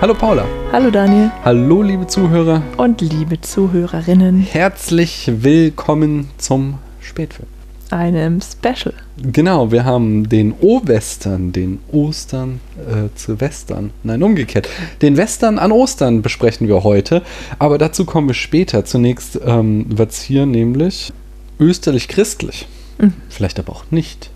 [0.00, 0.46] Hallo Paula.
[0.70, 1.32] Hallo Daniel.
[1.44, 2.62] Hallo liebe Zuhörer.
[2.76, 4.38] Und liebe Zuhörerinnen.
[4.42, 7.48] Herzlich willkommen zum Spätfilm.
[7.90, 8.94] Einem Special.
[9.20, 13.90] Genau, wir haben den O-Western, den Ostern äh, zu Western.
[14.04, 14.68] Nein, umgekehrt.
[15.02, 17.22] Den Western an Ostern besprechen wir heute,
[17.58, 18.84] aber dazu kommen wir später.
[18.84, 21.12] Zunächst ähm, wird es hier nämlich
[21.58, 22.68] österlich-christlich.
[22.98, 23.14] Mhm.
[23.28, 24.30] Vielleicht aber auch nicht.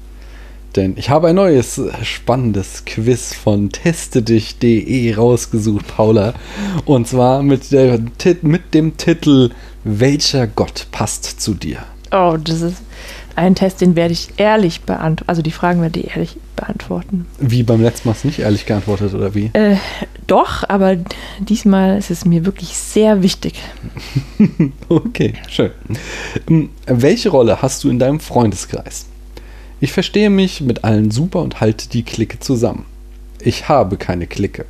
[0.76, 6.34] Denn ich habe ein neues spannendes Quiz von testedich.de rausgesucht, Paula.
[6.84, 8.00] Und zwar mit, der,
[8.42, 9.50] mit dem Titel
[9.84, 11.78] Welcher Gott passt zu dir?
[12.10, 12.82] Oh, das ist
[13.36, 15.28] ein Test, den werde ich ehrlich beantworten.
[15.28, 17.27] Also die Fragen werde ich ehrlich beantworten.
[17.38, 19.50] Wie beim letzten Mal du nicht ehrlich geantwortet, oder wie?
[19.54, 19.77] Äh,
[20.27, 20.96] doch, aber
[21.41, 23.54] diesmal ist es mir wirklich sehr wichtig.
[24.88, 25.70] okay, schön.
[26.48, 29.06] Ähm, welche Rolle hast du in deinem Freundeskreis?
[29.83, 32.86] Ich verstehe mich mit allen super und halte die Clique zusammen.
[33.41, 34.64] Ich habe keine Clique.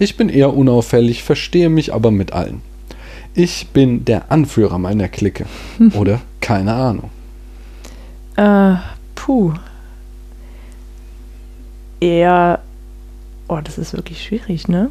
[0.00, 2.60] Ich bin eher unauffällig, verstehe mich aber mit allen.
[3.34, 5.46] Ich bin der Anführer meiner Clique.
[5.94, 7.10] Oder keine Ahnung.
[8.34, 8.74] Äh,
[9.14, 9.52] puh.
[12.00, 12.58] Eher.
[13.46, 14.90] Oh, das ist wirklich schwierig, ne?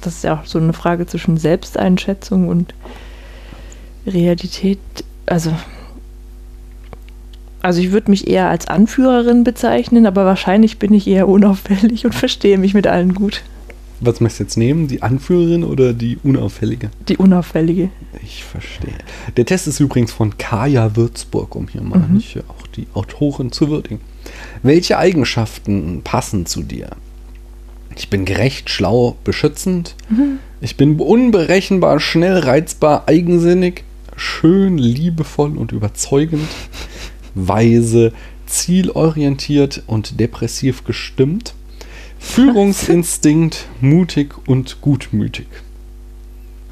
[0.00, 2.72] Das ist ja auch so eine Frage zwischen Selbsteinschätzung und
[4.06, 4.80] Realität.
[5.26, 5.54] Also,
[7.62, 12.14] also ich würde mich eher als Anführerin bezeichnen, aber wahrscheinlich bin ich eher unauffällig und
[12.14, 13.42] verstehe mich mit allen gut.
[14.02, 14.88] Was möchtest du jetzt nehmen?
[14.88, 16.90] Die Anführerin oder die unauffällige?
[17.08, 17.90] Die unauffällige.
[18.22, 18.94] Ich verstehe.
[19.36, 22.14] Der Test ist übrigens von Kaya Würzburg, um hier mal mhm.
[22.14, 24.00] nicht auch die Autorin zu würdigen.
[24.62, 26.88] Welche Eigenschaften passen zu dir?
[27.94, 29.96] Ich bin gerecht, schlau, beschützend.
[30.08, 30.38] Mhm.
[30.62, 33.84] Ich bin unberechenbar, schnell, reizbar, eigensinnig,
[34.16, 36.48] schön, liebevoll und überzeugend
[37.34, 38.12] weise,
[38.46, 41.54] zielorientiert und depressiv gestimmt,
[42.18, 45.46] Führungsinstinkt, mutig und gutmütig.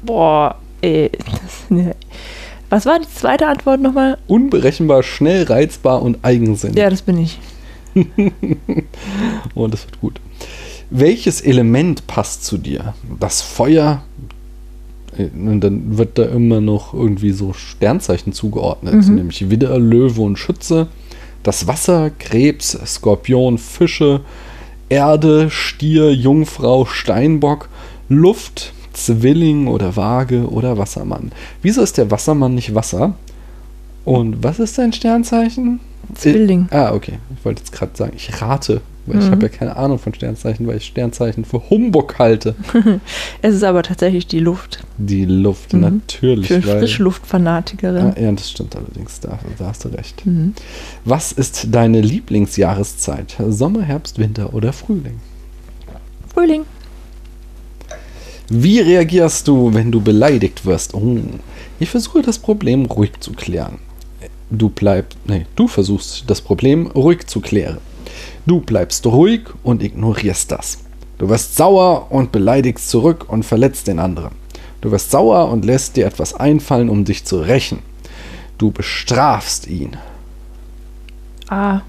[0.03, 1.09] Boah, ey.
[1.69, 1.95] Das,
[2.69, 4.17] Was war die zweite Antwort nochmal?
[4.27, 6.77] Unberechenbar, schnell reizbar und eigensinnig.
[6.77, 7.39] Ja, das bin ich.
[9.55, 10.21] oh, das wird gut.
[10.91, 12.93] Welches Element passt zu dir?
[13.19, 14.03] Das Feuer,
[15.19, 19.15] und dann wird da immer noch irgendwie so Sternzeichen zugeordnet, mhm.
[19.15, 20.87] nämlich Widder, Löwe und Schütze.
[21.43, 24.21] Das Wasser, Krebs, Skorpion, Fische,
[24.89, 27.69] Erde, Stier, Jungfrau, Steinbock,
[28.09, 31.31] Luft, Zwilling oder Waage oder Wassermann.
[31.61, 33.13] Wieso ist der Wassermann nicht Wasser?
[34.03, 35.79] Und was ist dein Sternzeichen?
[36.15, 36.67] Zwilling.
[36.71, 37.19] ah, okay.
[37.37, 39.23] Ich wollte jetzt gerade sagen, ich rate weil mhm.
[39.23, 42.55] ich habe ja keine Ahnung von Sternzeichen, weil ich Sternzeichen für Humbug halte.
[43.41, 44.83] es ist aber tatsächlich die Luft.
[44.97, 45.81] Die Luft, mhm.
[45.81, 46.47] natürlich.
[46.47, 48.13] Für Frischluftfanatikerin.
[48.15, 50.25] Ah, ja, das stimmt allerdings, da, da hast du recht.
[50.25, 50.53] Mhm.
[51.05, 53.35] Was ist deine Lieblingsjahreszeit?
[53.49, 55.19] Sommer, Herbst, Winter oder Frühling?
[56.33, 56.61] Frühling.
[58.49, 60.93] Wie reagierst du, wenn du beleidigt wirst?
[60.93, 61.17] Oh,
[61.79, 63.77] ich versuche das Problem ruhig zu klären.
[64.49, 67.77] Du bleibst, nee, du versuchst das Problem ruhig zu klären.
[68.49, 70.79] Du bleibst ruhig und ignorierst das.
[71.19, 74.31] Du wirst sauer und beleidigst zurück und verletzt den anderen.
[74.81, 77.77] Du wirst sauer und lässt dir etwas einfallen, um dich zu rächen.
[78.57, 79.97] Du bestrafst ihn.
[81.47, 81.81] Ah.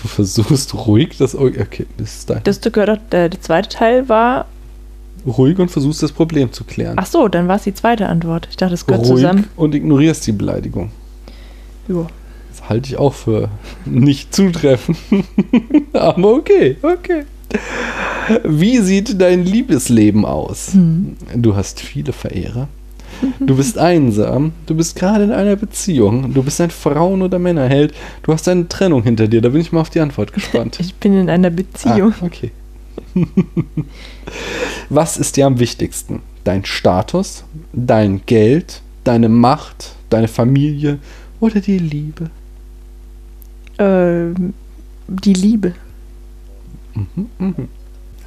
[0.00, 1.34] Du versuchst ruhig das.
[1.34, 2.42] Okay, das ist dein.
[2.44, 4.46] Das gehört, der, der zweite Teil war.
[5.26, 6.96] Ruhig und versuchst das Problem zu klären.
[6.98, 8.48] Ach so, dann war es die zweite Antwort.
[8.48, 9.44] Ich dachte, es gehört ruhig zusammen.
[9.56, 10.90] Und ignorierst die Beleidigung.
[11.86, 12.06] Jo
[12.68, 13.48] halte ich auch für
[13.84, 14.98] nicht zutreffend.
[15.92, 17.24] Aber okay, okay.
[18.44, 20.72] Wie sieht dein Liebesleben aus?
[20.72, 21.16] Hm.
[21.36, 22.68] Du hast viele Verehrer.
[23.40, 24.52] Du bist einsam.
[24.66, 26.34] Du bist gerade in einer Beziehung.
[26.34, 27.94] Du bist ein Frauen- oder Männerheld.
[28.22, 29.40] Du hast eine Trennung hinter dir.
[29.40, 30.78] Da bin ich mal auf die Antwort gespannt.
[30.80, 32.12] Ich bin in einer Beziehung.
[32.20, 32.50] Ah, okay.
[34.88, 36.22] Was ist dir am wichtigsten?
[36.44, 40.98] Dein Status, dein Geld, deine Macht, deine Familie
[41.40, 42.30] oder die Liebe?
[43.78, 44.34] Äh,
[45.08, 45.74] die Liebe.
[46.94, 47.54] Mhm, mh.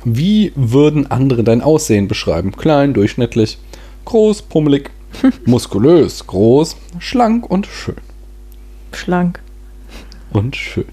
[0.03, 2.51] Wie würden andere dein Aussehen beschreiben?
[2.53, 3.57] Klein, durchschnittlich,
[4.05, 4.91] groß, pummelig,
[5.45, 7.95] muskulös, groß, schlank und schön.
[8.93, 9.41] Schlank.
[10.31, 10.85] Und schön.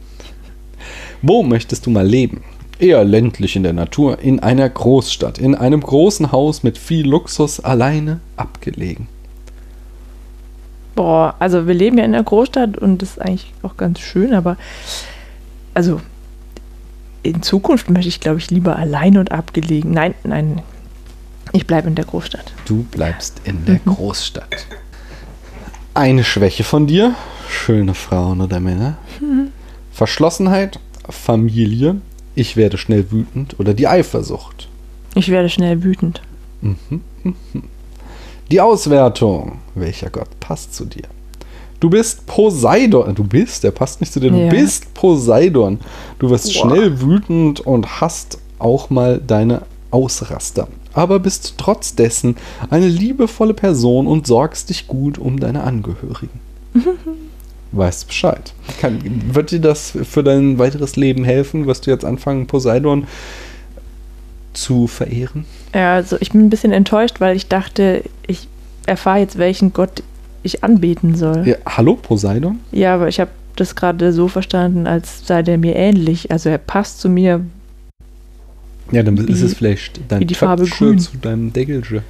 [1.23, 2.43] Wo möchtest du mal leben?
[2.79, 7.61] Eher ländlich in der Natur, in einer Großstadt, in einem großen Haus mit viel Luxus,
[7.61, 9.07] alleine, abgelegen.
[10.95, 14.33] Boah, also wir leben ja in der Großstadt und das ist eigentlich auch ganz schön,
[14.33, 14.57] aber
[15.75, 16.01] also
[17.23, 19.91] in Zukunft möchte ich, glaube ich, lieber allein und abgelegen.
[19.91, 20.63] Nein, nein,
[21.53, 22.53] ich bleibe in der Großstadt.
[22.67, 23.95] Du bleibst in der mhm.
[23.95, 24.67] Großstadt.
[25.95, 27.15] Eine Schwäche von dir,
[27.49, 28.99] schöne Frauen oder Männer.
[29.21, 29.53] Mhm.
[29.93, 31.97] Verschlossenheit, Familie,
[32.35, 34.69] ich werde schnell wütend oder die Eifersucht.
[35.15, 36.21] Ich werde schnell wütend.
[36.61, 36.77] Mhm,
[37.23, 37.35] mhm.
[38.55, 39.59] Die Auswertung.
[39.75, 41.03] Welcher Gott passt zu dir?
[41.81, 43.13] Du bist Poseidon.
[43.17, 44.31] Du bist, der passt nicht zu dir.
[44.31, 44.49] Du Ja.
[44.49, 45.81] bist Poseidon.
[46.21, 46.69] Du wirst Boah.
[46.69, 50.69] schnell wütend und hast auch mal deine Ausraster.
[50.93, 52.37] Aber bist trotz dessen
[52.71, 56.39] eine liebevolle Person und sorgst dich gut um deine Angehörigen.
[57.73, 58.55] Weißt Bescheid.
[58.81, 61.67] Kann, wird dir das für dein weiteres Leben helfen?
[61.67, 63.09] Wirst du jetzt anfangen, Poseidon
[64.53, 65.45] zu verehren?
[65.75, 68.49] Ja, also ich bin ein bisschen enttäuscht, weil ich dachte, ich
[68.87, 70.03] erfahre jetzt, welchen Gott
[70.43, 71.47] ich anbeten soll.
[71.49, 72.61] Ja, hallo, Poseidon?
[72.71, 76.31] Ja, aber ich habe das gerade so verstanden, als sei der mir ähnlich.
[76.31, 77.41] Also er passt zu mir.
[78.93, 80.99] Ja, dann ist Wie- es vielleicht dein die Farbe grün.
[80.99, 82.03] zu deinem Deckelchen.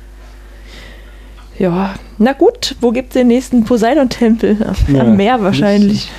[1.59, 4.57] Ja, na gut, wo gibt's den nächsten Poseidon-Tempel?
[4.93, 6.11] Ja, Am Meer wahrscheinlich.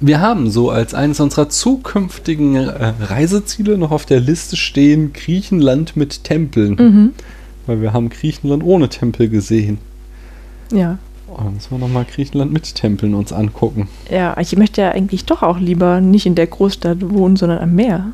[0.00, 5.96] Wir haben so als eines unserer zukünftigen äh, Reiseziele noch auf der Liste stehen Griechenland
[5.96, 6.74] mit Tempeln.
[6.74, 7.12] Mhm.
[7.66, 9.78] Weil wir haben Griechenland ohne Tempel gesehen.
[10.72, 10.98] Ja.
[11.26, 13.88] Oh, dann müssen wir nochmal Griechenland mit Tempeln uns angucken.
[14.10, 17.74] Ja, ich möchte ja eigentlich doch auch lieber nicht in der Großstadt wohnen, sondern am
[17.74, 18.06] Meer.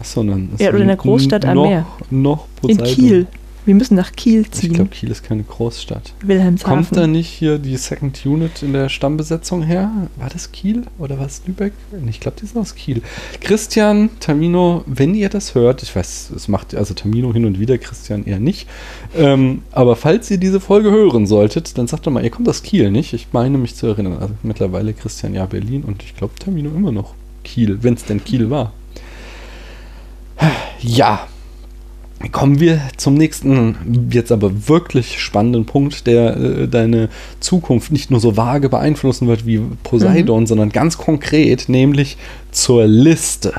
[0.00, 1.86] Achso, dann ist Ja, oder in der Großstadt am noch, Meer.
[2.10, 2.86] Noch In Poseidon.
[2.86, 3.26] Kiel.
[3.66, 4.72] Wir müssen nach Kiel Ich ziehen.
[4.74, 6.12] glaube, Kiel ist keine Großstadt.
[6.20, 6.72] Wilhelmshaven.
[6.84, 9.90] Kommt da nicht hier die Second Unit in der Stammbesetzung her?
[10.16, 11.72] War das Kiel oder war es Lübeck?
[12.08, 13.02] Ich glaube, die sind aus Kiel.
[13.40, 17.76] Christian, Tamino, wenn ihr das hört, ich weiß, es macht also Tamino hin und wieder,
[17.76, 18.68] Christian eher nicht.
[19.16, 22.62] Ähm, aber falls ihr diese Folge hören solltet, dann sagt doch mal, ihr kommt aus
[22.62, 23.14] Kiel, nicht?
[23.14, 24.18] Ich meine mich zu erinnern.
[24.20, 28.22] Also mittlerweile Christian ja Berlin und ich glaube Tamino immer noch Kiel, wenn es denn
[28.22, 28.72] Kiel war.
[30.80, 31.26] Ja,
[32.32, 37.10] Kommen wir zum nächsten, jetzt aber wirklich spannenden Punkt, der äh, deine
[37.40, 42.16] Zukunft nicht nur so vage beeinflussen wird wie Poseidon, sondern ganz konkret, nämlich
[42.52, 43.52] zur Liste.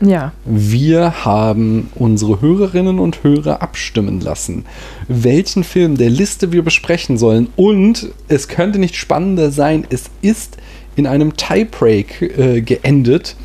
[0.00, 0.32] Ja.
[0.46, 4.64] Wir haben unsere Hörerinnen und Hörer abstimmen lassen,
[5.08, 7.48] welchen Film der Liste wir besprechen sollen.
[7.56, 10.56] Und es könnte nicht spannender sein, es ist
[10.96, 13.36] in einem Tiebreak äh, geendet.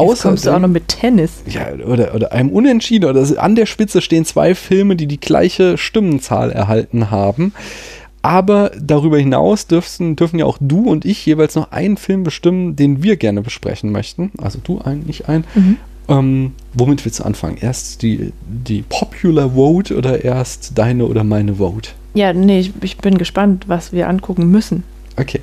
[0.00, 1.42] Jetzt kommst du auch noch mit Tennis.
[1.46, 3.08] Ja, oder, oder einem Unentschieden.
[3.08, 7.52] Oder an der Spitze stehen zwei Filme, die die gleiche Stimmenzahl erhalten haben.
[8.22, 12.76] Aber darüber hinaus dürfen, dürfen ja auch du und ich jeweils noch einen Film bestimmen,
[12.76, 14.30] den wir gerne besprechen möchten.
[14.40, 15.44] Also du einen, ich einen.
[15.54, 15.76] Mhm.
[16.08, 17.58] Ähm, womit willst du anfangen?
[17.60, 21.90] Erst die, die Popular Vote oder erst deine oder meine Vote?
[22.14, 24.84] Ja, nee, ich, ich bin gespannt, was wir angucken müssen.
[25.18, 25.40] Okay.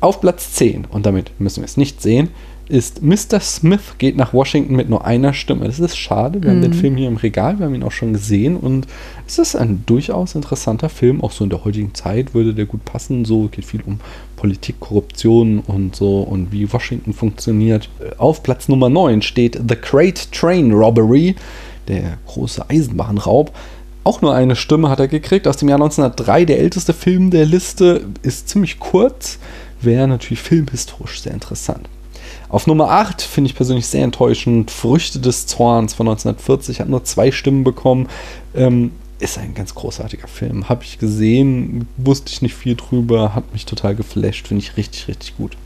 [0.00, 2.28] Auf Platz 10, und damit müssen wir es nicht sehen,
[2.68, 3.40] ist Mr.
[3.40, 5.66] Smith geht nach Washington mit nur einer Stimme.
[5.66, 6.42] Das ist schade.
[6.42, 6.76] Wir haben den Mhm.
[6.76, 8.86] Film hier im Regal, wir haben ihn auch schon gesehen und
[9.26, 11.22] es ist ein durchaus interessanter Film.
[11.22, 13.24] Auch so in der heutigen Zeit würde der gut passen.
[13.24, 14.00] So geht viel um
[14.36, 17.88] Politik, Korruption und so und wie Washington funktioniert.
[18.18, 21.36] Auf Platz Nummer 9 steht The Great Train Robbery,
[21.88, 23.52] der große Eisenbahnraub.
[24.04, 26.44] Auch nur eine Stimme hat er gekriegt aus dem Jahr 1903.
[26.44, 29.38] Der älteste Film der Liste ist ziemlich kurz,
[29.80, 31.88] wäre natürlich filmhistorisch sehr interessant.
[32.48, 34.70] Auf Nummer 8 finde ich persönlich sehr enttäuschend.
[34.70, 38.08] Früchte des Zorns von 1940 hat nur zwei Stimmen bekommen.
[38.54, 40.68] Ähm, ist ein ganz großartiger Film.
[40.68, 44.48] Habe ich gesehen, wusste ich nicht viel drüber, hat mich total geflasht.
[44.48, 45.56] Finde ich richtig, richtig gut.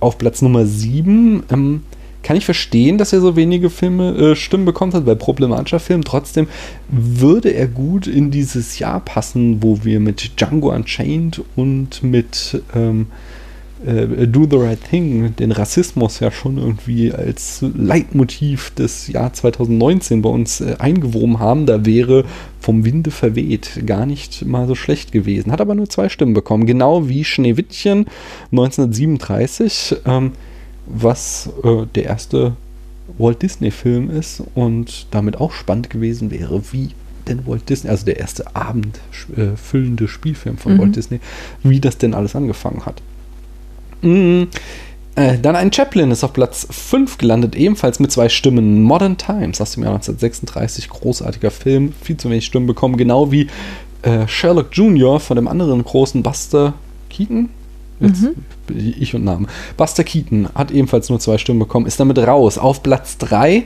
[0.00, 1.82] Auf Platz Nummer 7 ähm,
[2.22, 6.04] kann ich verstehen, dass er so wenige Filme, äh, Stimmen bekommt hat bei problematischer Film.
[6.04, 6.48] Trotzdem
[6.88, 13.08] würde er gut in dieses Jahr passen, wo wir mit Django Unchained und mit ähm,
[13.84, 20.22] äh, Do the Right Thing den Rassismus ja schon irgendwie als Leitmotiv des Jahr 2019
[20.22, 21.66] bei uns äh, eingewoben haben.
[21.66, 22.24] Da wäre
[22.60, 25.52] vom Winde verweht gar nicht mal so schlecht gewesen.
[25.52, 28.06] Hat aber nur zwei Stimmen bekommen, genau wie Schneewittchen
[28.52, 30.32] 1937, ähm,
[30.86, 32.56] was äh, der erste
[33.18, 36.90] Walt Disney-Film ist und damit auch spannend gewesen wäre, wie
[37.28, 40.78] denn Walt Disney, also der erste abendfüllende Spielfilm von Mhm.
[40.78, 41.20] Walt Disney,
[41.62, 43.02] wie das denn alles angefangen hat.
[45.16, 48.82] Äh, dann ein Chaplin ist auf Platz 5 gelandet, ebenfalls mit zwei Stimmen.
[48.82, 53.46] Modern Times aus dem Jahr 1936, großartiger Film, viel zu wenig Stimmen bekommen, genau wie
[54.02, 55.20] äh, Sherlock Jr.
[55.20, 56.74] von dem anderen großen Buster
[57.10, 57.48] Keaton.
[58.00, 58.34] Jetzt Mhm.
[58.98, 59.46] ich und Namen.
[59.76, 62.58] Buster Keaton hat ebenfalls nur zwei Stimmen bekommen, ist damit raus.
[62.58, 63.62] Auf Platz 3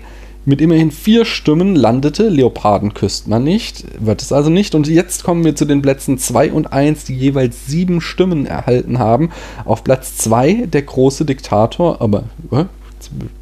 [0.49, 4.75] mit immerhin vier Stimmen landete Leoparden küsst man nicht, wird es also nicht.
[4.75, 8.99] Und jetzt kommen wir zu den Plätzen 2 und 1, die jeweils sieben Stimmen erhalten
[8.99, 9.29] haben.
[9.67, 12.65] Auf Platz 2 der große Diktator, aber äh,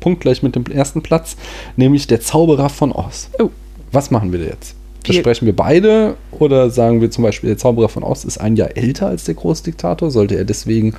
[0.01, 1.37] punktgleich mit dem ersten Platz,
[1.77, 3.31] nämlich der Zauberer von Oz.
[3.39, 3.51] Oh.
[3.93, 4.75] Was machen wir jetzt?
[5.05, 8.57] Wir- Besprechen wir beide oder sagen wir zum Beispiel, der Zauberer von Oz ist ein
[8.57, 10.11] Jahr älter als der Großdiktator?
[10.11, 10.95] Sollte er deswegen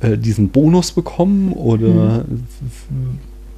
[0.00, 2.24] äh, diesen Bonus bekommen oder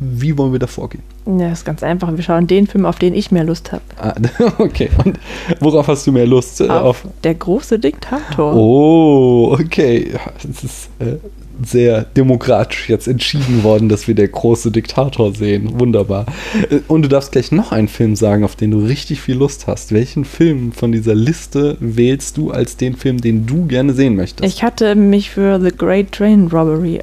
[0.00, 1.02] wie wollen wir da vorgehen?
[1.26, 2.14] Ja, ist ganz einfach.
[2.14, 3.82] Wir schauen den Film, auf den ich mehr Lust habe.
[3.98, 4.14] Ah,
[4.58, 4.88] okay.
[5.04, 5.18] Und
[5.60, 6.62] worauf hast du mehr Lust?
[6.62, 8.54] Auf, auf Der große Diktator.
[8.54, 10.12] Oh, okay.
[10.42, 11.16] Das ist äh,
[11.64, 15.78] sehr demokratisch jetzt entschieden worden, dass wir der große Diktator sehen.
[15.78, 16.26] Wunderbar.
[16.70, 19.66] Äh, und du darfst gleich noch einen Film sagen, auf den du richtig viel Lust
[19.66, 19.92] hast.
[19.92, 24.50] Welchen Film von dieser Liste wählst du als den Film, den du gerne sehen möchtest?
[24.50, 27.00] Ich hatte mich für The Great Train Robbery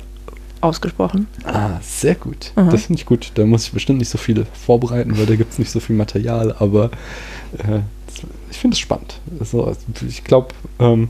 [0.65, 1.27] ausgesprochen.
[1.43, 2.51] Ah, sehr gut.
[2.55, 2.69] Aha.
[2.69, 3.31] Das finde ich gut.
[3.35, 5.95] Da muss ich bestimmt nicht so viele vorbereiten, weil da gibt es nicht so viel
[5.95, 6.91] Material, aber
[7.57, 7.79] äh,
[8.49, 9.19] ich finde es spannend.
[9.39, 9.75] Also,
[10.07, 11.09] ich glaube, ähm,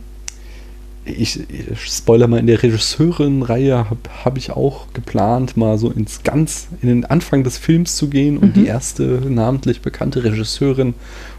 [1.05, 6.23] ich, ich spoiler mal, in der Regisseurin-Reihe habe hab ich auch geplant, mal so ins
[6.23, 8.61] ganz, in den Anfang des Films zu gehen und mhm.
[8.61, 10.95] die erste namentlich bekannte Regisseurin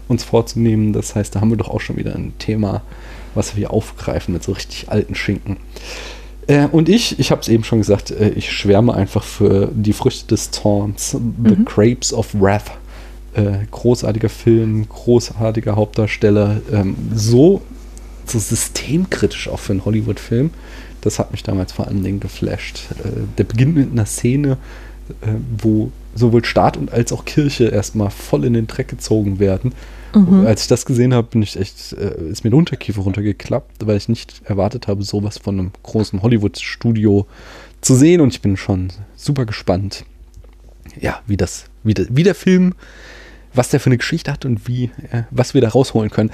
[0.07, 0.93] uns vorzunehmen.
[0.93, 2.81] Das heißt, da haben wir doch auch schon wieder ein Thema,
[3.35, 5.57] was wir aufgreifen mit so richtig alten Schinken.
[6.47, 9.93] Äh, und ich, ich habe es eben schon gesagt, äh, ich schwärme einfach für die
[9.93, 11.19] Früchte des Taunts, The
[11.55, 11.65] mhm.
[11.65, 12.71] Grapes of Wrath.
[13.33, 17.61] Äh, großartiger Film, großartiger Hauptdarsteller, ähm, so,
[18.25, 20.49] so systemkritisch auch für einen Hollywood-Film.
[21.01, 22.85] Das hat mich damals vor allen Dingen geflasht.
[23.03, 24.57] Äh, der beginnt mit einer Szene,
[25.21, 25.27] äh,
[25.57, 29.73] wo sowohl Staat und als auch Kirche erstmal voll in den Dreck gezogen werden
[30.17, 30.45] Mhm.
[30.45, 33.97] Als ich das gesehen habe, bin ich echt, äh, ist mir der Unterkiefer runtergeklappt, weil
[33.97, 37.27] ich nicht erwartet habe, sowas von einem großen Hollywood-Studio
[37.81, 40.05] zu sehen und ich bin schon super gespannt,
[40.99, 42.73] ja, wie das, wie, der, wie der Film,
[43.53, 46.31] was der für eine Geschichte hat und wie, äh, was wir da rausholen können.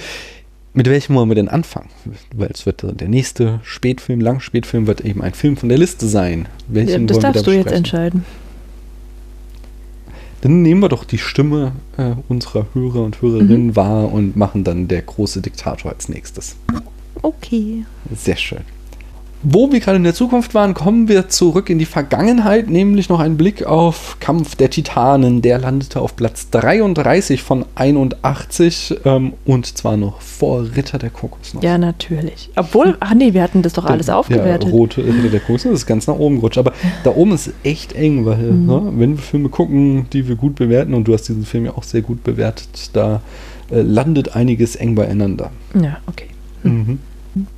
[0.75, 1.89] Mit welchem wollen wir denn anfangen?
[2.35, 6.47] Weil es wird der nächste Spätfilm, Langspätfilm wird eben ein Film von der Liste sein.
[6.67, 8.25] Welchen ja, das darfst da du jetzt entscheiden.
[10.43, 13.75] Dann nehmen wir doch die Stimme äh, unserer Hörer und Hörerinnen mhm.
[13.77, 16.57] wahr und machen dann der große Diktator als nächstes.
[17.21, 17.85] Okay.
[18.13, 18.59] Sehr schön.
[19.45, 23.19] Wo wir gerade in der Zukunft waren, kommen wir zurück in die Vergangenheit, nämlich noch
[23.19, 25.41] ein Blick auf Kampf der Titanen.
[25.41, 31.61] Der landete auf Platz 33 von 81 ähm, und zwar noch vor Ritter der Kokosnuss.
[31.61, 32.51] Ja, natürlich.
[32.55, 34.69] Obwohl, ach nee, wir hatten das doch alles aufgewertet.
[34.69, 36.57] Ja, rote Ritter der Kokosnuss ist ganz nach oben gerutscht.
[36.57, 36.71] Aber
[37.03, 38.65] da oben ist echt eng, weil mhm.
[38.65, 41.73] ne, wenn wir Filme gucken, die wir gut bewerten, und du hast diesen Film ja
[41.75, 43.21] auch sehr gut bewertet, da
[43.69, 45.51] äh, landet einiges eng beieinander.
[45.73, 46.27] Ja, okay.
[46.63, 46.99] Mhm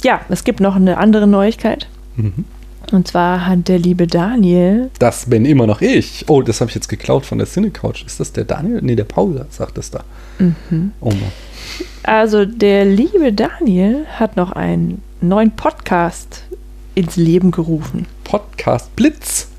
[0.03, 1.88] ja, es gibt noch eine andere Neuigkeit.
[2.15, 2.46] Mhm.
[2.91, 4.91] Und zwar hat der liebe Daniel.
[5.00, 6.25] Das bin immer noch ich.
[6.27, 8.05] Oh, das habe ich jetzt geklaut von der Cinecouch.
[8.05, 8.79] Ist das der Daniel?
[8.82, 10.03] Nee, der Paul sagt das da.
[10.38, 10.91] Mhm.
[11.01, 11.32] Oh Mann.
[12.03, 16.44] Also, der liebe Daniel hat noch einen neuen Podcast
[16.94, 18.05] ins Leben gerufen.
[18.24, 19.50] Podcast Blitz.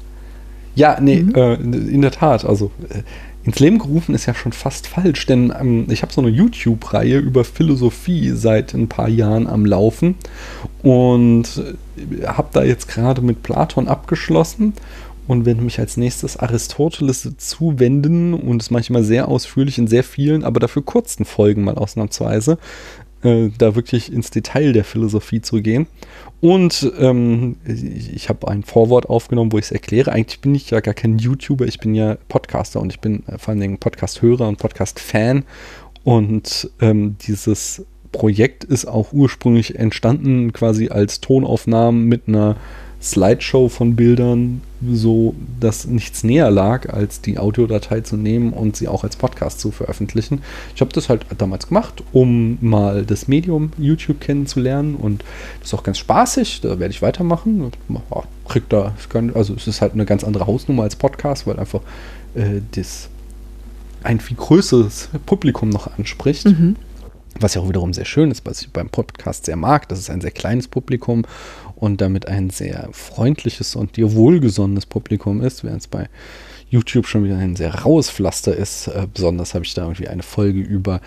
[0.77, 1.35] Ja, nee, mhm.
[1.35, 2.45] äh, in der Tat.
[2.45, 3.03] Also, äh,
[3.47, 7.19] ins Leben gerufen ist ja schon fast falsch, denn ähm, ich habe so eine YouTube-Reihe
[7.19, 10.17] über Philosophie seit ein paar Jahren am Laufen
[10.83, 11.63] und
[11.97, 14.75] äh, habe da jetzt gerade mit Platon abgeschlossen
[15.29, 20.45] und werde mich als nächstes Aristoteles zuwenden und es manchmal sehr ausführlich in sehr vielen,
[20.45, 22.59] aber dafür kurzen Folgen mal ausnahmsweise,
[23.27, 25.87] äh, da wirklich ins Detail der Philosophie zu gehen.
[26.41, 30.13] Und ähm, ich, habe ein Vorwort aufgenommen, wo ich es erkläre.
[30.13, 33.39] Eigentlich bin ich ja gar kein YouTuber, ich bin ja Podcaster und ich bin äh,
[33.39, 35.45] vor allen Dingen Podcast-Hörer und Podcast-Fan.
[36.05, 42.57] Und ähm, dieses Projekt ist auch ursprünglich entstanden quasi als Tonaufnahmen mit einer
[43.11, 48.89] Slideshow von Bildern, so dass nichts näher lag, als die Audiodatei zu nehmen und sie
[48.89, 50.43] auch als Podcast zu veröffentlichen.
[50.75, 55.25] Ich habe das halt damals gemacht, um mal das Medium YouTube kennenzulernen und
[55.61, 56.61] das ist auch ganz spaßig.
[56.61, 57.73] Da werde ich weitermachen.
[58.49, 58.95] Kriegt da,
[59.35, 61.81] also es ist halt eine ganz andere Hausnummer als Podcast, weil einfach
[62.35, 63.09] äh, das
[64.03, 66.47] ein viel größeres Publikum noch anspricht.
[66.47, 66.77] Mhm.
[67.39, 69.89] Was ja auch wiederum sehr schön ist, was ich beim Podcast sehr mag.
[69.89, 71.25] Das ist ein sehr kleines Publikum
[71.77, 76.09] und damit ein sehr freundliches und dir wohlgesonnenes Publikum ist, während es bei
[76.69, 78.89] YouTube schon wieder ein sehr raues Pflaster ist.
[78.89, 81.01] Äh, besonders habe ich da irgendwie eine Folge über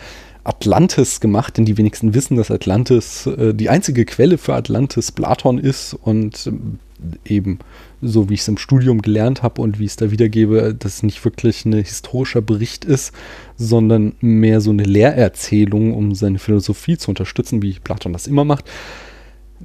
[0.43, 5.57] Atlantis gemacht, denn die wenigsten wissen, dass Atlantis äh, die einzige Quelle für Atlantis Platon
[5.57, 7.59] ist und äh, eben
[8.01, 11.03] so wie ich es im Studium gelernt habe und wie ich es da wiedergebe, das
[11.03, 13.13] nicht wirklich ein historischer Bericht ist,
[13.57, 18.65] sondern mehr so eine Lehrerzählung, um seine Philosophie zu unterstützen, wie Platon das immer macht.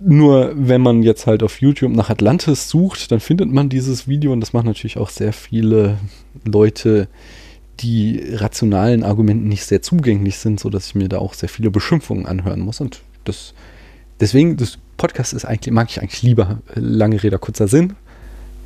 [0.01, 4.33] Nur wenn man jetzt halt auf YouTube nach Atlantis sucht, dann findet man dieses Video
[4.33, 5.99] und das machen natürlich auch sehr viele
[6.45, 7.09] Leute,
[7.81, 12.27] die rationalen Argumenten nicht sehr zugänglich sind, sodass ich mir da auch sehr viele Beschimpfungen
[12.27, 12.81] anhören muss.
[12.81, 13.55] Und das
[14.21, 17.95] deswegen, das Podcast ist eigentlich, mag ich eigentlich lieber lange Rede, kurzer Sinn.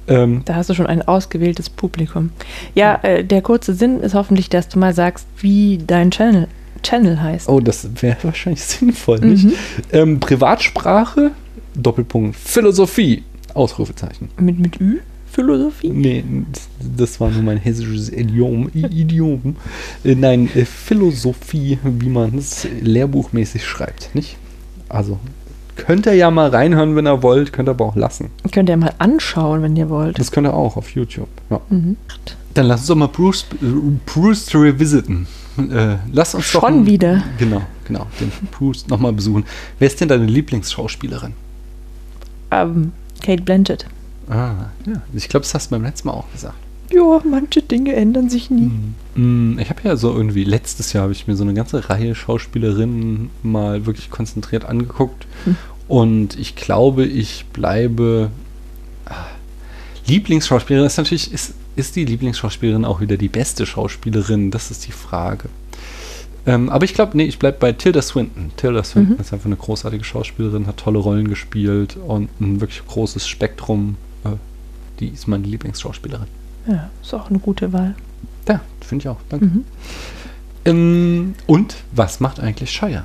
[0.06, 2.30] Ähm, da hast du schon ein ausgewähltes Publikum.
[2.74, 6.48] Ja, äh, der kurze Sinn ist hoffentlich, dass du mal sagst, wie dein Channel
[6.82, 7.48] Channel heißt.
[7.48, 9.44] Oh, das wäre wahrscheinlich sinnvoll, nicht?
[9.44, 9.52] Mhm.
[9.92, 11.32] Ähm, Privatsprache,
[11.74, 13.22] Doppelpunkt, Philosophie,
[13.54, 14.28] Ausrufezeichen.
[14.38, 15.00] Mit, mit Ü?
[15.30, 15.90] Philosophie?
[15.90, 16.24] Nee,
[16.96, 18.70] das war nur mein hessisches Idiom.
[18.74, 19.56] Idiom.
[20.04, 24.36] Äh, nein, äh, Philosophie, wie man es lehrbuchmäßig schreibt, nicht?
[24.88, 25.18] Also,
[25.76, 28.30] könnt ihr ja mal reinhören, wenn ihr wollt, könnt ihr aber auch lassen.
[28.50, 30.18] Könnt ihr mal anschauen, wenn ihr wollt.
[30.18, 31.28] Das könnt ihr auch auf YouTube.
[31.50, 31.60] Ja.
[31.68, 31.96] Mhm.
[32.54, 33.66] Dann lass uns doch mal Bruce, äh,
[34.06, 35.26] Bruce revisiten.
[35.70, 37.22] Äh, lass uns doch Schon wieder.
[37.38, 39.44] Genau, genau, den Bruce nochmal besuchen.
[39.78, 41.34] Wer ist denn deine Lieblingsschauspielerin?
[42.50, 43.86] Ähm, Kate Blanchett.
[44.30, 45.02] Ah, ja.
[45.14, 46.56] Ich glaube, das hast du beim letzten Mal auch gesagt.
[46.90, 48.70] Ja, manche Dinge ändern sich nie.
[49.14, 52.14] Mm, Ich habe ja so irgendwie, letztes Jahr habe ich mir so eine ganze Reihe
[52.14, 55.26] Schauspielerinnen mal wirklich konzentriert angeguckt.
[55.44, 55.56] Hm.
[55.86, 58.30] Und ich glaube, ich bleibe.
[59.06, 59.26] Ah,
[60.06, 64.50] Lieblingsschauspielerin ist natürlich, ist, ist die Lieblingsschauspielerin auch wieder die beste Schauspielerin?
[64.50, 65.48] Das ist die Frage.
[66.46, 68.52] Ähm, aber ich glaube, nee, ich bleibe bei Tilda Swinton.
[68.56, 69.20] Tilda Swinton Mhm.
[69.20, 73.96] ist einfach eine großartige Schauspielerin, hat tolle Rollen gespielt und ein wirklich großes Spektrum.
[74.24, 74.30] Äh,
[75.00, 76.26] die ist meine Lieblingsschauspielerin.
[76.66, 77.94] Ja, ist auch eine gute Wahl.
[78.48, 79.18] Ja, finde ich auch.
[79.28, 79.46] Danke.
[79.46, 79.64] Mhm.
[80.64, 83.04] Ähm, und was macht eigentlich Shire?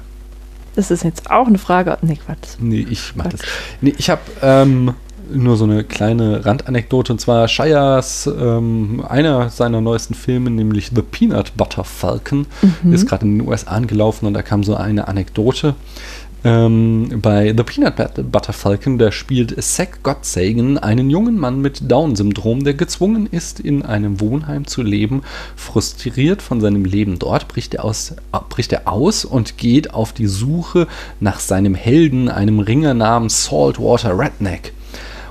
[0.76, 1.98] Das ist jetzt auch eine Frage.
[2.02, 2.58] Nee, Quatsch.
[2.60, 3.42] Nee, ich mach das.
[3.82, 4.94] Nee, ich habe ähm,
[5.32, 11.02] nur so eine kleine Randanekdote und zwar Shires, ähm, einer seiner neuesten Filme, nämlich The
[11.02, 12.46] Peanut Butter Falcon,
[12.84, 12.94] Mhm.
[12.94, 15.76] ist gerade in den USA angelaufen und da kam so eine Anekdote.
[16.46, 21.90] Ähm, bei The Peanut But- Butter Falcon, da spielt Zack Gottsagen einen jungen Mann mit
[21.90, 25.22] Down-Syndrom, der gezwungen ist, in einem Wohnheim zu leben.
[25.56, 28.16] Frustriert von seinem Leben dort, bricht er, aus, äh,
[28.50, 30.88] bricht er aus und geht auf die Suche
[31.22, 34.74] nach seinem Helden, einem Ringer namens Saltwater Redneck.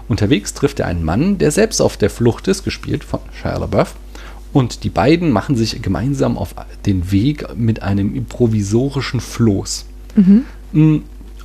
[0.09, 3.95] Unterwegs trifft er einen Mann, der selbst auf der Flucht ist, gespielt von Shia LaBeouf.
[4.53, 6.55] Und die beiden machen sich gemeinsam auf
[6.85, 9.87] den Weg mit einem provisorischen Floß.
[10.15, 10.45] Mhm.
[10.73, 10.97] Mm,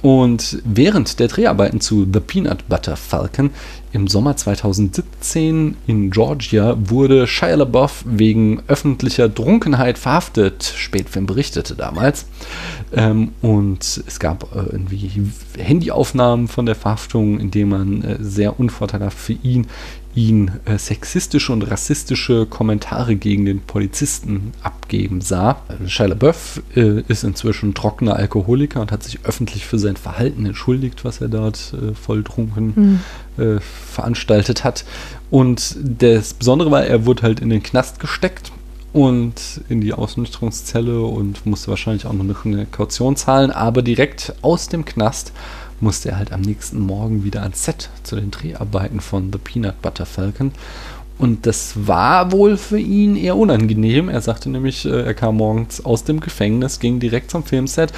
[0.01, 3.51] Und während der Dreharbeiten zu The Peanut Butter Falcon
[3.93, 10.63] im Sommer 2017 in Georgia wurde Shia LaBeouf wegen öffentlicher Trunkenheit verhaftet.
[10.75, 12.25] Spätfilm berichtete damals.
[12.93, 18.59] Ähm, und es gab äh, irgendwie Handyaufnahmen von der Verhaftung, in denen man äh, sehr
[18.59, 19.67] unvorteilhaft für ihn
[20.17, 25.61] ihn äh, sexistische und rassistische Kommentare gegen den Polizisten abgeben sah.
[25.69, 30.45] Äh, Shia LaBeouf äh, ist inzwischen trockener Alkoholiker und hat sich öffentlich für sein Verhalten
[30.47, 32.73] entschuldigt, was er dort äh, volltrunken
[33.37, 33.43] Mhm.
[33.43, 34.83] äh, veranstaltet hat.
[35.29, 38.51] Und das Besondere war, er wurde halt in den Knast gesteckt
[38.93, 44.67] und in die Ausnüchterungszelle und musste wahrscheinlich auch noch eine Kaution zahlen, aber direkt aus
[44.67, 45.31] dem Knast
[45.79, 49.81] musste er halt am nächsten Morgen wieder ans Set zu den Dreharbeiten von The Peanut
[49.81, 50.51] Butter Falcon.
[51.19, 54.07] Und das war wohl für ihn eher unangenehm.
[54.07, 57.91] Er sagte nämlich, äh, er kam morgens aus dem Gefängnis, ging direkt zum Filmset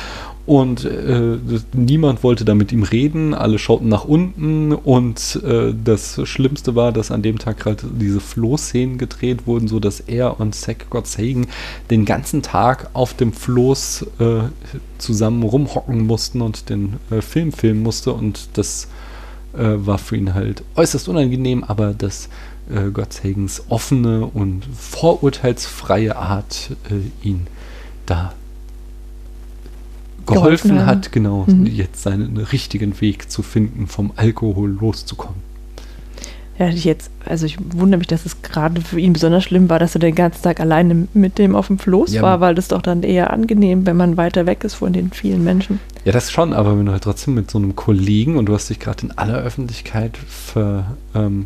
[0.50, 1.38] und äh,
[1.74, 3.36] niemand wollte da mit ihm reden.
[3.36, 8.20] Alle schauten nach unten und äh, das Schlimmste war, dass an dem Tag halt diese
[8.20, 11.46] Floßszenen gedreht wurden, so dass er und Zack Gottsagen
[11.92, 14.40] den ganzen Tag auf dem Floß äh,
[14.98, 18.88] zusammen rumhocken mussten und den äh, Film filmen musste und das
[19.54, 22.28] äh, war für ihn halt äußerst unangenehm, aber das
[22.74, 27.46] äh, Gottsagens offene und vorurteilsfreie Art äh, ihn
[28.08, 28.34] da
[30.34, 31.66] geholfen Geholfen hat, genau, Mhm.
[31.66, 35.50] jetzt seinen richtigen Weg zu finden, vom Alkohol loszukommen.
[36.58, 39.80] Ja, ich jetzt, also ich wundere mich, dass es gerade für ihn besonders schlimm war,
[39.80, 42.68] dass er den ganzen Tag alleine mit dem auf dem Floß Ja, war, weil das
[42.68, 45.80] doch dann eher angenehm, wenn man weiter weg ist von den vielen Menschen.
[46.04, 48.70] Ja, das schon, aber wenn du halt trotzdem mit so einem Kollegen und du hast
[48.70, 50.84] dich gerade in aller Öffentlichkeit für,
[51.16, 51.46] ähm,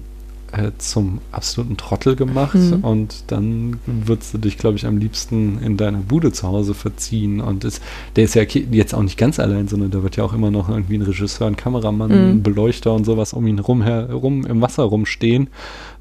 [0.55, 2.83] äh, zum absoluten Trottel gemacht Mhm.
[2.83, 7.41] und dann würdest du dich, glaube ich, am liebsten in deiner Bude zu Hause verziehen.
[7.41, 7.81] Und es,
[8.15, 10.69] der ist ja jetzt auch nicht ganz allein, sondern da wird ja auch immer noch
[10.69, 12.29] irgendwie ein Regisseur, ein Kameramann, Mhm.
[12.37, 15.47] ein Beleuchter und sowas um ihn rum herum im Wasser rumstehen,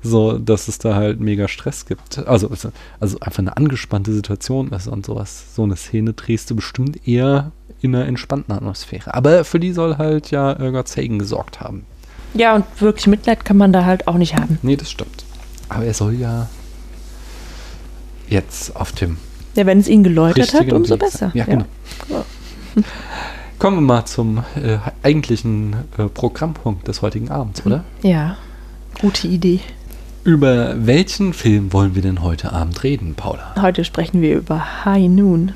[0.03, 2.19] so dass es da halt mega Stress gibt.
[2.27, 5.55] Also, also- also einfach eine angespannte Situation ist und sowas.
[5.55, 9.15] So eine Szene drehst du bestimmt eher in einer entspannten Atmosphäre.
[9.15, 11.85] Aber für die soll halt ja äh, Gott Sagan gesorgt haben.
[12.35, 14.59] Ja, und wirklich Mitleid kann man da halt auch nicht haben.
[14.63, 15.25] Nee, das stimmt.
[15.69, 16.49] Aber er soll ja
[18.29, 19.19] jetzt auf dem
[19.55, 21.31] Ja, wenn es ihn geläutert hat, richtigen umso besser.
[21.35, 21.65] Ja, genau.
[22.09, 22.25] Ja.
[23.59, 27.85] Kommen wir mal zum äh, eigentlichen äh, Programmpunkt des heutigen Abends, oder?
[28.03, 28.37] Ja,
[29.01, 29.61] gute Idee.
[30.25, 33.55] Über welchen Film wollen wir denn heute Abend reden, Paula?
[33.61, 35.53] Heute sprechen wir über High Noon.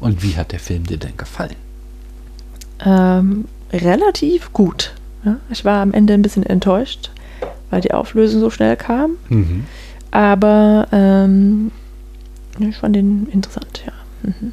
[0.00, 1.56] Und wie hat der Film dir denn gefallen?
[2.84, 4.94] Ähm, relativ gut.
[5.24, 7.10] Ja, ich war am Ende ein bisschen enttäuscht,
[7.70, 9.12] weil die Auflösung so schnell kam.
[9.28, 9.64] Mhm.
[10.10, 11.72] Aber ähm,
[12.58, 13.92] ich fand den interessant, ja.
[14.22, 14.52] Mhm.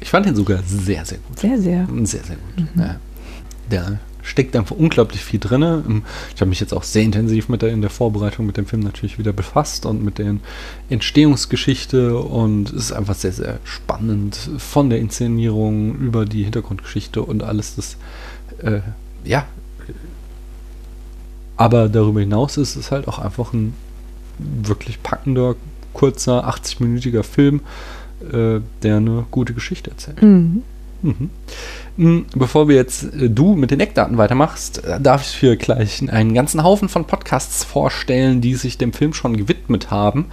[0.00, 1.38] Ich fand ihn sogar sehr, sehr gut.
[1.38, 1.86] Sehr, sehr.
[2.02, 2.66] Sehr, sehr gut.
[2.76, 2.96] Ja.
[3.70, 6.02] Der steckt einfach unglaublich viel drin.
[6.34, 8.82] Ich habe mich jetzt auch sehr intensiv mit der, in der Vorbereitung mit dem Film
[8.82, 10.36] natürlich wieder befasst und mit der
[10.88, 17.42] Entstehungsgeschichte und es ist einfach sehr, sehr spannend von der Inszenierung über die Hintergrundgeschichte und
[17.42, 17.96] alles das,
[18.58, 18.80] äh,
[19.24, 19.46] ja.
[21.56, 23.74] Aber darüber hinaus ist es halt auch einfach ein
[24.38, 25.54] wirklich packender,
[25.92, 27.60] kurzer, 80-minütiger Film,
[28.20, 30.22] äh, der eine gute Geschichte erzählt.
[30.22, 30.62] Mhm.
[31.02, 31.30] Mhm.
[31.96, 36.00] Hm, bevor wir jetzt äh, du mit den Eckdaten weitermachst, äh, darf ich hier gleich
[36.08, 40.26] einen ganzen Haufen von Podcasts vorstellen, die sich dem Film schon gewidmet haben.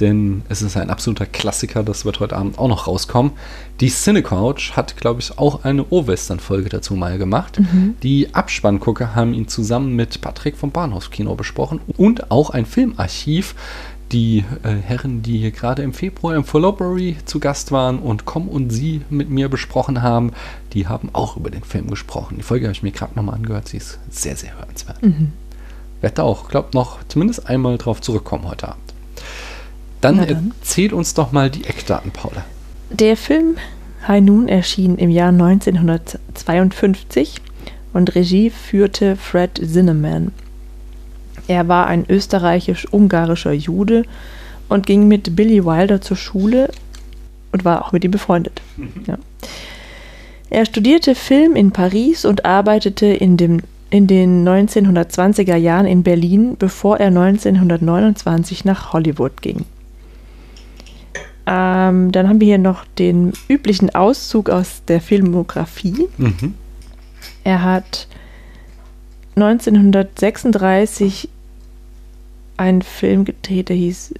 [0.00, 3.32] Denn es ist ein absoluter Klassiker, das wird heute Abend auch noch rauskommen.
[3.80, 7.60] Die Cinecouch hat, glaube ich, auch eine O-Western-Folge dazu mal gemacht.
[7.60, 7.94] Mhm.
[8.02, 13.54] Die Abspanngucker haben ihn zusammen mit Patrick vom Bahnhofskino besprochen und auch ein Filmarchiv
[14.12, 18.48] die äh, Herren, die hier gerade im Februar im Followbury zu Gast waren und Komm
[18.48, 20.32] und Sie mit mir besprochen haben,
[20.72, 22.36] die haben auch über den Film gesprochen.
[22.36, 23.68] Die Folge habe ich mir gerade nochmal angehört.
[23.68, 25.02] Sie ist sehr, sehr hörenswert.
[25.02, 25.32] Mhm.
[26.00, 28.83] Werde auch, glaube noch zumindest einmal drauf zurückkommen heute Abend.
[30.04, 32.44] Dann, dann erzähl uns doch mal die Eckdaten, Paula.
[32.90, 33.56] Der Film
[34.06, 37.40] High Noon erschien im Jahr 1952
[37.94, 40.32] und Regie führte Fred Zinnemann.
[41.48, 44.04] Er war ein österreichisch-ungarischer Jude
[44.68, 46.70] und ging mit Billy Wilder zur Schule
[47.52, 48.60] und war auch mit ihm befreundet.
[48.76, 49.04] Mhm.
[49.06, 49.16] Ja.
[50.50, 56.56] Er studierte Film in Paris und arbeitete in, dem, in den 1920er Jahren in Berlin,
[56.58, 59.64] bevor er 1929 nach Hollywood ging.
[61.46, 66.08] Ähm, dann haben wir hier noch den üblichen Auszug aus der Filmografie.
[66.16, 66.54] Mhm.
[67.44, 68.08] Er hat
[69.36, 71.28] 1936
[72.56, 74.14] einen Film gedreht, der hieß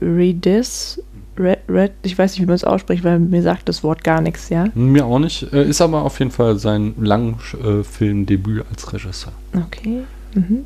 [0.00, 1.02] Redis.
[1.38, 4.22] Red, Red, ich weiß nicht, wie man es ausspricht, weil mir sagt das Wort gar
[4.22, 4.68] nichts, ja?
[4.74, 5.52] Mir auch nicht.
[5.52, 9.32] Äh, ist aber auf jeden Fall sein Langfilmdebüt als Regisseur.
[9.54, 10.04] Okay.
[10.34, 10.64] Mhm.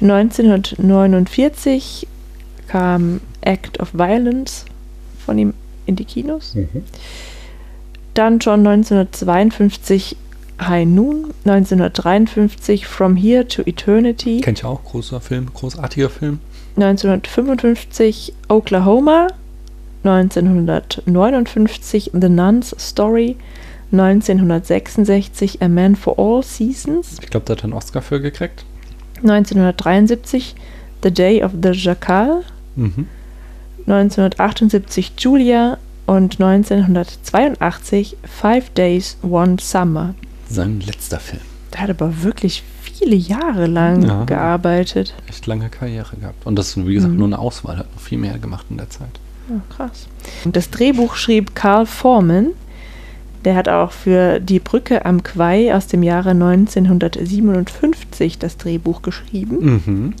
[0.00, 2.08] 1949
[2.66, 4.64] kam Act of Violence
[5.30, 5.54] von ihm
[5.86, 6.56] in die Kinos.
[6.56, 6.82] Mhm.
[8.14, 10.16] Dann schon 1952
[10.60, 14.40] High Noon, 1953 From Here to Eternity.
[14.40, 16.40] Kennt ihr auch, großer Film, großartiger Film.
[16.74, 19.28] 1955 Oklahoma,
[20.02, 23.36] 1959 The Nun's Story,
[23.92, 27.18] 1966 A Man for All Seasons.
[27.22, 28.64] Ich glaube, da hat er einen Oscar für gekriegt.
[29.18, 30.56] 1973
[31.04, 32.42] The Day of the Jackal.
[32.74, 33.06] Mhm.
[33.86, 40.14] 1978 Julia und 1982 Five Days, One Summer
[40.50, 41.40] sein letzter Film.
[41.72, 45.14] Der hat aber wirklich viele Jahre lang ja, gearbeitet.
[45.28, 46.44] Echt lange Karriere gehabt.
[46.44, 47.18] Und das ist, wie gesagt, mhm.
[47.18, 49.08] nur eine Auswahl, hat noch viel mehr gemacht in der Zeit.
[49.48, 50.08] Ja, krass.
[50.44, 52.48] Und das Drehbuch schrieb Carl Foreman.
[53.44, 60.14] Der hat auch für Die Brücke am Quai aus dem Jahre 1957 das Drehbuch geschrieben.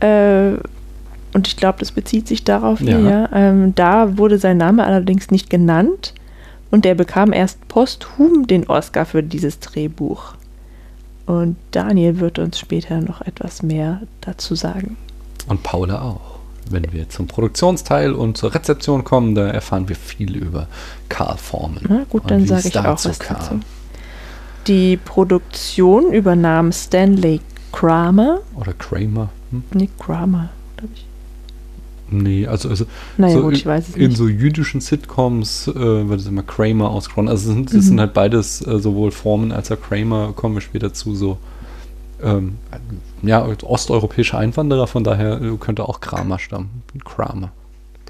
[0.00, 0.06] Mhm.
[0.06, 0.58] Äh,
[1.34, 2.96] und ich glaube, das bezieht sich darauf ja.
[2.96, 3.10] hier.
[3.10, 3.28] Ja.
[3.32, 6.14] Ähm, da wurde sein Name allerdings nicht genannt
[6.70, 10.34] und der bekam erst posthum den Oscar für dieses Drehbuch.
[11.26, 14.96] Und Daniel wird uns später noch etwas mehr dazu sagen.
[15.48, 16.34] Und Paula auch.
[16.70, 20.66] Wenn wir zum Produktionsteil und zur Rezeption kommen, da erfahren wir viel über
[21.08, 21.84] Karl Forman.
[21.88, 23.36] Na gut, dann sage ich auch was kam.
[23.36, 23.60] dazu.
[24.66, 28.40] Die Produktion übernahm Stanley Kramer.
[28.54, 29.28] Oder Kramer.
[29.50, 29.64] Hm?
[29.74, 31.06] Nee, Kramer, glaube ich.
[32.10, 32.84] Nee, also, also
[33.16, 33.64] naja, so gut,
[33.96, 34.16] in nicht.
[34.16, 37.28] so jüdischen Sitcoms äh, wird es immer Kramer ausgesprochen.
[37.28, 37.80] Also es sind, mhm.
[37.80, 41.38] sind halt beides äh, sowohl Formen als auch Kramer, kommen wir später zu, so
[42.22, 42.56] ähm,
[43.22, 46.82] ja, osteuropäische Einwanderer, von daher äh, könnte auch Kramer stammen.
[47.04, 47.52] Kramer.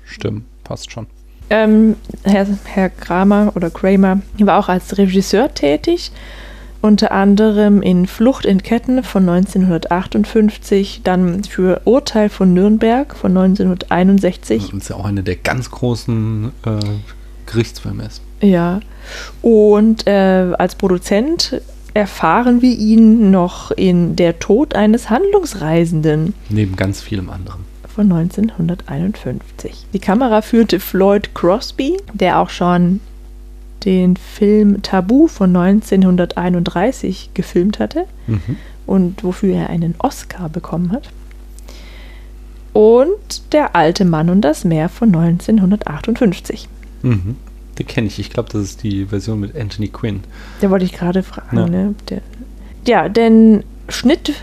[0.05, 1.07] Stimmt, passt schon.
[1.51, 6.11] Ähm, Herr, Herr Kramer oder Kramer war auch als Regisseur tätig
[6.85, 14.71] unter anderem in Flucht in Ketten von 1958, dann für Urteil von Nürnberg von 1961.
[14.71, 16.71] Das ist ja auch eine der ganz großen äh,
[17.47, 18.21] Gerichtsfilme ist.
[18.43, 18.81] Ja,
[19.41, 21.63] und äh, als Produzent
[21.95, 26.35] erfahren wir ihn noch in Der Tod eines Handlungsreisenden.
[26.51, 27.65] Neben ganz vielem anderen.
[27.95, 29.87] Von 1951.
[29.95, 33.01] Die Kamera führte Floyd Crosby, der auch schon
[33.85, 38.57] den Film Tabu von 1931 gefilmt hatte mhm.
[38.87, 41.11] und wofür er einen Oscar bekommen hat.
[42.73, 46.69] Und Der alte Mann und das Meer von 1958.
[47.03, 47.37] Mhm.
[47.79, 48.19] Den kenne ich.
[48.19, 50.21] Ich glaube, das ist die Version mit Anthony Quinn.
[50.61, 51.57] Der wollte ich gerade fragen.
[51.57, 51.67] Ja.
[51.67, 51.95] Ne?
[52.09, 52.21] Der,
[52.87, 54.35] ja, denn Schnitt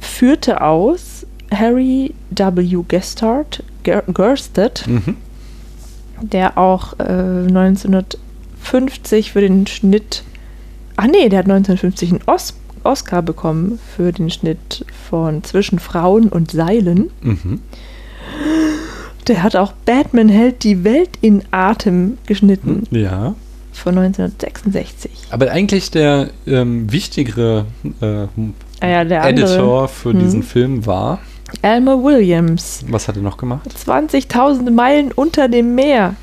[0.00, 2.84] führte aus Harry W.
[2.88, 5.16] Gestard, Gersted, mhm.
[6.20, 8.18] der auch äh, 1900
[8.62, 10.22] 50 für den Schnitt
[10.96, 16.28] ach nee, der hat 1950 einen Os Oscar bekommen für den Schnitt von Zwischen Frauen
[16.28, 17.10] und Seilen.
[17.22, 17.60] Mhm.
[19.28, 23.34] Der hat auch Batman hält die Welt in Atem geschnitten Ja.
[23.72, 25.10] von 1966.
[25.30, 27.66] Aber eigentlich der ähm, wichtigere
[28.00, 28.26] äh,
[28.80, 29.24] Ah ja, der.
[29.26, 30.18] Editor für Hm.
[30.18, 31.20] diesen Film war.
[31.62, 32.84] Elmer Williams.
[32.88, 33.68] Was hat er noch gemacht?
[33.86, 36.16] 20.000 Meilen unter dem Meer.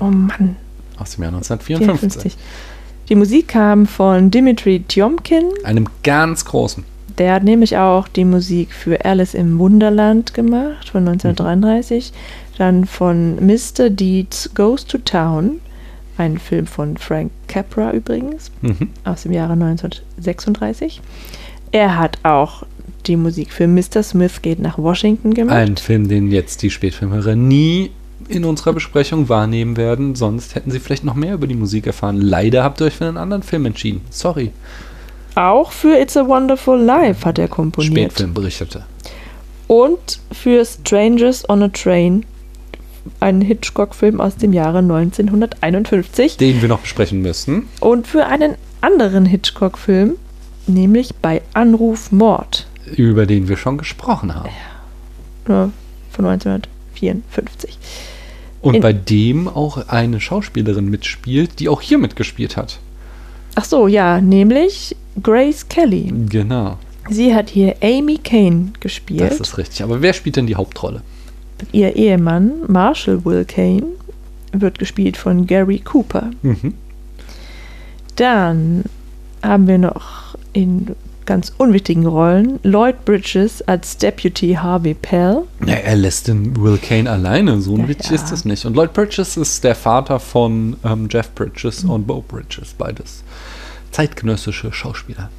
[0.00, 0.56] Oh Mann,
[1.02, 2.32] Aus dem Jahr 1954.
[2.32, 2.36] 54.
[3.08, 5.44] Die Musik kam von Dimitri Tiomkin.
[5.64, 6.84] Einem ganz großen.
[7.18, 12.12] Der hat nämlich auch die Musik für Alice im Wunderland gemacht von 1933.
[12.56, 13.90] Dann von Mr.
[13.90, 15.60] Deeds Goes to Town.
[16.16, 18.90] Ein Film von Frank Capra übrigens Mhm.
[19.04, 21.00] aus dem Jahre 1936.
[21.72, 22.64] Er hat auch
[23.06, 24.02] die Musik für Mr.
[24.02, 25.56] Smith geht nach Washington gemacht.
[25.56, 27.90] Ein Film, den jetzt die Spätfilmhörer nie
[28.34, 32.20] in unserer Besprechung wahrnehmen werden, sonst hätten sie vielleicht noch mehr über die Musik erfahren.
[32.20, 34.02] Leider habt ihr euch für einen anderen Film entschieden.
[34.10, 34.52] Sorry.
[35.34, 38.12] Auch für It's a Wonderful Life hat er komponiert.
[38.12, 38.84] Spätfilm berichtete.
[39.66, 42.26] Und für Strangers on a Train,
[43.20, 46.36] ein Hitchcock-Film aus dem Jahre 1951.
[46.36, 47.68] Den wir noch besprechen müssen.
[47.80, 50.16] Und für einen anderen Hitchcock-Film,
[50.66, 52.66] nämlich bei Anruf Mord
[52.96, 54.48] Über den wir schon gesprochen haben.
[55.46, 55.68] äh,
[56.10, 57.78] von 1954.
[58.62, 62.78] Und bei dem auch eine Schauspielerin mitspielt, die auch hier mitgespielt hat.
[63.56, 66.12] Ach so, ja, nämlich Grace Kelly.
[66.30, 66.78] Genau.
[67.10, 69.32] Sie hat hier Amy Kane Das gespielt.
[69.32, 69.82] ist richtig.
[69.82, 71.02] Aber wer spielt denn die Hauptrolle?
[71.72, 73.82] Ihr Ehemann, Marshall Will Kane,
[74.52, 76.30] wird gespielt von Gary Cooper.
[76.42, 76.74] Mhm.
[78.16, 78.84] Dann
[79.42, 80.94] haben wir noch in
[81.26, 85.42] ganz unwichtigen Rollen Lloyd Bridges als Deputy Harvey Pell.
[85.64, 87.60] Ja, er lässt den Will Kane alleine.
[87.60, 88.14] So Ja, ein Witz ja.
[88.16, 88.64] ist das nicht.
[88.64, 91.90] Und Lloyd Bridges ist der Vater von ähm, Jeff Bridges Mhm.
[91.90, 92.74] und Bo Bridges.
[92.76, 93.22] Beides
[93.90, 95.30] zeitgenössische Schauspieler.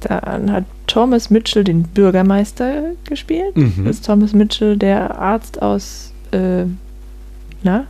[0.00, 3.56] Dann hat Thomas Mitchell den Bürgermeister gespielt.
[3.56, 3.84] Mhm.
[3.84, 6.64] Das ist Thomas Mitchell, der Arzt aus, äh,
[7.62, 7.86] na?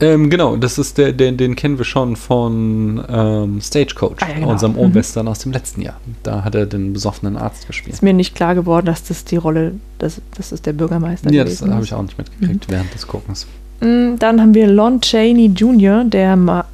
[0.00, 4.34] Ähm, genau, das ist der, den, den kennen wir schon von ähm, Stagecoach, Ah, ja,
[4.36, 4.50] genau.
[4.50, 4.78] unserem Mhm.
[4.78, 6.00] O-Western aus dem letzten Jahr.
[6.22, 7.94] Da hat er den besoffenen Arzt gespielt.
[7.94, 11.42] Ist mir nicht klar geworden, dass das die Rolle, dass, dass das der Bürgermeister Ja,
[11.44, 11.88] das gewesen habe ist.
[11.88, 13.46] ich auch nicht mitgekriegt während des Guckens.
[13.80, 16.64] Mm, Dann haben wir Lon Chaney Jr., der Ma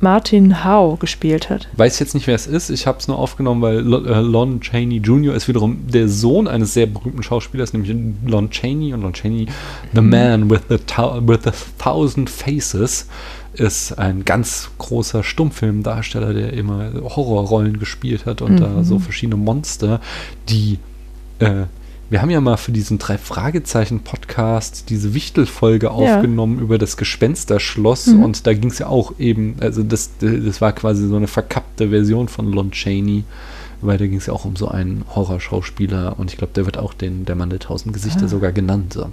[0.00, 1.68] Martin Howe gespielt hat.
[1.76, 2.70] Weiß jetzt nicht, wer es ist.
[2.70, 5.34] Ich habe es nur aufgenommen, weil äh, Lon Chaney Jr.
[5.34, 8.92] ist wiederum der Sohn eines sehr berühmten Schauspielers, nämlich Lon Chaney.
[8.94, 9.46] Und Lon Chaney,
[9.92, 13.08] The Man with the, with the Thousand Faces,
[13.54, 18.84] ist ein ganz großer Stummfilmdarsteller, der immer Horrorrollen gespielt hat und da Mhm.
[18.84, 20.00] so verschiedene Monster,
[20.48, 20.78] die
[21.40, 21.64] äh,
[22.10, 28.06] wir haben ja mal für diesen drei Fragezeichen Podcast diese Wichtelfolge aufgenommen über das Gespensterschloss
[28.06, 28.22] Mhm.
[28.24, 31.90] und da ging es ja auch eben, also das, das war quasi so eine verkappte
[31.90, 33.24] Version von Lon Chaney,
[33.82, 36.78] weil da ging es ja auch um so einen Horrorschauspieler und ich glaube, der wird
[36.78, 38.28] auch den der Mann der tausend Gesichter Ah.
[38.28, 38.94] sogar genannt.
[38.94, 39.10] So.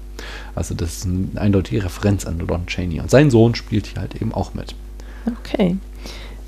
[0.55, 4.15] Also das ist eine eindeutige Referenz an Lon Chaney und sein Sohn spielt hier halt
[4.21, 4.73] eben auch mit.
[5.43, 5.77] Okay.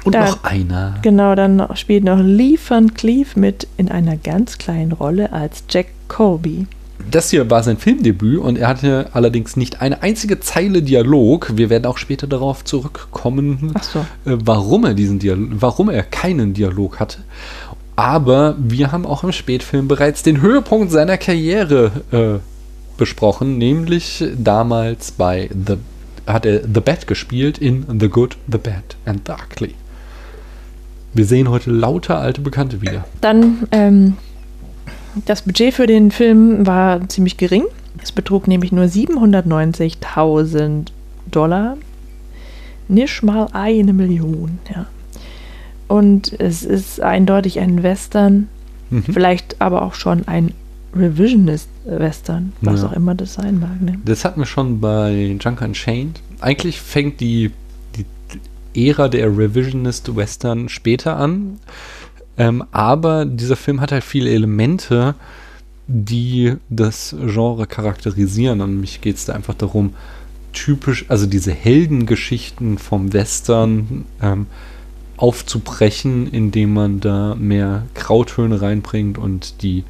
[0.06, 0.96] Und Da- noch einer.
[1.02, 5.88] Genau, dann spielt noch Lee Van Cleef mit in einer ganz kleinen Rolle als Jack
[6.08, 6.68] Colby.
[7.12, 11.54] Das hier war sein Filmdebüt und er hatte allerdings nicht eine einzige Zeile Dialog.
[11.56, 14.00] Wir werden auch später darauf zurückkommen, so.
[14.00, 17.20] äh, warum er diesen Dialog, warum er keinen Dialog hatte.
[17.96, 22.40] Aber wir haben auch im Spätfilm bereits den Höhepunkt seiner Karriere äh,
[22.98, 25.78] besprochen, nämlich damals bei The
[26.28, 29.76] hat er The Bad gespielt in The Good, The Bad and The Ugly.
[31.14, 33.06] Wir sehen heute lauter alte Bekannte wieder.
[33.22, 34.18] Dann, ähm,
[35.26, 37.64] das Budget für den Film war ziemlich gering.
[38.02, 40.88] Es betrug nämlich nur 790.000
[41.32, 41.78] Dollar.
[42.88, 44.86] Nicht mal eine Million, ja.
[45.88, 48.48] Und es ist eindeutig ein Western,
[48.90, 49.04] Mhm.
[49.04, 50.54] vielleicht aber auch schon ein
[50.96, 52.88] Revisionist-Western, was Ja.
[52.88, 53.82] auch immer das sein mag.
[53.82, 53.96] Ne?
[54.06, 56.22] Das hatten wir schon bei Junker Unchained.
[56.40, 57.52] Eigentlich fängt die,
[57.96, 58.06] die
[58.88, 61.58] Ära der Revisionist Western später an.
[62.38, 65.16] Ähm, aber dieser Film hat halt viele Elemente,
[65.88, 68.62] die das Genre charakterisieren.
[68.62, 69.94] Und mich geht es da einfach darum,
[70.54, 74.48] typisch, also diese Heldengeschichten vom Western ähm,
[75.18, 79.84] aufzubrechen, indem man da mehr Grautöne reinbringt und die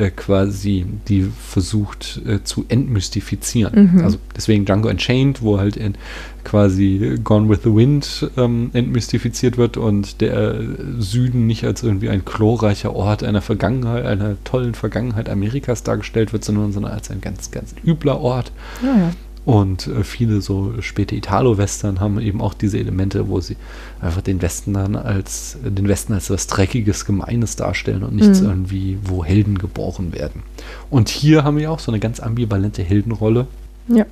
[0.00, 3.92] äh, quasi die versucht äh, zu entmystifizieren.
[3.92, 4.04] Mhm.
[4.04, 5.94] Also deswegen Django Unchained, wo halt in
[6.42, 10.58] quasi Gone with the Wind ähm, entmystifiziert wird und der
[10.98, 16.44] Süden nicht als irgendwie ein glorreicher Ort einer Vergangenheit, einer tollen Vergangenheit Amerikas dargestellt wird,
[16.44, 18.52] sondern, sondern als ein ganz, ganz übler Ort.
[18.82, 19.10] Ja, ja.
[19.46, 23.56] Und äh, viele so späte Italo-Western haben eben auch diese Elemente, wo sie
[24.00, 28.46] einfach den Westen dann als den Westen als was Dreckiges, Gemeines darstellen und nichts Mhm.
[28.48, 30.42] irgendwie, wo Helden geboren werden.
[30.90, 33.46] Und hier haben wir auch so eine ganz ambivalente Heldenrolle,
[33.88, 34.04] Ja.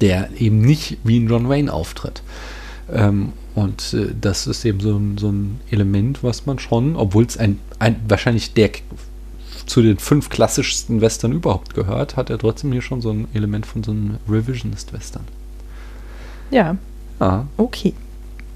[0.00, 2.22] der eben nicht wie ein John Wayne auftritt.
[2.90, 7.24] Ähm, und äh, das ist eben so ein, so ein Element, was man schon, obwohl
[7.24, 8.70] es ein, ein wahrscheinlich der
[9.68, 13.66] zu den fünf klassischsten Western überhaupt gehört, hat er trotzdem hier schon so ein Element
[13.66, 15.22] von so einem Revisionist-Western.
[16.50, 16.76] Ja,
[17.20, 17.42] Ah.
[17.56, 17.94] okay.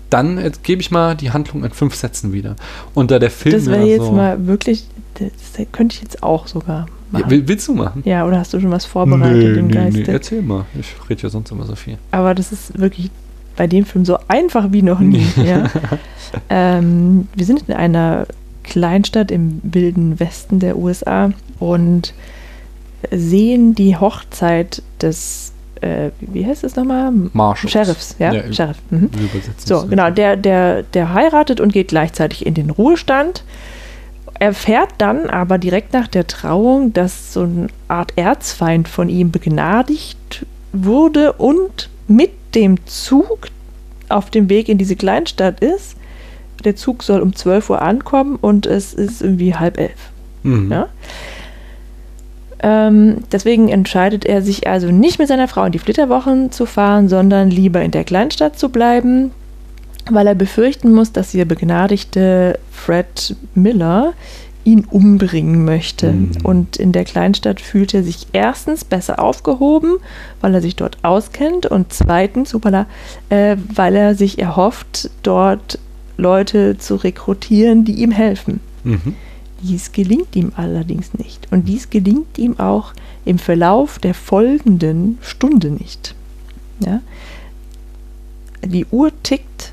[0.09, 2.55] Dann äh, gebe ich mal die Handlung in fünf Sätzen wieder.
[2.94, 6.22] Und da der Film Das wäre ja jetzt so, mal wirklich, das könnte ich jetzt
[6.22, 7.31] auch sogar Ja, machen.
[7.31, 8.03] will, willst du machen?
[8.05, 10.12] Ja, oder hast du schon was vorbereitet im Geiste?
[10.12, 10.64] erzähl mal.
[10.79, 11.98] Ich rede ja sonst immer so viel.
[12.12, 13.11] Aber das ist wirklich
[13.57, 15.27] bei dem Film so einfach wie noch nie.
[15.44, 15.68] ja.
[16.48, 18.27] ähm, wir sind in einer
[18.62, 22.14] Kleinstadt im wilden Westen der USA und
[23.11, 27.12] sehen die Hochzeit des, äh, wie heißt es nochmal?
[27.33, 27.72] Marshals.
[27.72, 28.79] Sheriffs, ja, Ja, Sheriff.
[28.90, 29.11] Mhm.
[29.59, 33.44] So, genau, der, der, der heiratet und geht gleichzeitig in den Ruhestand.
[34.38, 40.46] Erfährt dann aber direkt nach der Trauung, dass so eine Art Erzfeind von ihm begnadigt
[40.72, 43.48] wurde und mit dem Zug
[44.09, 45.96] auf dem Weg in diese Kleinstadt ist.
[46.64, 50.11] Der Zug soll um 12 Uhr ankommen und es ist irgendwie halb elf.
[50.42, 50.70] Mhm.
[50.70, 50.88] Ja?
[52.62, 57.09] Ähm, deswegen entscheidet er sich also nicht mit seiner Frau in die Flitterwochen zu fahren,
[57.09, 59.33] sondern lieber in der Kleinstadt zu bleiben,
[60.11, 64.12] weil er befürchten muss, dass ihr begnadigte Fred Miller
[64.64, 66.12] ihn umbringen möchte.
[66.12, 66.31] Mhm.
[66.44, 69.96] Und in der Kleinstadt fühlt er sich erstens besser aufgehoben,
[70.40, 72.87] weil er sich dort auskennt und zweitens, upala,
[73.29, 75.81] äh, weil er sich erhofft, dort
[76.16, 78.61] Leute zu rekrutieren, die ihm helfen.
[78.85, 79.14] Mhm.
[79.62, 81.48] Dies gelingt ihm allerdings nicht.
[81.53, 82.92] Und dies gelingt ihm auch
[83.25, 86.14] im Verlauf der folgenden Stunde nicht.
[86.81, 87.01] Ja?
[88.64, 89.72] Die Uhr tickt.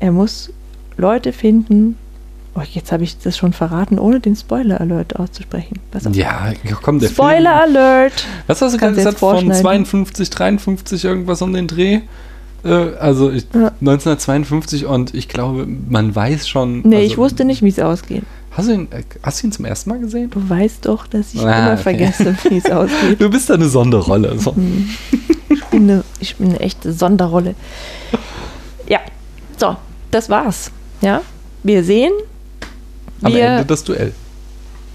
[0.00, 0.52] Er muss
[0.96, 1.96] Leute finden.
[2.54, 5.78] Oh, jetzt habe ich das schon verraten, ohne den Spoiler-Alert auszusprechen.
[5.90, 6.14] Pass auf.
[6.14, 7.76] Ja, komm, der Spoiler Film.
[7.76, 8.26] Alert!
[8.48, 9.18] Was hast du du gesagt?
[9.18, 9.62] Von vorschneiden.
[9.62, 12.00] 52, 53 irgendwas um den Dreh?
[12.64, 13.72] Äh, also ich, Ja.
[13.80, 16.80] 1952 und ich glaube, man weiß schon.
[16.82, 18.22] Nee, also, ich wusste nicht, wie es ausgeht.
[18.52, 20.30] Hast du, ihn, äh, hast du ihn zum ersten Mal gesehen?
[20.30, 21.82] Du weißt doch, dass ich Ah, immer okay.
[21.82, 23.20] vergesse, wie es ausgeht.
[23.20, 24.38] Du bist da eine Sonderrolle.
[24.38, 24.54] So.
[24.56, 24.88] Hm.
[25.48, 27.54] Ich bin, eine, ich bin eine echte Sonderrolle.
[28.88, 28.98] Ja,
[29.56, 29.76] so,
[30.10, 30.70] das war's.
[31.00, 31.22] Ja,
[31.62, 32.12] wir sehen,
[33.22, 34.12] Am wir, Ende das Duell.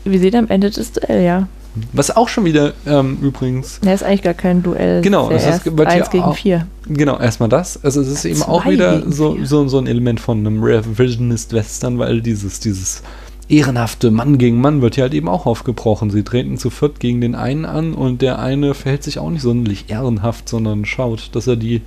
[0.04, 1.47] wir sehen am Ende das Duell, ja.
[1.93, 3.79] Was auch schon wieder ähm, übrigens.
[3.83, 5.01] Ja, ist eigentlich gar kein Duell.
[5.01, 6.67] Genau, das ist wird eins gegen auch- vier.
[6.88, 7.83] Genau, erstmal das.
[7.83, 11.97] Also es ist eben auch Zwei wieder so, so, so ein Element von einem Revisionist-Western,
[11.99, 13.01] weil dieses, dieses
[13.47, 16.09] ehrenhafte Mann gegen Mann wird hier halt eben auch aufgebrochen.
[16.09, 19.41] Sie treten zu viert gegen den einen an und der eine verhält sich auch nicht
[19.41, 21.81] sonderlich ehrenhaft, sondern schaut, dass er die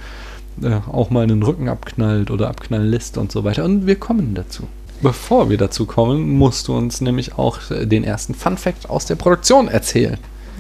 [0.63, 3.65] äh, auch mal in den Rücken abknallt oder abknallen lässt und so weiter.
[3.65, 4.65] Und wir kommen dazu.
[5.01, 9.15] Bevor wir dazu kommen, musst du uns nämlich auch äh, den ersten Fun-Fact aus der
[9.15, 10.19] Produktion erzählen.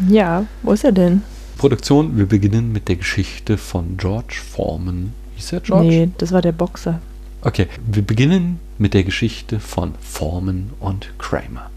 [0.09, 1.22] Ja, wo ist er denn?
[1.57, 5.12] Produktion, wir beginnen mit der Geschichte von George Foreman.
[5.35, 5.88] Hieß er George?
[5.88, 7.01] Nee, das war der Boxer.
[7.42, 11.70] Okay, wir beginnen mit der Geschichte von Foreman und Kramer.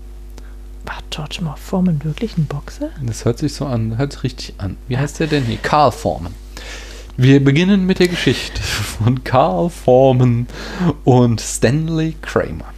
[0.85, 2.89] War George Foreman wirklich ein Boxer?
[3.03, 4.77] Das hört sich so an, hört sich richtig an.
[4.87, 5.57] Wie heißt der denn hier?
[5.57, 6.33] Carl Foreman.
[7.17, 10.47] Wir beginnen mit der Geschichte von Carl Foreman
[11.03, 12.73] und Stanley Kramer.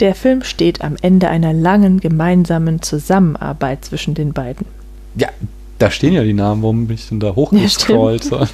[0.00, 4.66] Der Film steht am Ende einer langen gemeinsamen Zusammenarbeit zwischen den beiden.
[5.16, 5.28] Ja,
[5.78, 8.24] da stehen ja die Namen, warum bin ich denn da hochgescrollt?
[8.24, 8.42] So.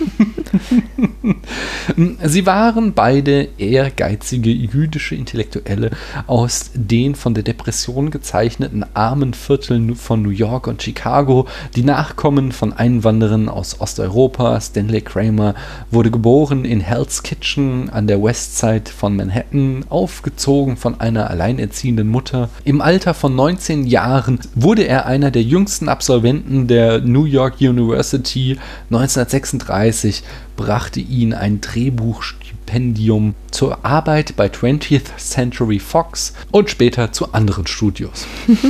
[2.22, 5.90] Sie waren beide ehrgeizige jüdische Intellektuelle
[6.26, 12.52] aus den von der Depression gezeichneten armen Vierteln von New York und Chicago, die Nachkommen
[12.52, 14.60] von Einwanderern aus Osteuropa.
[14.60, 15.54] Stanley Kramer
[15.90, 22.50] wurde geboren in Hell's Kitchen an der Westside von Manhattan, aufgezogen von einer alleinerziehenden Mutter.
[22.64, 28.58] Im Alter von 19 Jahren wurde er einer der jüngsten Absolventen der New York University.
[28.90, 30.24] 1936
[30.56, 38.26] brachte ihn ein Drehbuchstipendium zur Arbeit bei 20th Century Fox und später zu anderen Studios.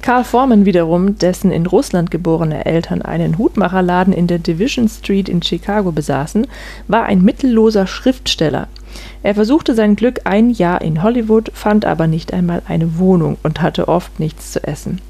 [0.00, 5.42] Carl Foreman wiederum, dessen in Russland geborene Eltern einen Hutmacherladen in der Division Street in
[5.42, 6.46] Chicago besaßen,
[6.88, 8.68] war ein mittelloser Schriftsteller.
[9.22, 13.60] Er versuchte sein Glück ein Jahr in Hollywood, fand aber nicht einmal eine Wohnung und
[13.60, 15.00] hatte oft nichts zu essen.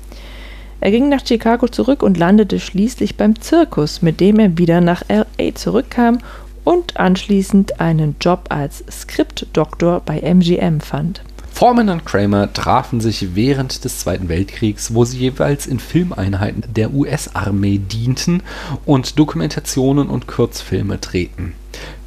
[0.81, 5.03] Er ging nach Chicago zurück und landete schließlich beim Zirkus, mit dem er wieder nach
[5.09, 6.19] LA zurückkam
[6.65, 11.23] und anschließend einen Job als Skriptdoktor bei MGM fand.
[11.57, 16.93] Foreman und Kramer trafen sich während des Zweiten Weltkriegs, wo sie jeweils in Filmeinheiten der
[16.93, 18.43] US-Armee dienten
[18.85, 21.55] und Dokumentationen und Kurzfilme drehten.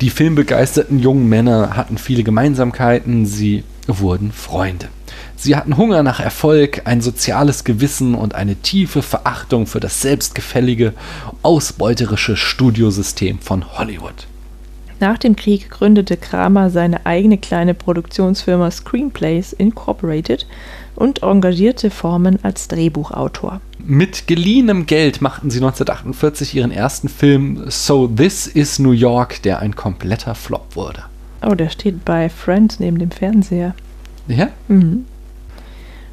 [0.01, 4.89] Die filmbegeisterten jungen Männer hatten viele Gemeinsamkeiten, sie wurden Freunde.
[5.41, 10.93] Sie hatten Hunger nach Erfolg, ein soziales Gewissen und eine tiefe Verachtung für das selbstgefällige,
[11.43, 14.27] ausbeuterische Studiosystem von Hollywood.
[14.99, 20.45] Nach dem Krieg gründete Kramer seine eigene kleine Produktionsfirma Screenplays Incorporated
[20.97, 23.61] und engagierte Forman als Drehbuchautor.
[23.77, 29.59] Mit geliehenem Geld machten sie 1948 ihren ersten Film So This is New York, der
[29.59, 31.03] ein kompletter Flop wurde.
[31.41, 33.73] Oh, der steht bei Friends neben dem Fernseher.
[34.27, 34.49] Ja?
[34.67, 35.05] Mhm.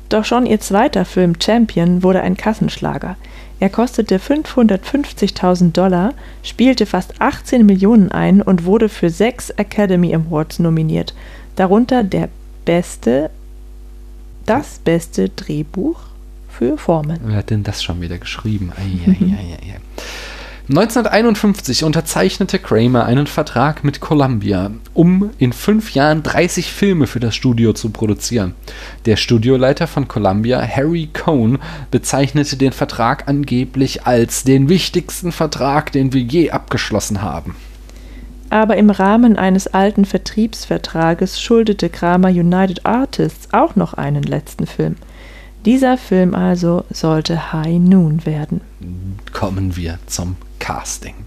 [0.08, 3.16] Doch schon ihr zweiter Film Champion wurde ein Kassenschlager.
[3.58, 10.58] Er kostete 550.000 Dollar, spielte fast 18 Millionen ein und wurde für sechs Academy Awards
[10.58, 11.14] nominiert,
[11.56, 12.28] darunter der
[12.66, 13.30] beste,
[14.44, 16.00] das beste Drehbuch
[16.50, 17.20] für Foreman.
[17.24, 18.72] Wer hat denn das schon wieder geschrieben?
[18.76, 19.80] Ei, ei, ei, ei, ei.
[20.68, 27.36] 1951 unterzeichnete Kramer einen Vertrag mit Columbia, um in fünf Jahren 30 Filme für das
[27.36, 28.54] Studio zu produzieren.
[29.04, 31.58] Der Studioleiter von Columbia, Harry Cohn,
[31.92, 37.54] bezeichnete den Vertrag angeblich als den wichtigsten Vertrag, den wir je abgeschlossen haben.
[38.50, 44.96] Aber im Rahmen eines alten Vertriebsvertrages schuldete Kramer United Artists auch noch einen letzten Film.
[45.64, 48.62] Dieser Film also sollte High Noon werden.
[49.32, 51.24] Kommen wir zum Casting.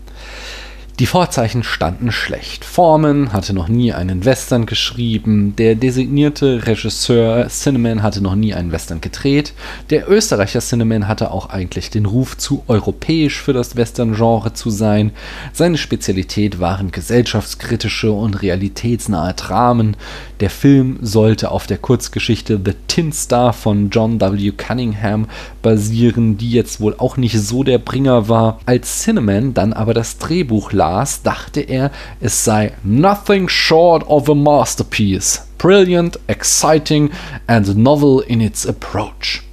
[0.99, 2.65] Die Vorzeichen standen schlecht.
[2.65, 8.73] Foreman hatte noch nie einen Western geschrieben, der designierte Regisseur Cinnamon hatte noch nie einen
[8.73, 9.53] Western gedreht,
[9.91, 15.11] der Österreicher Cinnamon hatte auch eigentlich den Ruf, zu europäisch für das Western-Genre zu sein.
[15.53, 19.95] Seine Spezialität waren gesellschaftskritische und realitätsnahe Dramen.
[20.41, 24.51] Der Film sollte auf der Kurzgeschichte The Tin Star von John W.
[24.51, 25.27] Cunningham
[25.61, 28.59] basieren, die jetzt wohl auch nicht so der Bringer war.
[28.65, 34.29] Als Cinnamon dann aber das Drehbuch las, las, dachte er, es sei nothing short of
[34.29, 35.41] a masterpiece.
[35.57, 37.11] Brilliant, exciting
[37.47, 39.43] and novel in its approach.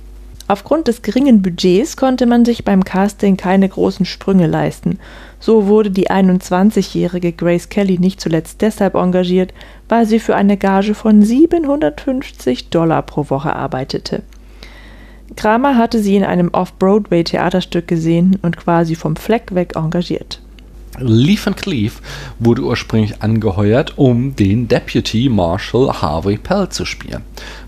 [0.49, 5.01] Aufgrund des geringen Budgets konnte man sich beim Casting keine großen Sprünge leisten.
[5.41, 9.53] So wurde die 21-jährige Grace Kelly nicht zuletzt deshalb engagiert,
[9.89, 14.23] weil sie für eine Gage von 750 Dollar pro Woche arbeitete.
[15.35, 20.41] Kramer hatte sie in einem Off-Broadway-Theaterstück gesehen und quasi vom Fleck weg engagiert.
[20.99, 22.01] Lee Van Cleef
[22.39, 27.23] wurde ursprünglich angeheuert, um den Deputy Marshal Harvey Pell zu spielen.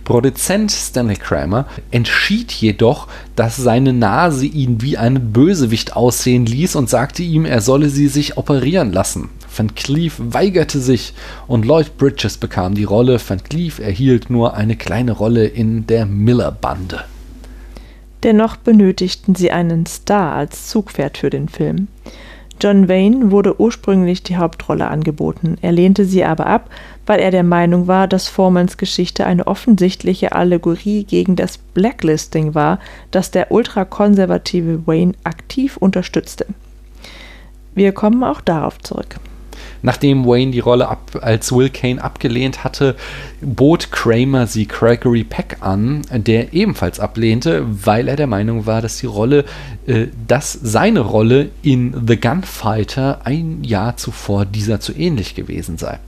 [0.04, 6.88] Produzent Stanley Kramer entschied jedoch, dass seine Nase ihn wie einen Bösewicht aussehen ließ und
[6.88, 9.28] sagte ihm, er solle sie sich operieren lassen.
[9.54, 11.14] Van Cleef weigerte sich
[11.46, 13.20] und Lloyd Bridges bekam die Rolle.
[13.26, 17.04] Van Cleef erhielt nur eine kleine Rolle in der Miller-Bande.
[18.22, 21.88] Dennoch benötigten sie einen Star als Zugpferd für den Film.
[22.60, 26.70] John Wayne wurde ursprünglich die Hauptrolle angeboten, er lehnte sie aber ab,
[27.06, 32.78] weil er der Meinung war, dass Formans Geschichte eine offensichtliche Allegorie gegen das Blacklisting war,
[33.10, 36.46] das der ultrakonservative Wayne aktiv unterstützte.
[37.74, 39.20] Wir kommen auch darauf zurück.
[39.82, 42.96] Nachdem Wayne die Rolle ab, als Will Kane abgelehnt hatte,
[43.40, 48.98] bot Kramer sie Gregory Peck an, der ebenfalls ablehnte, weil er der Meinung war, dass
[48.98, 49.44] die Rolle,
[49.86, 55.98] äh, dass seine Rolle in The Gunfighter ein Jahr zuvor dieser zu ähnlich gewesen sei.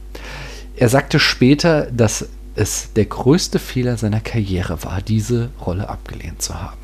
[0.76, 6.60] Er sagte später, dass es der größte Fehler seiner Karriere war, diese Rolle abgelehnt zu
[6.60, 6.76] haben.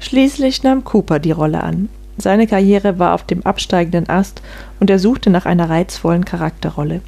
[0.00, 1.88] Schließlich nahm Cooper die Rolle an.
[2.16, 4.42] Seine Karriere war auf dem absteigenden Ast
[4.80, 7.00] und er suchte nach einer reizvollen Charakterrolle.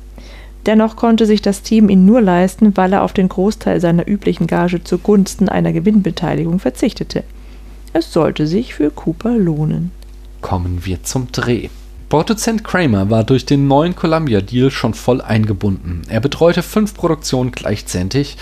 [0.66, 4.48] Dennoch konnte sich das Team ihn nur leisten, weil er auf den Großteil seiner üblichen
[4.48, 7.22] Gage zugunsten einer Gewinnbeteiligung verzichtete.
[7.92, 9.92] Es sollte sich für Cooper lohnen.
[10.40, 11.68] Kommen wir zum Dreh.
[12.08, 16.02] Produzent Kramer war durch den neuen Columbia-Deal schon voll eingebunden.
[16.08, 18.36] Er betreute fünf Produktionen gleichzeitig.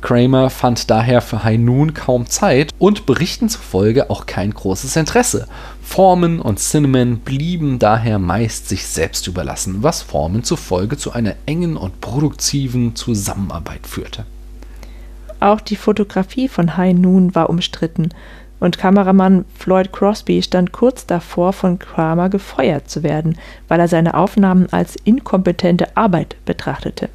[0.00, 5.46] Kramer fand daher für High Noon kaum Zeit und Berichten zufolge auch kein großes Interesse.
[5.82, 11.76] Foreman und Cinnamon blieben daher meist sich selbst überlassen, was Foreman zufolge zu einer engen
[11.76, 14.24] und produktiven Zusammenarbeit führte.
[15.40, 18.10] Auch die Fotografie von High Noon war umstritten
[18.60, 23.38] und Kameramann Floyd Crosby stand kurz davor, von Kramer gefeuert zu werden,
[23.68, 27.08] weil er seine Aufnahmen als inkompetente Arbeit betrachtete.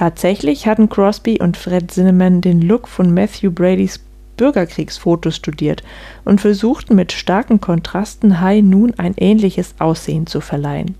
[0.00, 4.00] Tatsächlich hatten Crosby und Fred Zinnemann den Look von Matthew Bradys
[4.38, 5.82] Bürgerkriegsfotos studiert
[6.24, 10.94] und versuchten mit starken Kontrasten High Noon ein ähnliches Aussehen zu verleihen.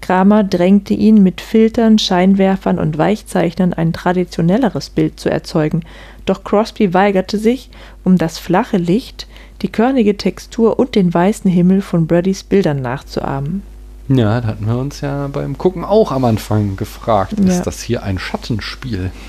[0.00, 5.82] Kramer drängte ihn, mit Filtern, Scheinwerfern und Weichzeichnern ein traditionelleres Bild zu erzeugen,
[6.24, 7.68] doch Crosby weigerte sich,
[8.02, 9.26] um das flache Licht,
[9.60, 13.62] die körnige Textur und den weißen Himmel von Bradys Bildern nachzuahmen.
[14.08, 17.46] Ja, da hatten wir uns ja beim Gucken auch am Anfang gefragt, Ja.
[17.52, 19.10] ist das hier ein Schattenspiel?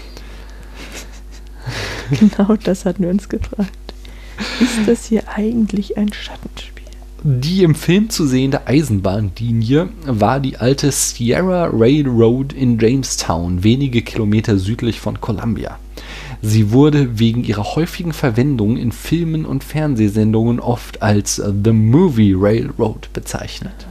[2.09, 3.69] Genau das hatten wir uns gefragt.
[4.61, 6.85] Ist das hier eigentlich ein Schattenspiel?
[7.23, 14.57] Die im Film zu sehende Eisenbahnlinie war die alte Sierra Railroad in Jamestown, wenige Kilometer
[14.57, 15.79] südlich von Columbia.
[16.41, 23.11] Sie wurde wegen ihrer häufigen Verwendung in Filmen und Fernsehsendungen oft als The Movie Railroad
[23.11, 23.87] bezeichnet.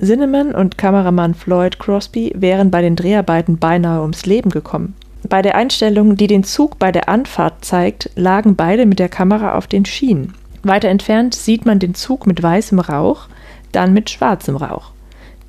[0.00, 4.94] Zinnemann und Kameramann Floyd Crosby wären bei den Dreharbeiten beinahe ums Leben gekommen.
[5.28, 9.56] Bei der Einstellung, die den Zug bei der Anfahrt zeigt, lagen beide mit der Kamera
[9.56, 10.34] auf den Schienen.
[10.62, 13.28] Weiter entfernt sieht man den Zug mit weißem Rauch,
[13.72, 14.90] dann mit schwarzem Rauch.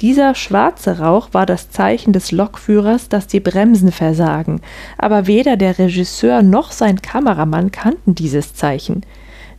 [0.01, 4.61] Dieser schwarze Rauch war das Zeichen des Lokführers, dass die Bremsen versagen,
[4.97, 9.01] aber weder der Regisseur noch sein Kameramann kannten dieses Zeichen.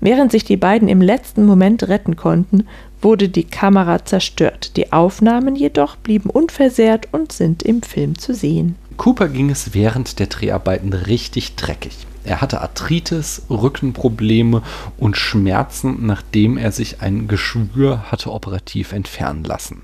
[0.00, 2.68] Während sich die beiden im letzten Moment retten konnten,
[3.00, 4.76] wurde die Kamera zerstört.
[4.76, 8.76] Die Aufnahmen jedoch blieben unversehrt und sind im Film zu sehen.
[8.96, 12.07] Cooper ging es während der Dreharbeiten richtig dreckig.
[12.28, 14.62] Er hatte Arthritis, Rückenprobleme
[14.98, 19.80] und Schmerzen, nachdem er sich ein Geschwür hatte operativ entfernen lassen.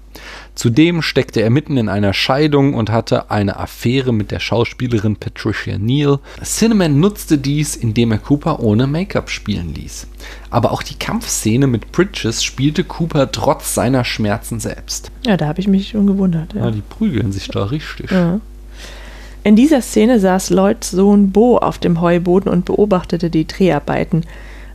[0.54, 5.78] Zudem steckte er mitten in einer Scheidung und hatte eine Affäre mit der Schauspielerin Patricia
[5.78, 6.18] Neal.
[6.44, 10.06] Cinnamon nutzte dies, indem er Cooper ohne Make-up spielen ließ.
[10.50, 15.10] Aber auch die Kampfszene mit Bridges spielte Cooper trotz seiner Schmerzen selbst.
[15.26, 16.52] Ja, da habe ich mich schon gewundert.
[16.52, 16.70] Ja, Ja.
[16.70, 18.10] die prügeln sich da richtig.
[18.10, 18.38] Ja.
[19.44, 24.24] In dieser Szene saß Lloyds Sohn Bo auf dem Heuboden und beobachtete die Dreharbeiten.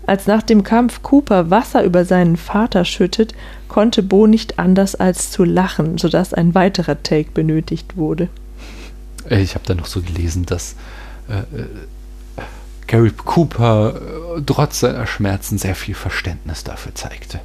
[0.06, 3.34] Als nach dem Kampf Cooper Wasser über seinen Vater schüttet,
[3.68, 8.30] konnte Bo nicht anders als zu lachen, sodass ein weiterer Take benötigt wurde.
[9.28, 10.76] Äh, Ich habe da noch so gelesen, dass
[11.30, 11.66] äh, äh,
[12.86, 13.96] Gary Cooper
[14.38, 17.40] äh, trotz seiner Schmerzen sehr viel Verständnis dafür zeigte.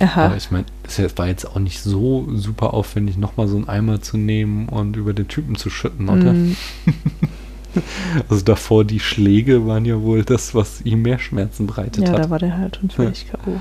[0.00, 0.26] Aha.
[0.26, 4.00] Aber ich meine, es war jetzt auch nicht so super aufwendig, nochmal so einen Eimer
[4.00, 6.32] zu nehmen und über den Typen zu schütten, oder?
[6.32, 6.56] Mm,
[8.28, 12.18] Also davor die Schläge waren ja wohl das, was ihm mehr Schmerzen bereitet ja, hat.
[12.24, 13.60] da war der halt schon völlig K.O.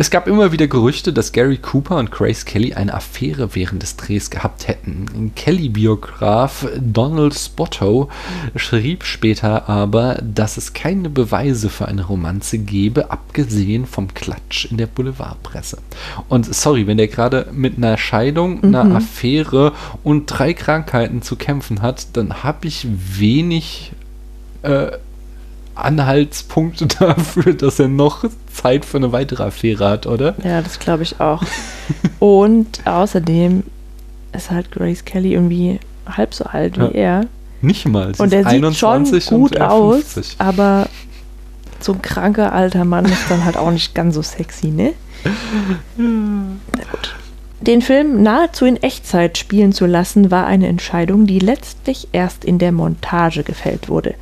[0.00, 3.96] Es gab immer wieder Gerüchte, dass Gary Cooper und Grace Kelly eine Affäre während des
[3.96, 5.32] Drehs gehabt hätten.
[5.34, 8.08] Kelly-Biograf Donald Spotto
[8.54, 14.76] schrieb später aber, dass es keine Beweise für eine Romanze gebe, abgesehen vom Klatsch in
[14.76, 15.78] der Boulevardpresse.
[16.28, 18.96] Und sorry, wenn der gerade mit einer Scheidung, einer Mhm.
[18.96, 19.72] Affäre
[20.04, 23.47] und drei Krankheiten zu kämpfen hat, dann habe ich wenig
[24.62, 24.90] äh,
[25.74, 30.34] Anhaltspunkte dafür, dass er noch Zeit für eine weitere Affäre hat, oder?
[30.44, 31.42] Ja, das glaube ich auch.
[32.18, 33.62] Und außerdem
[34.32, 37.20] ist halt Grace Kelly irgendwie halb so alt wie Ja.
[37.20, 37.20] er.
[37.60, 38.14] Nicht mal.
[38.14, 40.36] sie Und er sieht schon 21 und gut aus, 50.
[40.38, 40.88] aber
[41.80, 44.92] so ein kranker alter Mann ist dann halt auch nicht ganz so sexy, ne?
[45.96, 47.16] Na gut.
[47.60, 52.58] Den Film nahezu in Echtzeit spielen zu lassen, war eine Entscheidung, die letztlich erst in
[52.58, 54.14] der Montage gefällt wurde.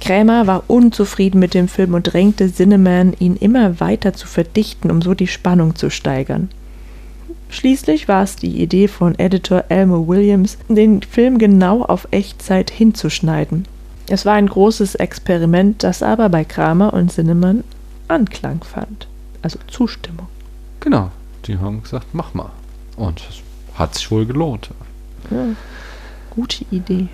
[0.00, 5.00] Krämer war unzufrieden mit dem Film und drängte Zinnemann, ihn immer weiter zu verdichten, um
[5.00, 6.50] so die Spannung zu steigern.
[7.48, 13.66] Schließlich war es die Idee von Editor Elmo Williams, den Film genau auf Echtzeit hinzuschneiden.
[14.08, 17.62] Es war ein großes Experiment, das aber bei Kramer und Zinnemann
[18.08, 19.06] Anklang fand.
[19.42, 20.26] Also Zustimmung.
[20.80, 21.10] Genau.
[21.46, 22.50] Die haben gesagt, mach mal.
[22.96, 24.70] Und es hat sich wohl gelohnt.
[25.30, 25.48] Ja.
[26.30, 27.08] Gute Idee.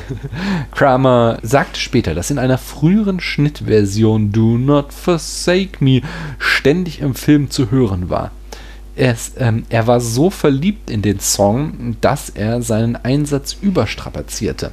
[0.70, 6.02] Kramer sagte später, dass in einer früheren Schnittversion Do Not Forsake Me
[6.38, 8.30] ständig im Film zu hören war.
[8.94, 14.70] Ist, ähm, er war so verliebt in den Song, dass er seinen Einsatz überstrapazierte.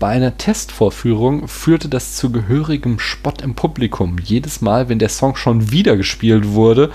[0.00, 4.16] Bei einer Testvorführung führte das zu gehörigem Spott im Publikum.
[4.24, 6.90] Jedes Mal, wenn der Song schon wieder gespielt wurde,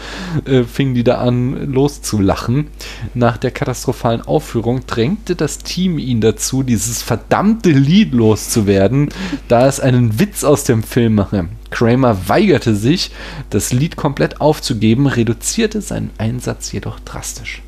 [0.46, 2.66] äh, fingen die da an loszulachen.
[3.14, 9.10] Nach der katastrophalen Aufführung drängte das Team ihn dazu, dieses verdammte Lied loszuwerden,
[9.50, 11.48] da es einen Witz aus dem Film mache.
[11.70, 13.12] Kramer weigerte sich,
[13.52, 17.62] das Lied komplett aufzugeben, reduzierte seinen Einsatz jedoch drastisch.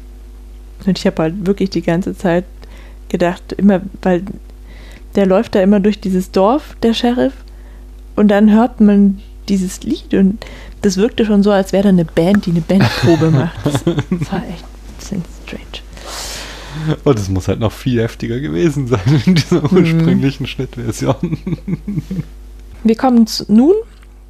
[0.87, 2.45] Und ich habe halt wirklich die ganze Zeit
[3.09, 4.23] gedacht, immer, weil
[5.17, 7.33] der läuft da immer durch dieses Dorf, der Sheriff,
[8.15, 10.45] und dann hört man dieses Lied und
[10.81, 13.57] das wirkte schon so, als wäre da eine Band, die eine Bandprobe macht.
[13.65, 16.97] Das, war echt ein bisschen strange.
[17.03, 21.37] Und es muss halt noch viel heftiger gewesen sein in dieser ursprünglichen Schnittversion.
[22.83, 23.73] Wir kommen nun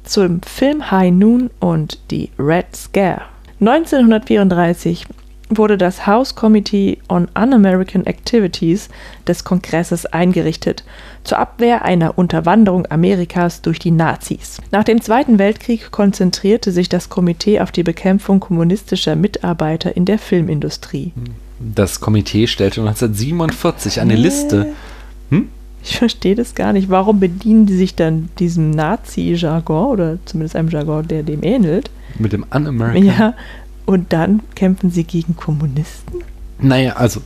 [0.04, 3.22] zum Film High Noon und die Red Scare.
[3.60, 5.06] 1934
[5.50, 8.88] wurde das House Committee on Un-American Activities
[9.26, 10.84] des Kongresses eingerichtet,
[11.24, 14.60] zur Abwehr einer Unterwanderung Amerikas durch die Nazis.
[14.70, 20.18] Nach dem Zweiten Weltkrieg konzentrierte sich das Komitee auf die Bekämpfung kommunistischer Mitarbeiter in der
[20.18, 21.12] Filmindustrie.
[21.58, 24.74] Das Komitee stellte 1947 eine Liste.
[25.30, 25.48] Hm?
[25.82, 26.90] Ich verstehe das gar nicht.
[26.90, 31.90] Warum bedienen die sich dann diesem Nazi-Jargon oder zumindest einem Jargon, der dem ähnelt?
[32.18, 33.04] Mit dem Un-American.
[33.04, 33.34] Ja,
[33.88, 36.22] und dann kämpfen sie gegen Kommunisten?
[36.58, 37.22] Naja, also,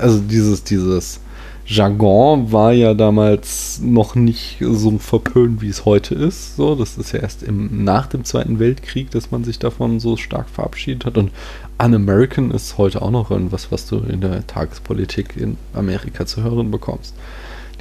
[0.00, 1.20] also dieses, dieses
[1.66, 6.56] Jargon war ja damals noch nicht so verpönt, wie es heute ist.
[6.56, 10.16] So, das ist ja erst im, nach dem Zweiten Weltkrieg, dass man sich davon so
[10.16, 11.18] stark verabschiedet hat.
[11.18, 11.32] Und
[11.78, 16.70] Un-American ist heute auch noch irgendwas, was du in der Tagespolitik in Amerika zu hören
[16.70, 17.14] bekommst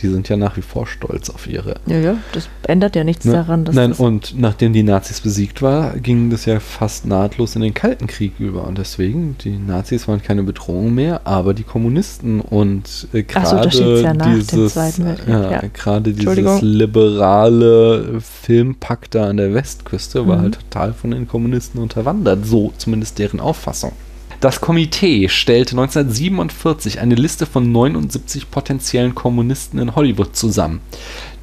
[0.06, 1.76] die sind ja nach wie vor stolz auf ihre.
[1.88, 3.34] Ja, ja, das ändert ja nichts ne?
[3.34, 3.68] daran.
[3.72, 8.08] Nein, und nachdem die Nazis besiegt war, ging das ja fast nahtlos in den Kalten
[8.08, 8.68] Krieg über.
[8.68, 13.96] Und deswegen, die Nazis waren keine Bedrohung mehr, aber die Kommunisten und äh, gerade so,
[13.98, 15.62] ja dieses, ja, ja.
[15.74, 20.28] gerade dieses liberale Filmpakt da an der Westküste mhm.
[20.28, 23.94] war halt total von den Kommunisten unterwandert, so zumindest deren Auffassung.
[24.42, 30.82] Das Komitee stellte 1947 eine Liste von 79 potenziellen Kommunisten in Hollywood zusammen,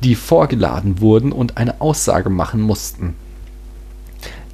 [0.05, 3.14] die vorgeladen wurden und eine Aussage machen mussten.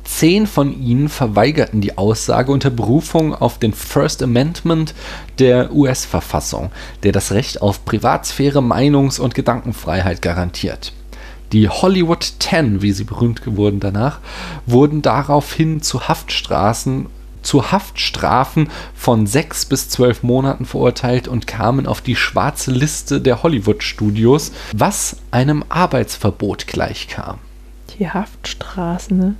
[0.05, 4.95] Zehn von ihnen verweigerten die Aussage unter Berufung auf den First Amendment
[5.39, 6.70] der US-Verfassung,
[7.03, 10.95] der das Recht auf Privatsphäre, Meinungs- und Gedankenfreiheit garantiert.
[11.53, 14.20] Die Hollywood Ten, wie sie berühmt wurden danach,
[14.66, 17.07] wurden daraufhin zu Haftstraßen
[17.43, 23.43] zu Haftstrafen von sechs bis zwölf Monaten verurteilt und kamen auf die schwarze Liste der
[23.43, 27.39] Hollywood-Studios, was einem Arbeitsverbot gleichkam.
[27.99, 29.34] Die Haftstraßen, ne?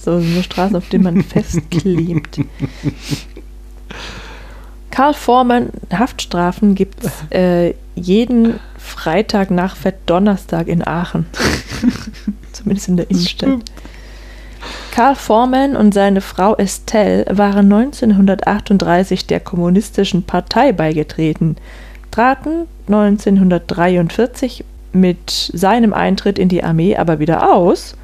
[0.00, 2.40] So eine Straße, auf der man festklebt.
[4.90, 11.26] Karl Vormann, Haftstrafen gibt es äh, jeden Freitag nach Fettdonnerstag in Aachen.
[12.52, 13.58] Zumindest in der Innenstadt.
[14.90, 21.56] Karl Forman und seine Frau Estelle waren 1938 der Kommunistischen Partei beigetreten,
[22.10, 27.94] traten 1943 mit seinem Eintritt in die Armee aber wieder aus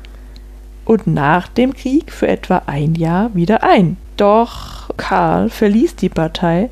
[0.84, 3.96] und nach dem Krieg für etwa ein Jahr wieder ein.
[4.16, 6.70] Doch Karl verließ die Partei,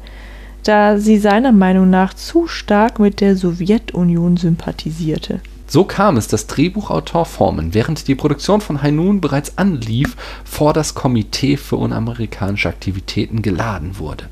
[0.65, 5.41] da sie seiner Meinung nach zu stark mit der Sowjetunion sympathisierte.
[5.73, 10.97] So kam es, dass Drehbuchautor Forman, während die Produktion von Noon bereits anlief, vor das
[10.97, 14.29] Komitee für unamerikanische Aktivitäten geladen wurde.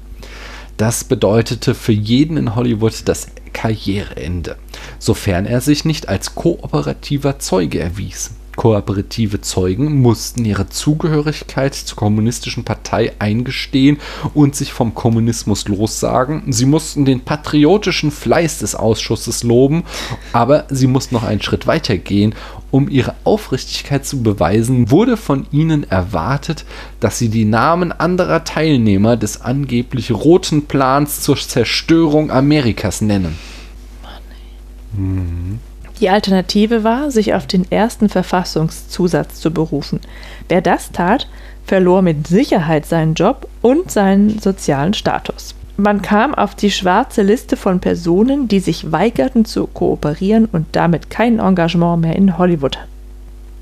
[0.78, 4.56] Das bedeutete für jeden in Hollywood das Karriereende,
[4.98, 12.64] sofern er sich nicht als kooperativer Zeuge erwies kooperative Zeugen mussten ihre Zugehörigkeit zur kommunistischen
[12.64, 13.98] Partei eingestehen
[14.34, 16.42] und sich vom Kommunismus lossagen.
[16.48, 19.84] Sie mussten den patriotischen Fleiß des Ausschusses loben,
[20.32, 22.34] aber sie mussten noch einen Schritt weiter gehen.
[22.72, 26.64] Um ihre Aufrichtigkeit zu beweisen, wurde von ihnen erwartet,
[26.98, 33.38] dass sie die Namen anderer Teilnehmer des angeblich roten Plans zur Zerstörung Amerikas nennen.
[34.02, 34.22] Mann,
[35.00, 35.60] mhm.
[36.00, 40.00] Die Alternative war, sich auf den ersten Verfassungszusatz zu berufen.
[40.48, 41.26] Wer das tat,
[41.64, 45.54] verlor mit Sicherheit seinen Job und seinen sozialen Status.
[45.76, 51.10] Man kam auf die schwarze Liste von Personen, die sich weigerten zu kooperieren und damit
[51.10, 52.78] kein Engagement mehr in Hollywood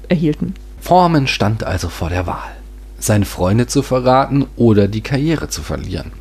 [0.08, 0.54] erhielten.
[0.80, 2.52] Foreman stand also vor der Wahl,
[2.98, 6.12] seine Freunde zu verraten oder die Karriere zu verlieren,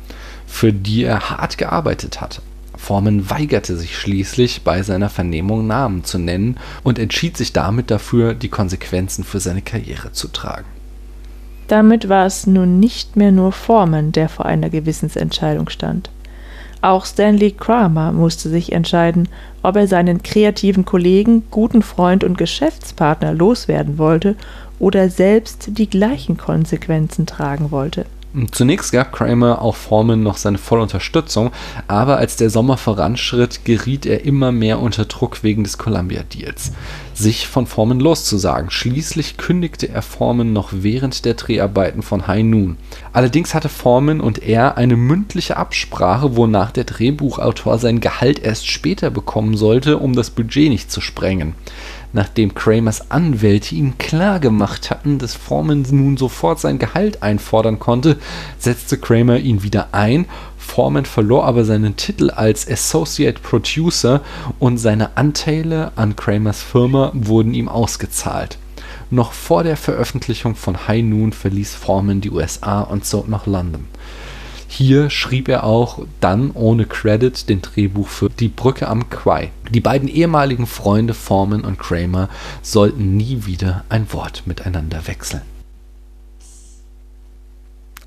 [0.46, 2.42] für die er hart gearbeitet hatte.
[2.86, 8.32] Foreman weigerte sich schließlich, bei seiner Vernehmung Namen zu nennen und entschied sich damit dafür,
[8.32, 10.66] die Konsequenzen für seine Karriere zu tragen.
[11.66, 16.10] Damit war es nun nicht mehr nur Foreman, der vor einer Gewissensentscheidung stand.
[16.80, 19.28] Auch Stanley Kramer musste sich entscheiden,
[19.64, 24.36] ob er seinen kreativen Kollegen, guten Freund und Geschäftspartner loswerden wollte
[24.78, 28.06] oder selbst die gleichen Konsequenzen tragen wollte.
[28.50, 31.52] Zunächst gab Kramer auch Foreman noch seine volle Unterstützung,
[31.88, 36.72] aber als der Sommer voranschritt, geriet er immer mehr unter Druck wegen des Columbia-Deals,
[37.14, 38.70] sich von Foreman loszusagen.
[38.70, 42.76] Schließlich kündigte er Foreman noch während der Dreharbeiten von High Noon.
[43.14, 49.08] Allerdings hatte Foreman und er eine mündliche Absprache, wonach der Drehbuchautor sein Gehalt erst später
[49.08, 51.54] bekommen sollte, um das Budget nicht zu sprengen
[52.16, 58.16] nachdem Kramers Anwälte ihm klargemacht hatten, dass Foreman nun sofort sein Gehalt einfordern konnte,
[58.58, 60.24] setzte Kramer ihn wieder ein.
[60.56, 64.22] Foreman verlor aber seinen Titel als Associate Producer
[64.58, 68.58] und seine Anteile an Kramers Firma wurden ihm ausgezahlt.
[69.10, 73.86] Noch vor der Veröffentlichung von High Noon verließ Foreman die USA und zog nach London.
[74.68, 79.50] Hier schrieb er auch dann ohne Credit den Drehbuch für Die Brücke am Quai.
[79.70, 82.28] Die beiden ehemaligen Freunde Foreman und Kramer
[82.62, 85.42] sollten nie wieder ein Wort miteinander wechseln.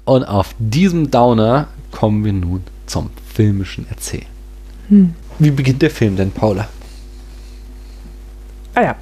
[0.05, 4.26] Und auf diesem Downer kommen wir nun zum filmischen Erzählen.
[4.89, 5.14] Hm.
[5.38, 6.68] Wie beginnt der Film denn, Paula?
[8.76, 8.95] Ah ja,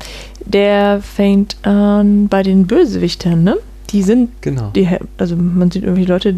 [0.45, 3.57] der fängt an bei den Bösewichtern, ne?
[3.89, 4.71] Die sind, Genau.
[4.75, 4.87] die,
[5.17, 6.35] also man sieht irgendwie Leute,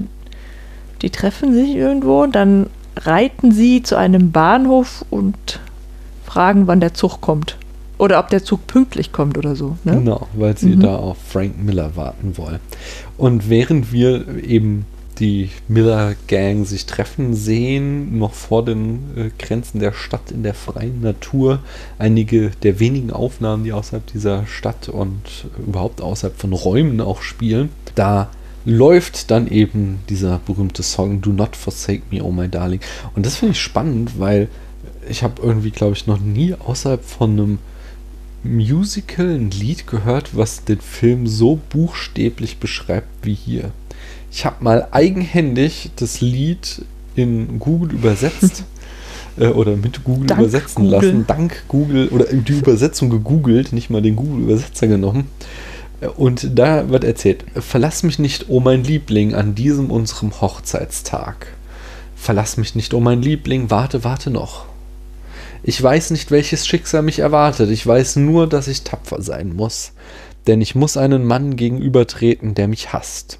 [1.02, 5.60] die treffen sich irgendwo, dann reiten sie zu einem Bahnhof und
[6.26, 7.58] fragen, wann der Zug kommt.
[7.97, 9.78] Oder ob der Zug pünktlich kommt oder so.
[9.84, 9.93] Ne?
[9.95, 10.80] Genau, weil sie Mhm.
[10.82, 12.60] da auf Frank Miller warten wollen.
[13.18, 14.86] Und während wir eben
[15.20, 21.02] die Miller-Gang sich treffen sehen, noch vor den äh, Grenzen der Stadt in der freien
[21.02, 21.60] Natur,
[21.97, 25.20] einige der wenigen Aufnahmen, die außerhalb dieser Stadt und
[25.68, 28.30] überhaupt außerhalb von Räumen auch spielen, da
[28.66, 32.82] läuft dann eben dieser berühmte Song Do Not Forsake Me, Oh My Darling.
[33.16, 34.47] Und das finde ich spannend, weil
[35.07, 37.60] ich habe irgendwie, glaube ich, noch nie außerhalb von einem
[38.43, 43.72] Musical ein Lied gehört, was den Film so buchstäblich beschreibt wie hier.
[44.32, 46.84] Ich habe mal eigenhändig das Lied
[47.16, 48.64] in Google übersetzt
[49.38, 50.91] äh, oder mit Google Dank übersetzen Google.
[50.91, 51.28] lassen.
[51.28, 55.28] Dank Google oder die Übersetzung gegoogelt, nicht mal den Google-Übersetzer genommen.
[56.18, 61.47] Und da wird erzählt: Verlass mich nicht, oh mein Liebling, an diesem unserem Hochzeitstag.
[62.16, 64.66] Verlass mich nicht, oh mein Liebling, warte, warte noch.
[65.64, 67.70] Ich weiß nicht, welches Schicksal mich erwartet.
[67.70, 69.91] Ich weiß nur, dass ich tapfer sein muss.
[70.47, 73.39] Denn ich muss einen Mann gegenübertreten, der mich hasst.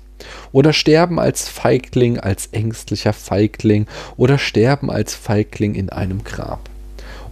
[0.51, 3.88] Oder sterben als Feigling, als ängstlicher Feigling.
[4.18, 6.70] Oder sterben als Feigling in einem Grab.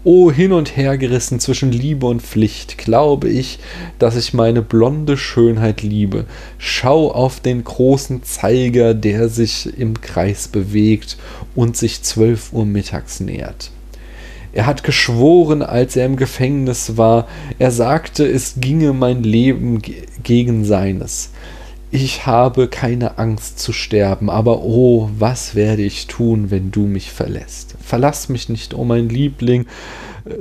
[0.09, 3.59] O hin und her gerissen zwischen Liebe und Pflicht, glaube ich,
[3.99, 6.23] dass ich meine blonde Schönheit liebe.
[6.57, 11.17] Schau auf den großen Zeiger, der sich im Kreis bewegt
[11.55, 13.69] und sich zwölf Uhr mittags nähert.
[14.53, 17.27] Er hat geschworen, als er im Gefängnis war,
[17.59, 21.31] er sagte, es ginge mein Leben ge- gegen seines.
[21.89, 27.11] Ich habe keine Angst zu sterben, aber oh, was werde ich tun, wenn du mich
[27.11, 27.75] verlässt?
[27.81, 29.65] Verlass mich nicht, oh mein Liebling,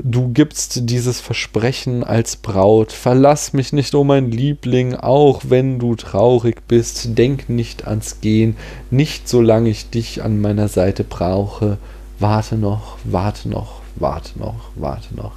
[0.02, 2.90] du gibst dieses Versprechen als Braut.
[2.90, 7.16] Verlass mich nicht, oh mein Liebling, auch wenn du traurig bist.
[7.16, 8.56] Denk nicht ans Gehen,
[8.90, 11.78] nicht solange ich dich an meiner Seite brauche.
[12.18, 15.32] Warte noch, warte noch, warte noch, warte noch.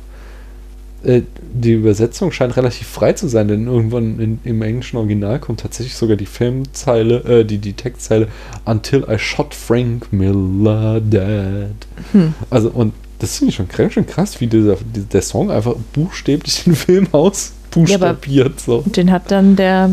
[1.04, 1.22] Äh,
[1.54, 5.96] die Übersetzung scheint relativ frei zu sein, denn irgendwann in, im englischen Original kommt tatsächlich
[5.96, 8.28] sogar die Filmzeile, äh, die, die Textzeile
[8.66, 11.76] Until I shot Frank Miller dead.
[12.12, 12.34] Hm.
[12.50, 16.64] Also, und das finde ich schon schön krass, wie dieser, die- der Song einfach buchstäblich
[16.64, 18.60] den Film ausbuchstabiert.
[18.60, 18.78] so.
[18.78, 19.90] Und den hat dann der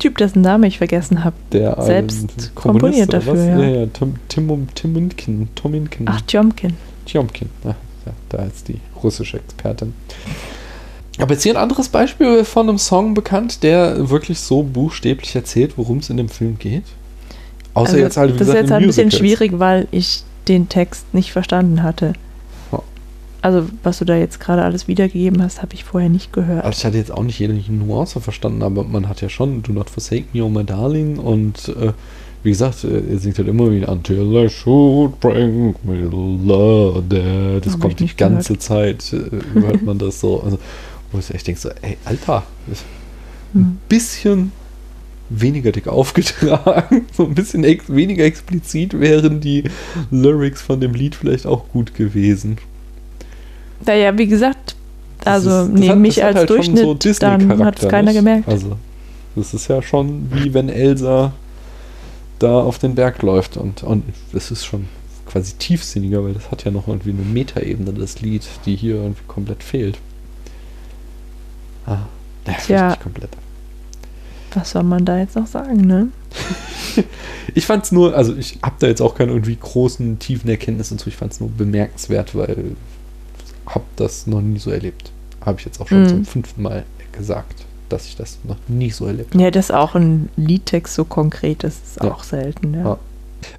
[0.00, 1.36] Typ, dessen Name ich vergessen habe.
[1.52, 3.38] Selbst komponiert dafür, was?
[3.46, 3.60] ja.
[3.60, 6.06] ja, ja Tim, Tim, Timinkin, Tominkin.
[6.08, 6.74] Ach, Tjomkin.
[7.04, 7.50] Tjomkin.
[7.64, 7.76] Ja, ja,
[8.28, 9.94] da ist die russische Expertin.
[11.18, 15.76] Aber jetzt hier ein anderes Beispiel von einem Song bekannt, der wirklich so buchstäblich erzählt,
[15.76, 16.84] worum es in dem Film geht.
[17.74, 19.86] Außer Also, jetzt halt, wie das ist gesagt, jetzt in halt ein bisschen schwierig, weil
[19.90, 22.14] ich den Text nicht verstanden hatte.
[23.42, 26.62] Also, was du da jetzt gerade alles wiedergegeben hast, habe ich vorher nicht gehört.
[26.62, 29.72] Also ich hatte jetzt auch nicht jede Nuance verstanden, aber man hat ja schon Do
[29.72, 31.92] Not Forsake Me, Oh My Darling und äh,
[32.42, 37.64] wie gesagt, äh, er singt halt immer wieder Until I should bring Miller dead.
[37.66, 40.40] Das Hab kommt die ganze Zeit, äh, hört man das so.
[40.42, 40.58] Also,
[41.12, 42.84] wo ich echt denke so, ey, Alter, ist
[43.54, 43.78] ein Hm.
[43.88, 44.52] bisschen
[45.28, 49.64] weniger dick aufgetragen, so ein bisschen ex weniger explizit wären die
[50.10, 52.58] Lyrics von dem Lied vielleicht auch gut gewesen.
[53.86, 54.76] Naja, wie gesagt,
[55.24, 58.48] Das also ist- das hat- mich als halt Durchschnitt, so dann hat es keiner gemerkt.
[58.48, 58.76] Also,
[59.36, 61.32] das ist ja schon wie wenn Elsa
[62.40, 64.88] da auf den Berg läuft und, und das ist schon
[65.26, 69.22] quasi tiefsinniger, weil das hat ja noch irgendwie eine Metaebene, das Lied, die hier irgendwie
[69.28, 69.98] komplett fehlt.
[71.86, 71.98] Ah,
[72.46, 72.96] ja, Tja.
[73.02, 73.30] komplett.
[74.54, 76.08] Was soll man da jetzt noch sagen, ne?
[77.54, 80.96] Ich fand es nur, also ich habe da jetzt auch keine irgendwie großen, tiefen Erkenntnisse
[80.96, 81.08] zu.
[81.08, 82.72] Ich fand es nur bemerkenswert, weil
[83.66, 85.12] ich habe das noch nie so erlebt.
[85.40, 86.08] Habe ich jetzt auch schon Mhm.
[86.08, 89.42] zum fünften Mal gesagt, dass ich das noch nie so erlebt habe.
[89.44, 92.12] Ja, dass auch ein Liedtext so konkret ist, ist Ja.
[92.12, 92.80] auch selten, ja.
[92.84, 92.98] Ja.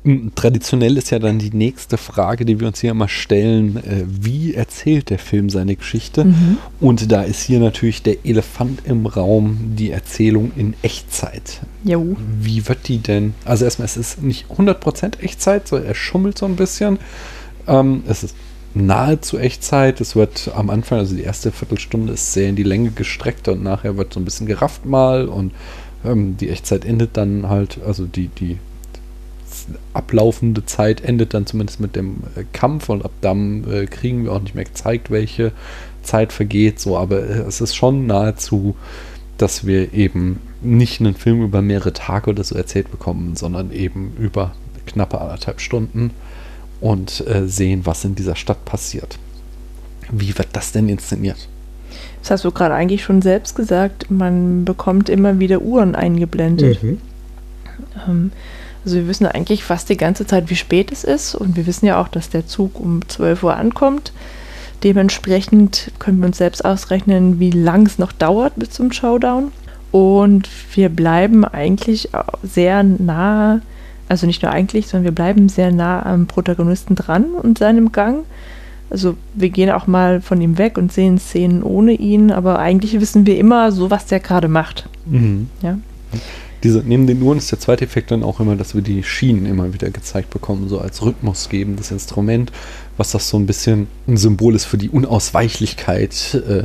[0.04, 4.04] M, Traditionell ist ja dann die nächste Frage, die wir uns hier immer stellen, äh,
[4.08, 6.26] wie erzählt der Film seine Geschichte?
[6.26, 6.58] Mhm.
[6.80, 11.62] Und da ist hier natürlich der Elefant im Raum, die Erzählung in Echtzeit.
[11.84, 12.16] Jo.
[12.40, 13.34] Wie wird die denn?
[13.44, 17.00] Also erstmal, es ist nicht 100% Echtzeit, so er schummelt so ein bisschen.
[17.68, 18.36] Ähm, es ist
[18.74, 20.02] nahezu Echtzeit.
[20.02, 23.64] Es wird am Anfang, also die erste Viertelstunde ist sehr in die Länge gestreckt und
[23.64, 25.52] nachher wird so ein bisschen gerafft mal und
[26.06, 28.58] ähm, die Echtzeit endet dann halt, also die, die
[29.94, 34.32] ablaufende Zeit endet dann zumindest mit dem äh, Kampf und ab dann äh, kriegen wir
[34.34, 35.52] auch nicht mehr gezeigt, welche
[36.04, 36.80] Zeit vergeht.
[36.80, 38.76] So, aber äh, es ist schon nahezu,
[39.38, 44.14] dass wir eben nicht einen Film über mehrere Tage oder so erzählt bekommen, sondern eben
[44.18, 44.56] über
[44.86, 46.12] knappe anderthalb Stunden
[46.82, 49.18] und äh, sehen, was in dieser Stadt passiert.
[50.12, 51.48] Wie wird das denn inszeniert?
[52.22, 54.12] Das hast du gerade eigentlich schon selbst gesagt.
[54.12, 56.84] Man bekommt immer wieder Uhren eingeblendet.
[56.84, 57.02] Mhm.
[58.08, 58.32] Ähm,
[58.84, 61.36] also wir wissen eigentlich fast die ganze Zeit, wie spät es ist.
[61.36, 64.12] Und wir wissen ja auch, dass der Zug um 12 Uhr ankommt.
[64.84, 69.52] Dementsprechend können wir uns selbst ausrechnen, wie lang es noch dauert bis zum Showdown.
[69.92, 72.10] Und wir bleiben eigentlich
[72.44, 73.62] sehr nah,
[74.12, 78.26] also nicht nur eigentlich, sondern wir bleiben sehr nah am Protagonisten dran und seinem Gang.
[78.90, 83.00] Also wir gehen auch mal von ihm weg und sehen Szenen ohne ihn, aber eigentlich
[83.00, 84.90] wissen wir immer so, was der gerade macht.
[85.06, 85.48] Mhm.
[85.62, 85.78] Ja.
[86.62, 89.46] Diese, neben den Uhren ist der zweite Effekt dann auch immer, dass wir die Schienen
[89.46, 92.52] immer wieder gezeigt bekommen, so als rhythmusgebendes Instrument,
[92.98, 96.64] was das so ein bisschen ein Symbol ist für die Unausweichlichkeit äh,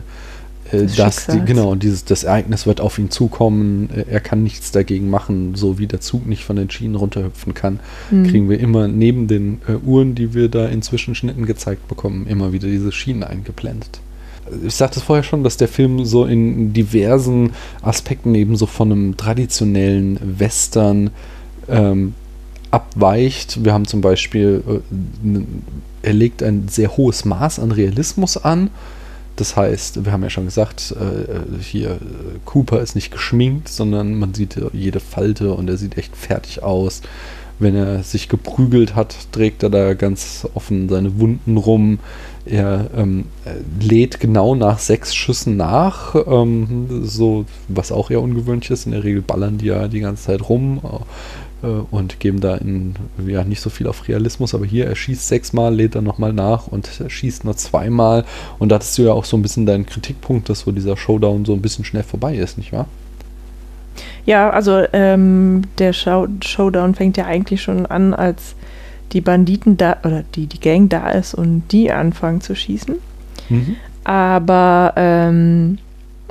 [0.85, 4.71] äh, dass die, genau, dieses, das Ereignis wird auf ihn zukommen, äh, er kann nichts
[4.73, 8.27] dagegen machen, so wie der Zug nicht von den Schienen runterhüpfen kann, mhm.
[8.27, 12.53] kriegen wir immer neben den äh, Uhren, die wir da in Zwischenschnitten gezeigt bekommen, immer
[12.53, 14.01] wieder diese Schienen eingeblendet.
[14.65, 17.51] Ich sagte es vorher schon, dass der Film so in diversen
[17.83, 21.11] Aspekten eben so von einem traditionellen Western
[21.69, 22.15] ähm,
[22.71, 23.65] abweicht.
[23.65, 25.41] Wir haben zum Beispiel, äh,
[26.03, 28.71] er legt ein sehr hohes Maß an Realismus an
[29.37, 31.99] das heißt, wir haben ja schon gesagt, äh, hier
[32.45, 37.03] Cooper ist nicht geschminkt, sondern man sieht jede Falte und er sieht echt fertig aus.
[37.59, 42.01] Wenn er sich geprügelt hat, trägt er da ganz offen seine Wunden rum.
[42.45, 43.27] Er ähm,
[43.81, 48.85] lädt genau nach sechs Schüssen nach, ähm, so was auch eher ungewöhnlich ist.
[48.85, 50.99] In der Regel ballern die ja die ganze Zeit rum äh,
[51.91, 52.95] und geben da in,
[53.27, 56.67] ja, nicht so viel auf Realismus, aber hier, er schießt sechsmal, lädt dann nochmal nach
[56.67, 58.25] und schießt nur zweimal.
[58.59, 61.45] Und da hattest du ja auch so ein bisschen deinen Kritikpunkt, dass so dieser Showdown
[61.45, 62.87] so ein bisschen schnell vorbei ist, nicht wahr?
[64.25, 68.55] Ja, also ähm, der Show Showdown fängt ja eigentlich schon an, als
[69.13, 72.97] die Banditen da oder die, die Gang da ist und die anfangen zu schießen.
[73.49, 73.77] Mhm.
[74.05, 75.79] Aber ähm,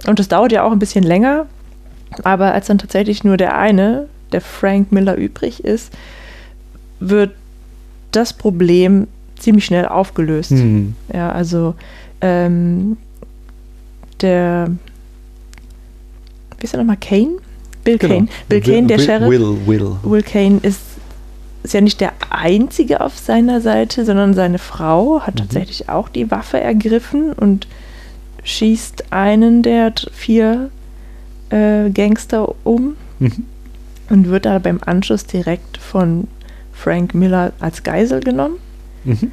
[0.07, 1.45] und das dauert ja auch ein bisschen länger,
[2.23, 5.93] aber als dann tatsächlich nur der eine der Frank Miller übrig ist,
[6.99, 7.31] wird
[8.11, 9.07] das Problem
[9.39, 10.51] ziemlich schnell aufgelöst.
[10.51, 10.95] Mhm.
[11.13, 11.75] Ja, also
[12.19, 12.97] ähm,
[14.19, 14.69] der,
[16.59, 17.38] wie ist er nochmal, Kane?
[17.86, 18.15] Bill genau.
[18.15, 18.27] Kane.
[18.49, 19.29] Bill Kane, der Will, Sheriff.
[19.29, 19.95] Will, Will.
[20.03, 20.81] Will Kane ist,
[21.63, 25.39] ist ja nicht der Einzige auf seiner Seite, sondern seine Frau hat mhm.
[25.39, 27.67] tatsächlich auch die Waffe ergriffen und
[28.43, 30.71] schießt einen der vier
[31.51, 32.97] äh, Gangster um.
[33.19, 33.45] Mhm
[34.09, 36.27] und wird da beim Anschluss direkt von
[36.73, 38.57] Frank Miller als Geisel genommen.
[39.03, 39.31] Mhm.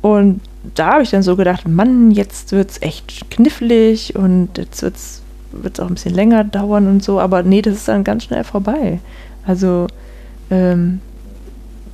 [0.00, 0.40] Und
[0.74, 4.94] da habe ich dann so gedacht, Mann, jetzt wird es echt knifflig und jetzt wird
[4.96, 8.44] es auch ein bisschen länger dauern und so, aber nee, das ist dann ganz schnell
[8.44, 9.00] vorbei.
[9.46, 9.86] Also
[10.50, 11.00] ähm,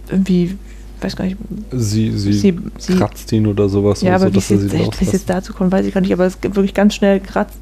[0.09, 0.57] irgendwie,
[1.01, 1.37] weiß gar nicht.
[1.73, 4.03] Sie, sie, sie, sie kratzt ihn oder sowas.
[4.03, 6.39] Ja, aber so, wie es jetzt, jetzt dazu kommt, weiß ich gar nicht, aber es
[6.43, 7.59] wirklich ganz schnell kratzt,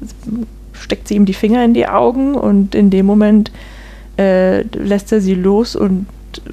[0.73, 3.51] steckt sie ihm die Finger in die Augen und in dem Moment
[4.19, 6.05] äh, lässt er sie los und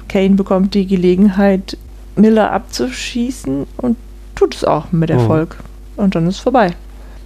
[0.07, 1.77] Kane bekommt die Gelegenheit,
[2.15, 3.97] Miller abzuschießen und
[4.35, 5.57] tut es auch mit Erfolg.
[5.97, 6.03] Oh.
[6.03, 6.73] Und dann ist es vorbei.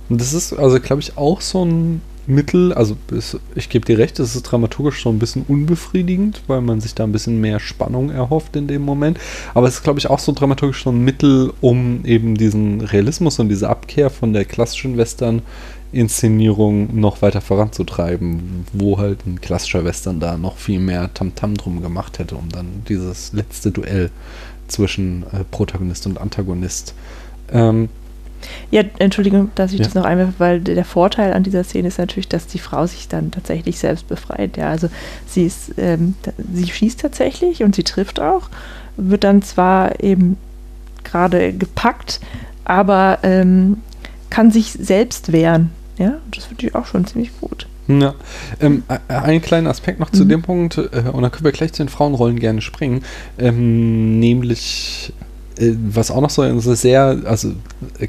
[0.09, 3.97] Und das ist also, glaube ich, auch so ein Mittel, also ist, ich gebe dir
[3.97, 7.59] recht, es ist dramaturgisch so ein bisschen unbefriedigend, weil man sich da ein bisschen mehr
[7.59, 9.19] Spannung erhofft in dem Moment.
[9.53, 13.39] Aber es ist, glaube ich, auch so dramaturgisch so ein Mittel, um eben diesen Realismus
[13.39, 15.41] und diese Abkehr von der klassischen Western
[15.91, 21.57] Inszenierung noch weiter voranzutreiben, wo halt ein klassischer Western da noch viel mehr Tamtam -Tam
[21.57, 24.09] drum gemacht hätte, um dann dieses letzte Duell
[24.67, 26.93] zwischen äh, Protagonist und Antagonist.
[27.51, 27.89] Ähm,
[28.71, 29.85] ja, Entschuldigung, dass ich ja.
[29.85, 33.07] das noch einwerfe, weil der Vorteil an dieser Szene ist natürlich, dass die Frau sich
[33.07, 34.57] dann tatsächlich selbst befreit.
[34.57, 34.89] Ja, also
[35.27, 36.15] sie ist, ähm,
[36.53, 38.49] sie schießt tatsächlich und sie trifft auch,
[38.97, 40.37] wird dann zwar eben
[41.03, 42.19] gerade gepackt,
[42.65, 43.77] aber ähm,
[44.29, 45.71] kann sich selbst wehren.
[45.97, 47.67] Ja, das finde ich auch schon ziemlich gut.
[47.87, 48.15] Ja,
[48.59, 50.29] ähm, ein kleiner Aspekt noch zu mhm.
[50.29, 53.03] dem Punkt, äh, und dann können wir gleich zu den Frauenrollen gerne springen,
[53.37, 55.13] ähm, nämlich
[55.61, 57.53] was auch noch so sehr, also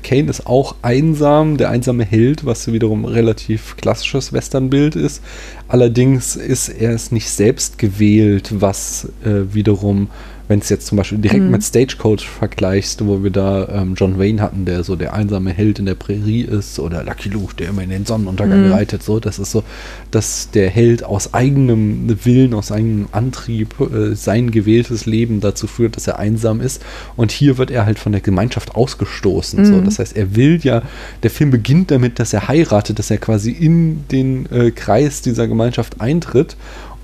[0.02, 5.22] Kane ist auch einsam, der einsame Held, was wiederum relativ klassisches Westernbild ist.
[5.68, 10.08] Allerdings ist er es nicht selbst gewählt, was äh, wiederum
[10.48, 11.50] wenn es jetzt zum Beispiel direkt mhm.
[11.50, 15.78] mit Stagecoach vergleichst, wo wir da ähm, John Wayne hatten, der so der einsame Held
[15.78, 18.72] in der Prärie ist, oder Lucky Luke, der immer in den Sonnenuntergang mhm.
[18.72, 19.62] reitet, so, das ist so,
[20.10, 25.96] dass der Held aus eigenem Willen, aus eigenem Antrieb äh, sein gewähltes Leben dazu führt,
[25.96, 26.82] dass er einsam ist.
[27.16, 29.60] Und hier wird er halt von der Gemeinschaft ausgestoßen.
[29.60, 29.64] Mhm.
[29.64, 29.80] So.
[29.80, 30.82] Das heißt, er will ja,
[31.22, 35.48] der Film beginnt damit, dass er heiratet, dass er quasi in den äh, Kreis dieser
[35.48, 36.56] Gemeinschaft eintritt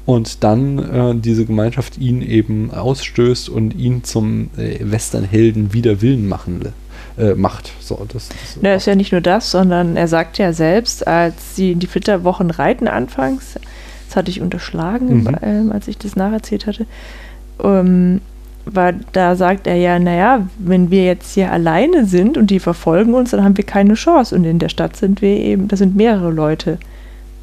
[0.09, 6.27] und dann äh, diese Gemeinschaft ihn eben ausstößt und ihn zum äh, Westernhelden wider Willen
[6.27, 6.73] machen
[7.19, 7.73] äh, macht.
[7.79, 11.57] So, das, das Na, ist ja nicht nur das, sondern er sagt ja selbst, als
[11.57, 13.59] sie in die Flitterwochen reiten anfangs,
[14.07, 15.37] das hatte ich unterschlagen, mhm.
[15.43, 16.87] ähm, als ich das nacherzählt hatte,
[17.63, 18.23] ähm,
[18.65, 23.13] war, da sagt er ja, naja, wenn wir jetzt hier alleine sind und die verfolgen
[23.13, 24.35] uns, dann haben wir keine Chance.
[24.35, 26.79] Und in der Stadt sind wir eben, da sind mehrere Leute.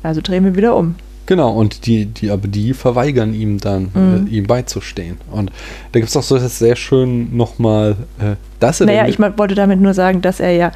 [0.02, 0.96] Also drehen wir wieder um.
[1.26, 4.28] Genau, und die, die, aber die verweigern ihm dann, mhm.
[4.28, 5.18] äh, ihm beizustehen.
[5.32, 5.52] Und
[5.92, 8.88] da gibt es auch so das sehr schön nochmal, äh, dass er.
[8.88, 10.72] Naja, ich wollte damit nur sagen, dass er ja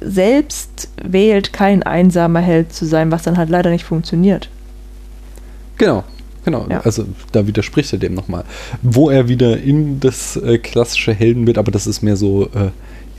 [0.00, 4.48] selbst wählt, kein einsamer Held zu sein, was dann halt leider nicht funktioniert.
[5.76, 6.04] Genau,
[6.44, 6.66] genau.
[6.70, 6.80] Ja.
[6.80, 8.44] Also da widerspricht er dem nochmal.
[8.82, 12.70] Wo er wieder in das äh, klassische Heldenbild, aber das ist mehr so äh,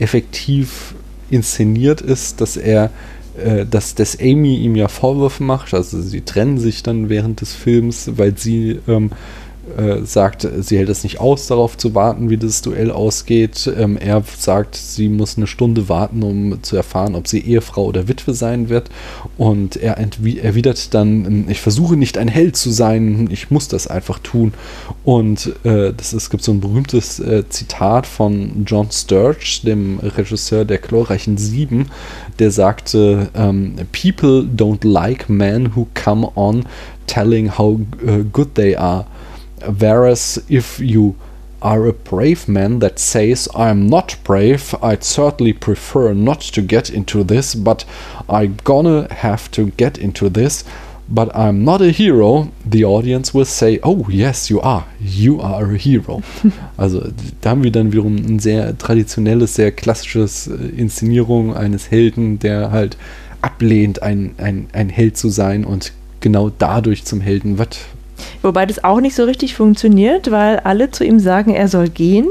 [0.01, 0.95] effektiv
[1.29, 2.91] inszeniert ist, dass er
[3.39, 5.73] äh, dass, dass Amy ihm ja Vorwürfe macht.
[5.73, 9.11] Also sie trennen sich dann während des Films, weil sie ähm,
[9.77, 13.71] äh, sagt, sie hält es nicht aus, darauf zu warten, wie das Duell ausgeht.
[13.77, 18.07] Ähm, er sagt, sie muss eine Stunde warten, um zu erfahren, ob sie Ehefrau oder
[18.07, 18.89] Witwe sein wird.
[19.37, 24.19] Und er erwidert dann, ich versuche nicht ein Held zu sein, ich muss das einfach
[24.19, 24.53] tun.
[25.03, 30.65] Und äh, das es gibt so ein berühmtes äh, Zitat von John Sturge, dem Regisseur
[30.65, 31.87] der glorreichen Sieben,
[32.39, 36.65] der sagte, ähm, People don't like men who come on
[37.07, 39.05] telling how uh, good they are.
[39.65, 41.15] Whereas if you
[41.61, 46.89] are a brave man that says, I'm not brave, I'd certainly prefer not to get
[46.89, 47.85] into this, but
[48.29, 50.63] I'm gonna have to get into this,
[51.09, 55.71] but I'm not a hero, the audience will say, oh yes, you are, you are
[55.71, 56.21] a hero.
[56.77, 62.39] also da haben wir dann wiederum ein sehr traditionelles, sehr klassisches äh, Inszenierung eines Helden,
[62.39, 62.97] der halt
[63.41, 67.79] ablehnt, ein, ein, ein Held zu sein und genau dadurch zum Helden wird,
[68.41, 72.27] Wobei das auch nicht so richtig funktioniert, weil alle zu ihm sagen, er soll gehen,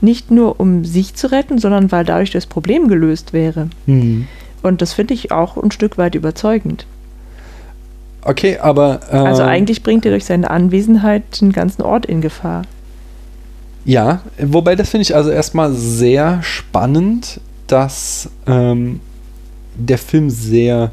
[0.00, 3.68] nicht nur um sich zu retten, sondern weil dadurch das Problem gelöst wäre.
[3.86, 4.26] Mhm.
[4.62, 6.86] Und das finde ich auch ein Stück weit überzeugend.
[8.22, 9.00] Okay, aber.
[9.10, 12.62] Äh, also eigentlich bringt er durch seine Anwesenheit den ganzen Ort in Gefahr.
[13.84, 19.00] Ja, wobei das finde ich also erstmal sehr spannend, dass ähm,
[19.76, 20.90] der Film sehr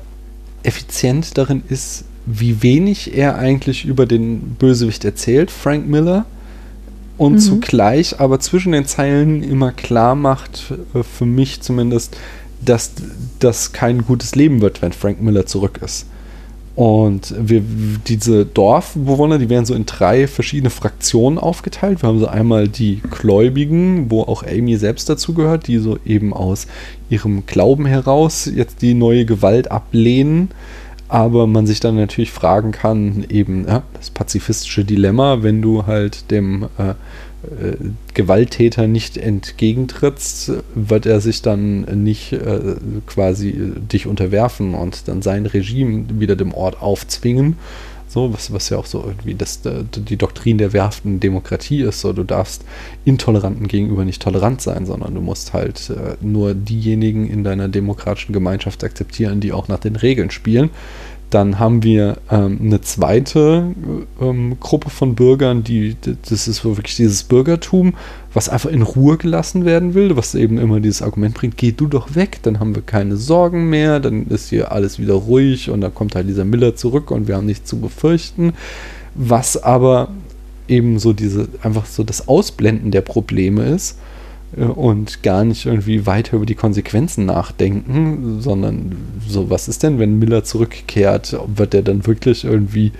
[0.63, 6.25] effizient darin ist, wie wenig er eigentlich über den Bösewicht erzählt, Frank Miller,
[7.17, 7.39] und mhm.
[7.39, 12.17] zugleich aber zwischen den Zeilen immer klar macht, äh, für mich zumindest,
[12.63, 12.91] dass
[13.39, 16.07] das kein gutes Leben wird, wenn Frank Miller zurück ist.
[16.75, 17.61] Und wir,
[18.07, 22.01] diese Dorfbewohner, die werden so in drei verschiedene Fraktionen aufgeteilt.
[22.01, 26.33] Wir haben so einmal die Gläubigen, wo auch Amy selbst dazu gehört, die so eben
[26.33, 26.67] aus
[27.09, 30.49] ihrem Glauben heraus jetzt die neue Gewalt ablehnen
[31.11, 36.31] aber man sich dann natürlich fragen kann, eben ja, das pazifistische Dilemma, wenn du halt
[36.31, 37.75] dem äh, äh,
[38.13, 42.75] Gewalttäter nicht entgegentrittst, wird er sich dann nicht äh,
[43.07, 47.57] quasi dich unterwerfen und dann sein Regime wieder dem Ort aufzwingen.
[48.11, 52.01] So, was, was ja auch so irgendwie das, die Doktrin der werften Demokratie ist.
[52.01, 52.65] So, du darfst
[53.05, 58.33] Intoleranten gegenüber nicht tolerant sein, sondern du musst halt äh, nur diejenigen in deiner demokratischen
[58.33, 60.71] Gemeinschaft akzeptieren, die auch nach den Regeln spielen.
[61.31, 63.73] Dann haben wir ähm, eine zweite
[64.19, 65.95] ähm, Gruppe von Bürgern, die,
[66.29, 67.93] das ist wirklich dieses Bürgertum,
[68.33, 71.87] was einfach in Ruhe gelassen werden will, was eben immer dieses Argument bringt, geh du
[71.87, 75.79] doch weg, dann haben wir keine Sorgen mehr, dann ist hier alles wieder ruhig und
[75.79, 78.51] dann kommt halt dieser Miller zurück und wir haben nichts zu befürchten.
[79.15, 80.09] Was aber
[80.67, 83.97] eben so diese, einfach so das Ausblenden der Probleme ist
[84.57, 88.95] und gar nicht irgendwie weiter über die Konsequenzen nachdenken, sondern
[89.27, 91.37] so, was ist denn, wenn Miller zurückkehrt?
[91.55, 92.91] Wird er dann wirklich irgendwie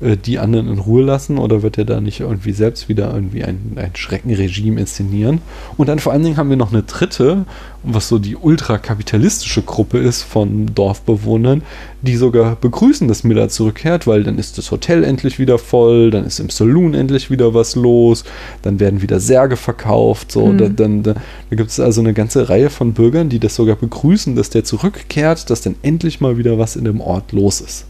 [0.00, 3.44] äh, die anderen in Ruhe lassen oder wird er da nicht irgendwie selbst wieder irgendwie
[3.44, 5.40] ein, ein Schreckenregime inszenieren?
[5.76, 7.46] Und dann vor allen Dingen haben wir noch eine dritte,
[7.82, 11.62] was so die ultrakapitalistische Gruppe ist von Dorfbewohnern,
[12.02, 16.24] die sogar begrüßen, dass Miller zurückkehrt, weil dann ist das Hotel endlich wieder voll, dann
[16.24, 18.24] ist im Saloon endlich wieder was los,
[18.62, 20.58] dann werden wieder Särge verkauft, so, mhm.
[20.58, 23.76] da, dann, da, da gibt es also eine ganze Reihe von Bürgern, die das sogar
[23.76, 27.86] begrüßen, dass der zurückkehrt, dass dann endlich mal wieder was in dem Ort los ist.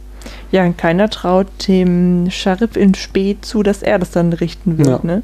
[0.53, 5.01] Ja, keiner traut dem Scharif in Spee zu, dass er das dann richten wird, ja.
[5.03, 5.23] ne?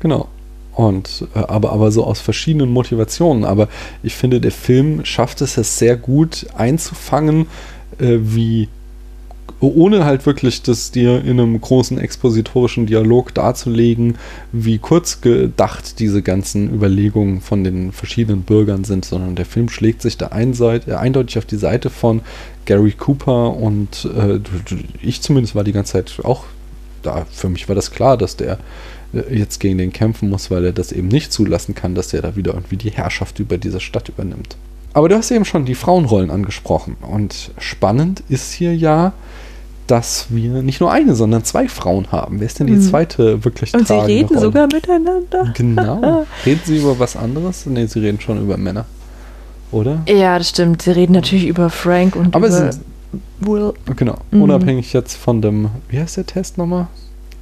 [0.00, 0.28] Genau.
[0.74, 3.44] Und äh, aber, aber so aus verschiedenen Motivationen.
[3.44, 3.68] Aber
[4.02, 7.46] ich finde, der Film schafft es es sehr gut einzufangen,
[7.98, 8.68] äh, wie
[9.60, 14.16] ohne halt wirklich das dir in einem großen expositorischen Dialog darzulegen,
[14.52, 20.02] wie kurz gedacht diese ganzen Überlegungen von den verschiedenen Bürgern sind, sondern der Film schlägt
[20.02, 22.20] sich da äh, eindeutig auf die Seite von
[22.66, 24.40] Gary Cooper und äh,
[25.02, 26.44] ich zumindest war die ganze Zeit auch
[27.02, 27.26] da.
[27.30, 28.58] Für mich war das klar, dass der
[29.12, 32.22] äh, jetzt gegen den kämpfen muss, weil er das eben nicht zulassen kann, dass er
[32.22, 34.56] da wieder irgendwie die Herrschaft über diese Stadt übernimmt.
[34.92, 39.12] Aber du hast eben schon die Frauenrollen angesprochen und spannend ist hier ja,
[39.86, 42.40] dass wir nicht nur eine, sondern zwei Frauen haben.
[42.40, 42.82] Wer ist denn die mhm.
[42.82, 44.40] zweite wirklich Und sie reden Rolle?
[44.40, 45.52] sogar miteinander.
[45.54, 46.26] Genau.
[46.46, 47.66] reden sie über was anderes?
[47.66, 48.86] Ne, sie reden schon über Männer.
[49.72, 50.02] Oder?
[50.08, 50.82] Ja, das stimmt.
[50.82, 52.70] Sie reden natürlich über Frank und Aber über
[53.40, 53.72] Will.
[53.96, 54.16] Genau.
[54.30, 54.42] Mhm.
[54.42, 56.88] Unabhängig jetzt von dem, wie heißt der Test nochmal?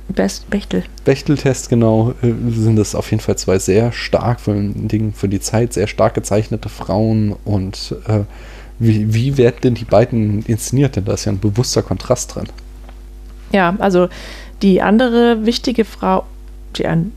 [0.09, 0.83] Best Bechtel.
[1.05, 5.41] Bechtel-Test, genau, äh, sind das auf jeden Fall zwei sehr stark für, Ding, für die
[5.41, 8.21] Zeit, sehr stark gezeichnete Frauen und äh,
[8.83, 10.97] wie, wie werden denn die beiden inszeniert?
[10.97, 12.47] Denn da ist ja ein bewusster Kontrast drin.
[13.53, 14.09] Ja, also
[14.63, 16.25] die andere wichtige Frau,
[16.77, 17.13] die an,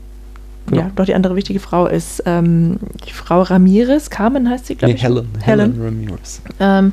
[0.66, 0.82] genau.
[0.82, 4.92] ja, doch die andere wichtige Frau ist ähm, die Frau Ramirez, Carmen heißt sie, glaube
[4.92, 5.02] nee, ich.
[5.02, 6.42] Helen, Helen, Helen Ramirez.
[6.60, 6.92] Ähm,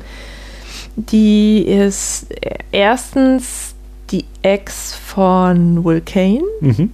[0.96, 2.26] die ist
[2.72, 3.74] erstens
[4.10, 6.42] die Ex von Will Kane.
[6.60, 6.90] Mhm.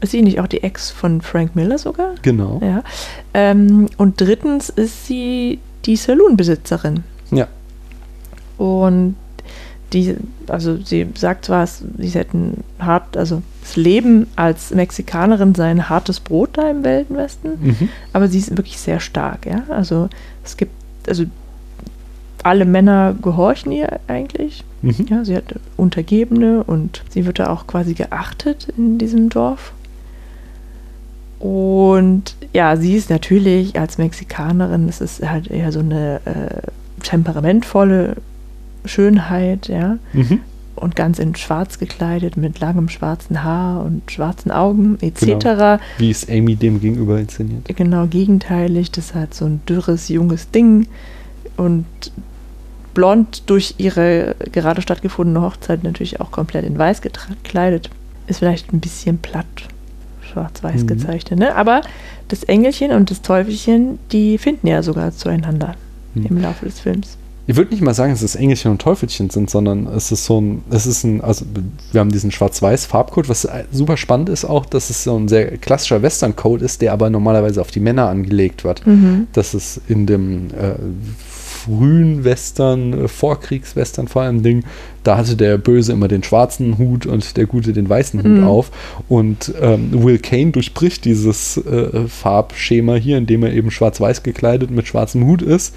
[0.00, 2.14] Ist sie nicht auch die Ex von Frank Miller sogar?
[2.22, 2.60] Genau.
[2.62, 2.82] Ja.
[3.34, 7.04] Ähm, und drittens ist sie die Saloonbesitzerin.
[7.32, 7.48] Ja.
[8.58, 9.16] Und
[9.92, 10.16] die,
[10.46, 16.20] also sie sagt zwar, sie hätten hart, also das Leben als Mexikanerin sei ein hartes
[16.20, 17.88] Brot da im Wilden Westen, mhm.
[18.12, 19.64] aber sie ist wirklich sehr stark, ja.
[19.68, 20.08] Also
[20.44, 20.72] es gibt,
[21.08, 21.24] also
[22.42, 24.64] alle Männer gehorchen ihr eigentlich.
[24.82, 25.06] Mhm.
[25.08, 29.72] Ja, sie hat Untergebene und sie wird da auch quasi geachtet in diesem Dorf.
[31.38, 36.70] Und ja, sie ist natürlich als Mexikanerin, es ist halt eher so eine äh,
[37.02, 38.16] temperamentvolle
[38.84, 39.98] Schönheit, ja.
[40.12, 40.40] Mhm.
[40.74, 45.20] Und ganz in schwarz gekleidet, mit langem schwarzen Haar und schwarzen Augen, etc.
[45.20, 45.78] Genau.
[45.98, 47.68] Wie ist Amy dem gegenüber inszeniert?
[47.76, 48.90] Genau, gegenteilig.
[48.90, 50.88] Das hat so ein dürres, junges Ding
[51.56, 51.86] und
[52.94, 57.90] blond durch ihre gerade stattgefundene Hochzeit natürlich auch komplett in weiß gekleidet.
[58.26, 59.46] Ist vielleicht ein bisschen platt,
[60.32, 60.86] schwarz-weiß mhm.
[60.86, 61.54] gezeichnet, ne?
[61.54, 61.82] Aber
[62.28, 65.74] das Engelchen und das Teufelchen, die finden ja sogar zueinander
[66.14, 66.26] hm.
[66.26, 67.16] im Laufe des Films.
[67.46, 70.40] Ich würde nicht mal sagen, dass es Engelchen und Teufelchen sind, sondern es ist so
[70.40, 71.44] ein, es ist ein, also
[71.90, 75.58] wir haben diesen schwarz-weiß Farbcode, was super spannend ist auch, dass es so ein sehr
[75.58, 78.86] klassischer Western-Code ist, der aber normalerweise auf die Männer angelegt wird.
[78.86, 79.26] Mhm.
[79.32, 80.74] Dass es in dem äh,
[81.64, 84.64] frühen Western, äh, Vorkriegswestern vor allem Ding,
[85.02, 88.44] da hatte der Böse immer den schwarzen Hut und der Gute den weißen Hut mhm.
[88.44, 88.70] auf.
[89.08, 94.86] Und ähm, Will Kane durchbricht dieses äh, Farbschema hier, indem er eben schwarz-weiß gekleidet mit
[94.86, 95.74] schwarzem Hut ist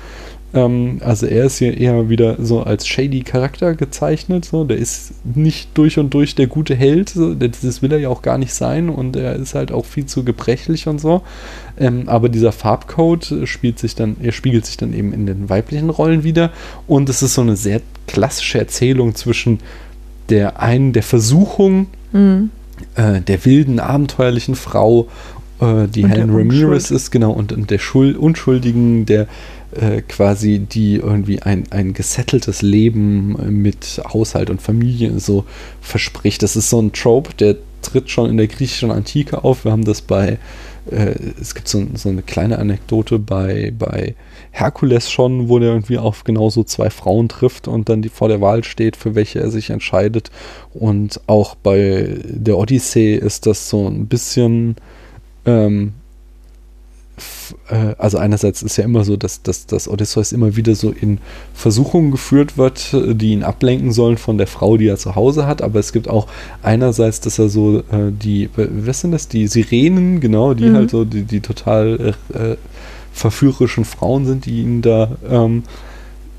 [0.56, 4.46] ähm, also er ist hier eher wieder so als shady Charakter gezeichnet.
[4.46, 4.64] So.
[4.64, 7.10] Der ist nicht durch und durch der gute Held.
[7.10, 7.36] So.
[7.36, 10.24] Das will er ja auch gar nicht sein und er ist halt auch viel zu
[10.24, 11.22] gebrechlich und so.
[11.78, 15.90] Ähm, aber dieser Farbcode spielt sich dann, er spiegelt sich dann eben in den weiblichen
[15.90, 16.52] Rollen wieder.
[16.88, 19.60] Und es ist so eine sehr klassische Erzählung zwischen
[20.30, 22.50] der einen, der Versuchung, mhm.
[22.96, 25.08] äh, der wilden, abenteuerlichen Frau,
[25.60, 29.28] äh, die und Helen Ramirez ist, genau, und, und der Schul Unschuldigen, der
[29.72, 35.46] äh, quasi die irgendwie ein, ein gesetteltes Leben mit Haushalt und Familie so
[35.82, 36.44] verspricht.
[36.44, 39.66] Das ist so ein Trope, der tritt schon in der griechischen Antike auf.
[39.66, 40.38] Wir haben das bei, äh,
[40.92, 44.16] es gibt so, so, eine kleine Anekdote bei, bei
[44.52, 48.42] Herkules schon, wo der irgendwie auf genauso zwei Frauen trifft und dann die vor der
[48.42, 50.30] Wahl steht, für welche er sich entscheidet.
[50.74, 54.76] Und auch bei der Odyssee ist das so ein bisschen
[55.46, 55.94] ähm,
[57.70, 61.20] äh, also einerseits ist ja immer so, dass, dass, dass Odysseus immer wieder so in
[61.54, 65.62] Versuchungen geführt wird, die ihn ablenken sollen von der Frau, die er zu Hause hat,
[65.62, 66.28] aber es gibt auch
[66.64, 70.76] einerseits, dass er so äh, die, was sind das, die Sirenen, genau, die mhm.
[70.76, 72.56] halt so die, die total äh,
[73.14, 75.64] verführerischen Frauen sind, die ihn da ähm,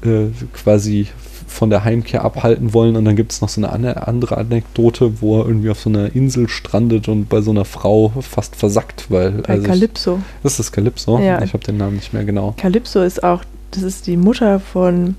[0.03, 1.07] äh, quasi
[1.47, 2.97] von der Heimkehr abhalten wollen.
[2.97, 6.14] Und dann gibt es noch so eine andere Anekdote, wo er irgendwie auf so einer
[6.14, 9.43] Insel strandet und bei so einer Frau fast versackt, weil.
[9.43, 10.20] Bei also Calypso.
[10.43, 11.18] das ist Calypso.
[11.18, 11.43] Ja.
[11.43, 12.55] Ich habe den Namen nicht mehr genau.
[12.56, 15.16] Calypso ist auch, das ist die Mutter von.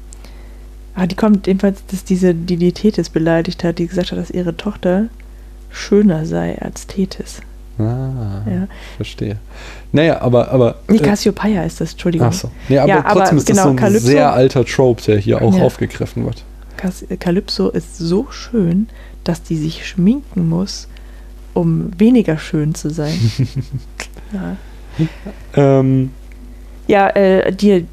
[0.96, 4.58] Ah, die kommt jedenfalls, dass diese die, Tethys beleidigt hat, die gesagt hat, dass ihre
[4.58, 5.10] Tochter
[5.70, 7.42] schöner sei als Tethys.
[7.80, 8.68] Ah, ja.
[8.96, 9.38] verstehe.
[9.92, 10.50] Naja, aber.
[10.52, 12.28] aber nee, äh, Cassiopeia ist das, Entschuldigung.
[12.28, 12.50] Achso.
[12.70, 15.18] Nee, aber ja, trotzdem aber, ist das genau, so ein Calypso, sehr alter Trope, der
[15.18, 15.64] hier auch ja.
[15.64, 16.44] aufgegriffen wird.
[17.20, 18.88] Calypso ist so schön,
[19.24, 20.88] dass die sich schminken muss,
[21.54, 23.20] um weniger schön zu sein.
[24.34, 24.58] ja,
[25.56, 26.12] Ähm,
[26.88, 27.86] ja äh, die,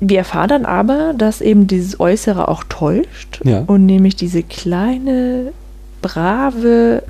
[0.00, 3.64] wir erfahren dann aber, dass eben dieses Äußere auch täuscht Ja.
[3.66, 5.52] und nämlich diese kleine,
[6.00, 7.02] brave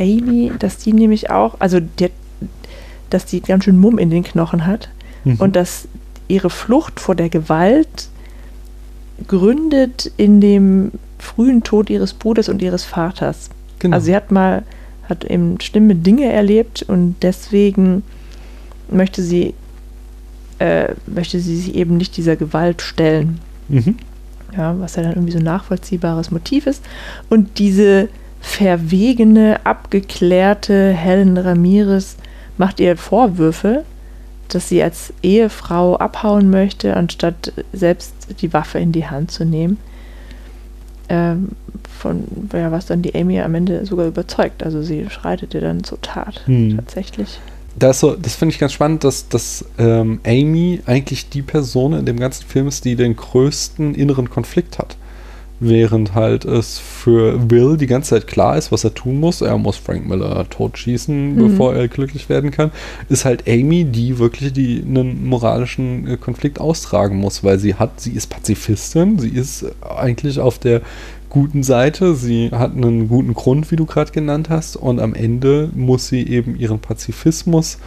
[0.00, 2.10] Amy, dass die nämlich auch, also die,
[3.10, 4.88] dass die ganz schön Mumm in den Knochen hat
[5.24, 5.36] mhm.
[5.36, 5.88] und dass
[6.28, 8.08] ihre Flucht vor der Gewalt
[9.26, 13.50] gründet in dem frühen Tod ihres Bruders und ihres Vaters.
[13.78, 13.96] genau.
[13.96, 14.62] Also sie hat mal,
[15.08, 18.02] hat eben schlimme Dinge erlebt und deswegen
[18.90, 19.54] möchte sie,
[20.58, 23.40] äh, möchte sie sich eben nicht dieser Gewalt stellen.
[23.68, 23.96] mhm.
[24.56, 26.82] Ja, was ja dann irgendwie so ein nachvollziehbares Motiv ist.
[27.28, 28.08] Und diese
[28.40, 32.16] verwegene, abgeklärte Helen Ramirez
[32.56, 33.84] macht ihr Vorwürfe,
[34.48, 39.78] dass sie als Ehefrau abhauen möchte, anstatt selbst die Waffe in die Hand zu nehmen.
[41.08, 41.50] Ähm,
[41.98, 44.62] von ja, was dann die Amy am Ende sogar überzeugt.
[44.62, 46.42] Also sie schreitet ihr dann zur Tat.
[46.46, 46.76] Hm.
[46.76, 47.38] Tatsächlich.
[47.78, 51.92] Da ist so, das finde ich ganz spannend, dass, dass ähm, Amy eigentlich die Person
[51.92, 54.96] in dem ganzen Film ist, die den größten inneren Konflikt hat.
[55.62, 59.42] Während halt es für Will die ganze Zeit klar ist, was er tun muss.
[59.42, 61.36] Er muss Frank Miller totschießen, Mhm.
[61.36, 62.70] bevor er glücklich werden kann.
[63.10, 68.00] Ist halt Amy, die wirklich die, einen moralischen äh, Konflikt austragen muss, weil sie hat,
[68.00, 70.80] sie ist Pazifistin, sie ist eigentlich auf der
[71.28, 75.68] guten Seite, sie hat einen guten Grund, wie du gerade genannt hast, und am Ende
[75.74, 77.78] muss sie eben ihren Pazifismus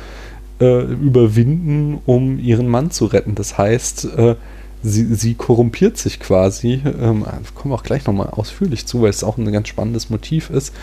[0.61, 3.33] äh, überwinden, um ihren Mann zu retten.
[3.35, 4.35] Das heißt, äh,
[4.83, 9.23] sie, sie korrumpiert sich quasi, ähm, kommen wir auch gleich nochmal ausführlich zu, weil es
[9.23, 10.73] auch ein ganz spannendes Motiv ist,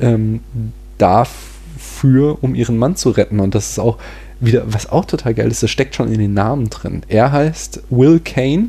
[0.00, 0.40] ähm,
[0.98, 3.40] dafür, um ihren Mann zu retten.
[3.40, 3.98] Und das ist auch
[4.40, 7.02] wieder, was auch total geil ist, das steckt schon in den Namen drin.
[7.08, 8.68] Er heißt Will Kane.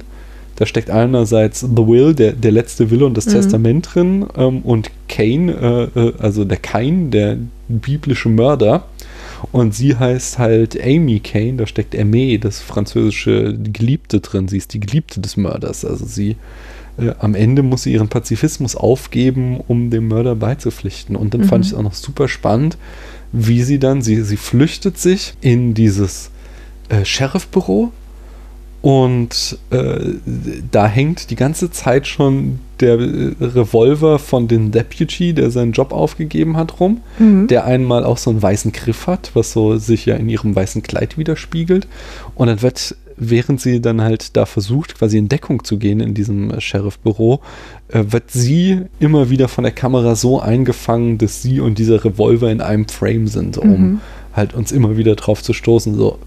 [0.55, 3.31] Da steckt einerseits The Will, der, der letzte Wille und das Mhm.
[3.31, 7.37] Testament drin, ähm, und Kane, äh, äh, also der Kain, der
[7.69, 8.83] biblische Mörder.
[9.51, 14.47] Und sie heißt halt Amy Kane, da steckt Aimee, das französische Geliebte drin.
[14.47, 15.85] Sie ist die Geliebte des Mörders.
[15.85, 16.35] Also sie
[16.97, 21.15] äh, am Ende muss sie ihren Pazifismus aufgeben, um dem Mörder beizupflichten.
[21.15, 21.67] Und dann fand Mhm.
[21.67, 22.77] ich es auch noch super spannend,
[23.31, 26.31] wie sie dann, sie, sie flüchtet sich in dieses
[26.89, 27.91] äh, Sheriffbüro
[28.81, 29.99] und äh,
[30.71, 35.91] da hängt die ganze Zeit schon der äh, Revolver von dem Deputy, der seinen Job
[35.91, 37.47] aufgegeben hat, rum Mhm.
[37.47, 40.81] der einmal auch so einen weißen Griff hat, was so sich ja in ihrem weißen
[40.81, 41.87] Kleid widerspiegelt.
[42.35, 46.13] Und dann wird, während sie dann halt da versucht, quasi in Deckung zu gehen in
[46.13, 47.41] diesem äh, Sheriff-Büro,
[47.89, 52.49] äh, wird sie immer wieder von der Kamera so eingefangen, dass sie und dieser Revolver
[52.49, 54.01] in einem Frame sind, um Mhm.
[54.33, 56.17] halt uns immer wieder drauf zu stoßen, so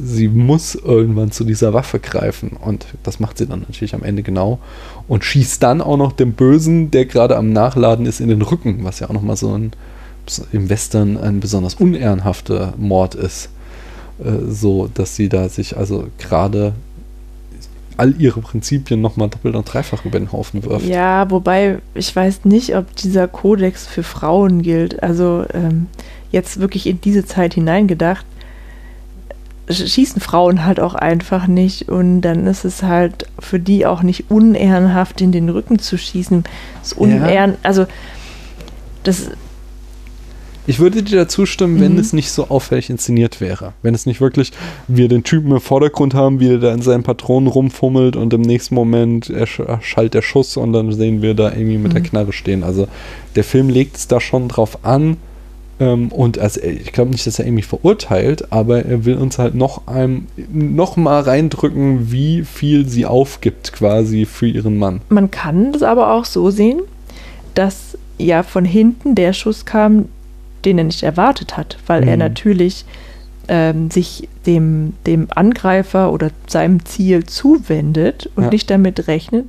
[0.00, 4.22] sie muss irgendwann zu dieser Waffe greifen und das macht sie dann natürlich am Ende
[4.22, 4.58] genau
[5.08, 8.84] und schießt dann auch noch dem Bösen, der gerade am Nachladen ist, in den Rücken,
[8.84, 9.72] was ja auch nochmal so ein
[10.52, 13.48] im Western ein besonders unehrenhafter Mord ist,
[14.22, 16.74] äh, so dass sie da sich also gerade
[17.96, 20.86] all ihre Prinzipien nochmal doppelt und dreifach über den Haufen wirft.
[20.86, 25.02] Ja, wobei ich weiß nicht, ob dieser Kodex für Frauen gilt.
[25.02, 25.86] Also ähm,
[26.30, 28.24] jetzt wirklich in diese Zeit hineingedacht,
[29.70, 34.30] schießen Frauen halt auch einfach nicht und dann ist es halt für die auch nicht
[34.30, 36.44] unehrenhaft, in den Rücken zu schießen.
[36.82, 37.86] Das unehren, also
[39.04, 39.30] das,
[40.70, 41.98] Ich würde dir dazu stimmen, wenn Mhm.
[41.98, 43.72] es nicht so auffällig inszeniert wäre.
[43.80, 44.52] Wenn es nicht wirklich,
[44.86, 48.42] wir den Typen im Vordergrund haben, wie er da in seinen Patronen rumfummelt und im
[48.42, 52.04] nächsten Moment ersch- erschallt der Schuss und dann sehen wir da irgendwie mit der Mhm.
[52.06, 52.64] Knarre stehen.
[52.64, 52.86] Also
[53.34, 55.16] der Film legt es da schon drauf an.
[55.80, 59.54] Ähm, und also, ich glaube nicht, dass er irgendwie verurteilt, aber er will uns halt
[59.54, 65.00] noch einem noch mal reindrücken, wie viel sie aufgibt quasi für ihren Mann.
[65.08, 66.80] man kann das aber auch so sehen,
[67.54, 70.06] dass ja von hinten der Schuss kam,
[70.64, 72.18] den er nicht erwartet hat, weil er Mhm.
[72.20, 72.84] natürlich
[73.50, 78.50] ähm, sich dem, dem Angreifer oder seinem Ziel zuwendet und Ja.
[78.50, 79.46] nicht damit rechnet,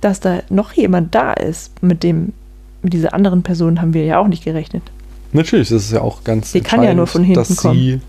[0.00, 1.80] dass da noch jemand da ist.
[1.82, 2.32] Mit dem,
[2.82, 4.82] mit dieser anderen Person haben wir ja auch nicht gerechnet.
[5.32, 8.00] Natürlich, das ist ja auch ganz Die kann ja nur von hinten dass sie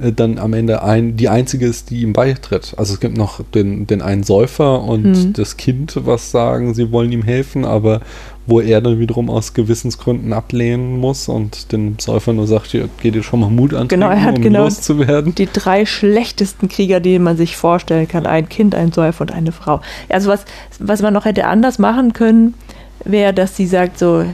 [0.00, 2.74] äh, dann am Ende ein, die einzige ist, die ihm beitritt.
[2.76, 5.32] Also es gibt noch den, den einen Säufer und Mhm.
[5.32, 8.00] das Kind, was sagen, sie wollen ihm helfen, aber
[8.46, 13.10] wo er dann wiederum aus Gewissensgründen ablehnen muss und den Säufer nur sagt, hier, geh
[13.10, 15.34] dir schon mal Mut an, Genau, er hat um genau- loszuwerden.
[15.34, 18.24] Die drei schlechtesten Krieger, die man sich vorstellen kann.
[18.26, 19.80] Ein Kind, ein Säufer und eine Frau.
[20.08, 20.44] Also was,
[20.78, 22.54] was man noch hätte anders machen können,
[23.04, 24.24] wäre, dass sie sagt so,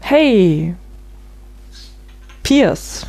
[0.00, 0.74] hey,
[2.42, 3.06] Pierce,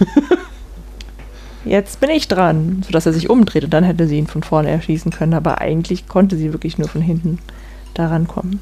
[1.65, 2.83] jetzt bin ich dran.
[2.85, 5.33] Sodass er sich umdreht und dann hätte sie ihn von vorne erschießen können.
[5.33, 7.39] Aber eigentlich konnte sie wirklich nur von hinten
[7.93, 8.59] daran kommen.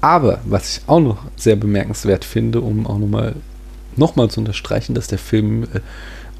[0.00, 3.34] Aber was ich auch noch sehr bemerkenswert finde, um auch nochmal
[3.96, 5.80] nochmal zu unterstreichen, dass der Film äh,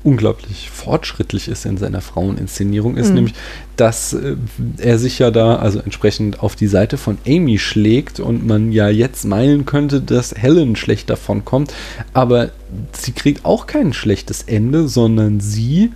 [0.06, 3.14] unglaublich fortschrittlich ist in seiner Fraueninszenierung, ist Mhm.
[3.14, 3.34] nämlich,
[3.76, 4.36] dass äh,
[4.78, 8.88] er sich ja da also entsprechend auf die Seite von Amy schlägt und man ja
[8.88, 11.74] jetzt meinen könnte, dass Helen schlecht davon kommt,
[12.12, 12.50] aber
[12.92, 15.90] sie kriegt auch kein schlechtes Ende, sondern sie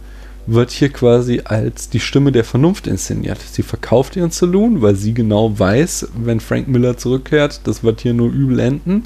[0.46, 3.38] wird hier quasi als die Stimme der Vernunft inszeniert.
[3.52, 8.14] Sie verkauft ihren Saloon, weil sie genau weiß, wenn Frank Miller zurückkehrt, das wird hier
[8.14, 9.04] nur übel enden.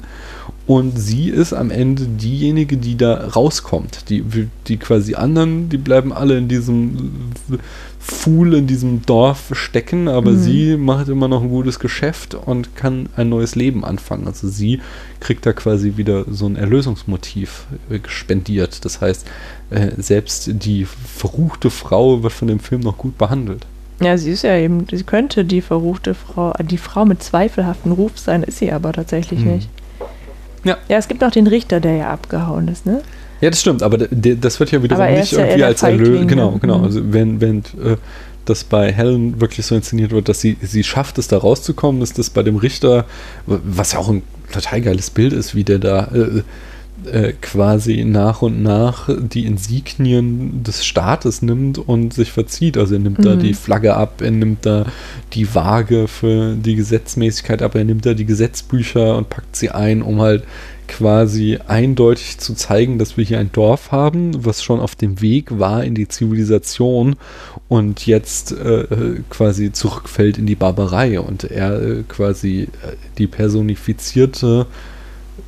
[0.67, 4.09] Und sie ist am Ende diejenige, die da rauskommt.
[4.09, 4.23] Die,
[4.67, 7.11] die quasi anderen, die bleiben alle in diesem
[7.99, 10.37] Fool, in diesem Dorf stecken, aber Mhm.
[10.39, 14.25] sie macht immer noch ein gutes Geschäft und kann ein neues Leben anfangen.
[14.27, 14.79] Also sie
[15.19, 18.85] kriegt da quasi wieder so ein Erlösungsmotiv äh, gespendiert.
[18.85, 19.25] Das heißt,
[19.69, 23.65] äh, selbst die verruchte Frau wird von dem Film noch gut behandelt.
[24.01, 28.17] Ja, sie ist ja eben, sie könnte die verruchte Frau, die Frau mit zweifelhaftem Ruf
[28.17, 29.51] sein, ist sie aber tatsächlich Mhm.
[29.53, 29.69] nicht.
[30.65, 30.77] Ja.
[30.89, 33.01] Ja, es gibt noch den Richter, der ja abgehauen ist, ne?
[33.41, 36.27] Ja, das stimmt, aber das wird ja wiederum er nicht ja irgendwie als Erlösung.
[36.27, 36.79] Genau, genau.
[36.79, 36.83] Mhm.
[36.83, 37.97] Also wenn, wenn äh,
[38.45, 42.17] das bei Helen wirklich so inszeniert wird, dass sie, sie schafft es da rauszukommen, ist
[42.17, 43.05] das bei dem Richter,
[43.45, 46.43] was ja auch ein total geiles Bild ist, wie der da äh,
[47.05, 52.77] äh, quasi nach und nach die Insignien des Staates nimmt und sich verzieht.
[52.77, 53.39] Also er nimmt da Mhm.
[53.39, 54.85] die Flagge ab, er nimmt da
[55.33, 60.01] die Waage für die Gesetzmäßigkeit ab, er nimmt da die Gesetzbücher und packt sie ein,
[60.01, 60.43] um halt
[60.87, 65.57] quasi eindeutig zu zeigen, dass wir hier ein Dorf haben, was schon auf dem Weg
[65.57, 67.15] war in die Zivilisation
[67.67, 73.25] und jetzt äh, äh, quasi zurückfällt in die Barbarei und er äh, quasi äh, die
[73.25, 74.67] personifizierte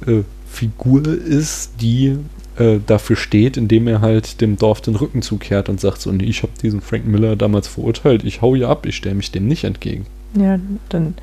[0.08, 0.24] äh,
[0.58, 2.18] Figur ist, die
[2.58, 6.26] äh, dafür steht, indem er halt dem Dorf den Rücken zukehrt und sagt so, nee,
[6.26, 9.48] ich habe diesen Frank Miller damals verurteilt, ich hau hier ab, ich stelle mich dem
[9.48, 10.06] nicht entgegen.
[10.36, 10.60] Ja,
[10.90, 11.14] dann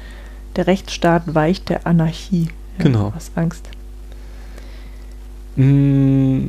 [0.57, 2.49] der Rechtsstaat weicht der Anarchie.
[2.79, 3.13] Ja, Genau.
[3.15, 3.69] Was Angst.
[5.57, 6.47] Mm,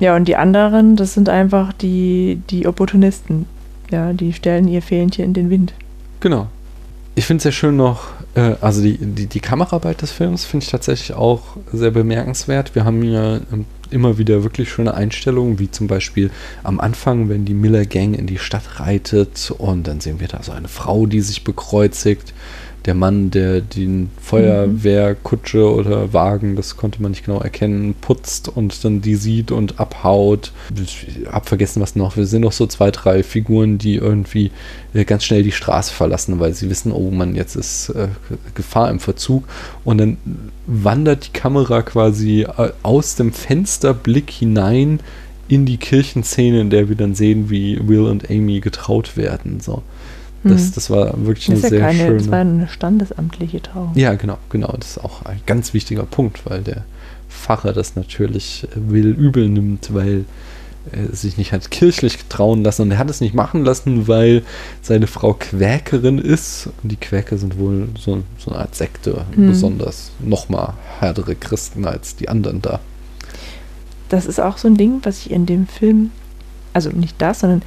[0.00, 3.46] Ja, und die anderen, das sind einfach die, die Opportunisten.
[3.90, 5.74] Ja, die stellen ihr Fähnchen in den Wind.
[6.20, 6.48] Genau.
[7.14, 10.64] Ich finde es sehr schön noch, äh, also die, die, die Kameraarbeit des Films finde
[10.64, 12.74] ich tatsächlich auch sehr bemerkenswert.
[12.74, 16.30] Wir haben hier ähm, immer wieder wirklich schöne Einstellungen, wie zum Beispiel
[16.62, 20.42] am Anfang, wenn die Miller Gang in die Stadt reitet und dann sehen wir da
[20.42, 22.32] so eine Frau, die sich bekreuzigt.
[22.84, 28.84] Der Mann, der den Feuerwehrkutsche oder Wagen, das konnte man nicht genau erkennen, putzt und
[28.84, 30.52] dann die sieht und abhaut.
[30.74, 32.16] Ich hab vergessen, was noch.
[32.16, 34.50] Wir sehen noch so zwei, drei Figuren, die irgendwie
[34.94, 38.08] äh, ganz schnell die Straße verlassen, weil sie wissen, oh Mann, jetzt ist äh,
[38.54, 39.44] Gefahr im Verzug.
[39.84, 40.16] Und dann
[40.66, 45.00] wandert die Kamera quasi äh, aus dem Fensterblick hinein
[45.48, 49.60] in die Kirchenszene, in der wir dann sehen, wie Will und Amy getraut werden.
[49.60, 49.82] So.
[50.44, 50.72] Das, Hm.
[50.74, 52.16] das war wirklich Das eine sehr keine, schöne.
[52.18, 53.92] das war eine standesamtliche Trauung.
[53.94, 54.74] Ja, genau, genau.
[54.78, 56.84] Das ist auch ein ganz wichtiger Punkt, weil der
[57.28, 60.24] Pfarrer das natürlich äh, will übel nimmt, weil
[60.90, 64.42] er sich nicht hat kirchlich trauen lassen und er hat es nicht machen lassen, weil
[64.82, 69.46] seine Frau Quäkerin ist und die Quäker sind wohl so, so eine Art Sekte, Mhm.
[69.46, 72.80] besonders nochmal härtere Christen als die anderen da.
[74.08, 76.10] Das ist auch so ein Ding, was ich in dem Film,
[76.72, 77.62] also nicht das, sondern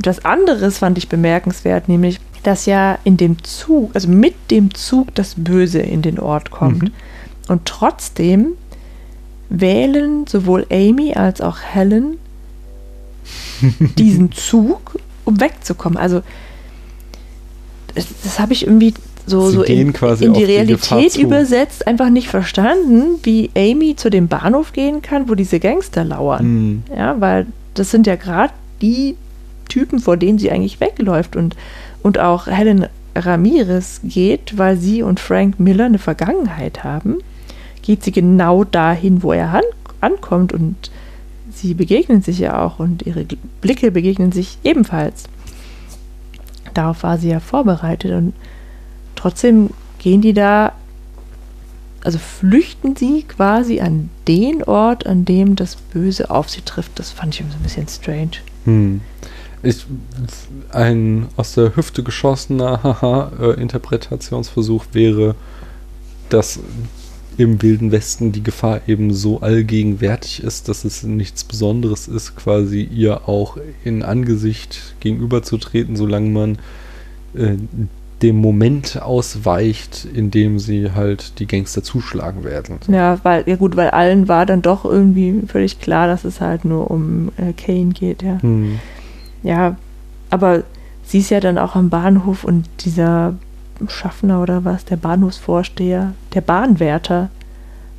[0.00, 5.14] etwas anderes fand ich bemerkenswert, nämlich, dass ja in dem Zug, also mit dem Zug
[5.14, 6.84] das Böse in den Ort kommt.
[6.84, 6.92] Mhm.
[7.48, 8.52] Und trotzdem
[9.50, 12.18] wählen sowohl Amy als auch Helen
[13.98, 15.98] diesen Zug, um wegzukommen.
[15.98, 16.22] Also
[17.94, 18.94] das, das habe ich irgendwie
[19.26, 21.20] so, Sie so in, quasi in die die Realität zu.
[21.20, 26.46] übersetzt einfach nicht verstanden, wie Amy zu dem Bahnhof gehen kann, wo diese Gangster lauern.
[26.46, 26.82] Mhm.
[26.96, 29.16] Ja, weil das sind ja gerade die
[29.70, 31.36] Typen, vor denen sie eigentlich wegläuft.
[31.36, 31.56] Und,
[32.02, 32.86] und auch Helen
[33.16, 37.18] Ramirez geht, weil sie und Frank Miller eine Vergangenheit haben,
[37.82, 39.62] geht sie genau dahin, wo er an,
[40.00, 40.52] ankommt.
[40.52, 40.90] Und
[41.50, 43.24] sie begegnen sich ja auch und ihre
[43.60, 45.24] Blicke begegnen sich ebenfalls.
[46.74, 48.12] Darauf war sie ja vorbereitet.
[48.12, 48.34] Und
[49.16, 50.72] trotzdem gehen die da,
[52.02, 56.98] also flüchten sie quasi an den Ort, an dem das Böse auf sie trifft.
[56.98, 58.38] Das fand ich so ein bisschen strange.
[58.64, 59.00] Hm.
[59.62, 59.86] Ich,
[60.70, 65.34] ein aus der Hüfte geschossener Haha, äh, Interpretationsversuch wäre,
[66.30, 66.60] dass
[67.36, 72.82] im Wilden Westen die Gefahr eben so allgegenwärtig ist, dass es nichts Besonderes ist, quasi
[72.82, 76.58] ihr auch in Angesicht gegenüberzutreten, solange man
[77.34, 77.56] äh,
[78.22, 82.78] dem Moment ausweicht, in dem sie halt die Gangster zuschlagen werden.
[82.88, 86.64] Ja, weil, ja gut, weil allen war dann doch irgendwie völlig klar, dass es halt
[86.64, 88.40] nur um äh, Kane geht, ja.
[88.42, 88.78] Hm.
[89.42, 89.76] Ja,
[90.30, 90.62] aber
[91.04, 93.34] sie ist ja dann auch am Bahnhof und dieser
[93.88, 97.30] Schaffner oder was, der Bahnhofsvorsteher, der Bahnwärter,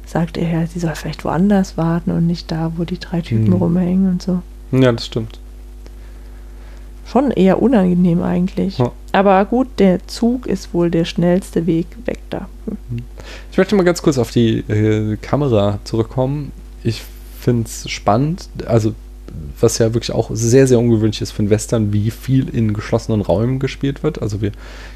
[0.05, 3.47] sagt er ja, sie soll vielleicht woanders warten und nicht da, wo die drei Typen
[3.47, 3.53] Hm.
[3.53, 4.41] rumhängen und so.
[4.72, 5.39] Ja, das stimmt.
[7.05, 8.77] Schon eher unangenehm eigentlich.
[8.77, 8.91] Ja.
[9.11, 12.47] Aber gut, der Zug ist wohl der schnellste Weg weg da.
[12.68, 12.99] Hm.
[13.51, 16.51] Ich möchte mal ganz kurz auf die äh, Kamera zurückkommen.
[16.84, 17.01] Ich
[17.39, 18.93] finde es spannend, also
[19.60, 23.22] was ja wirklich auch sehr, sehr ungewöhnlich ist für einen Western, wie viel in geschlossenen
[23.22, 24.22] Räumen gespielt wird.
[24.22, 24.52] Also wir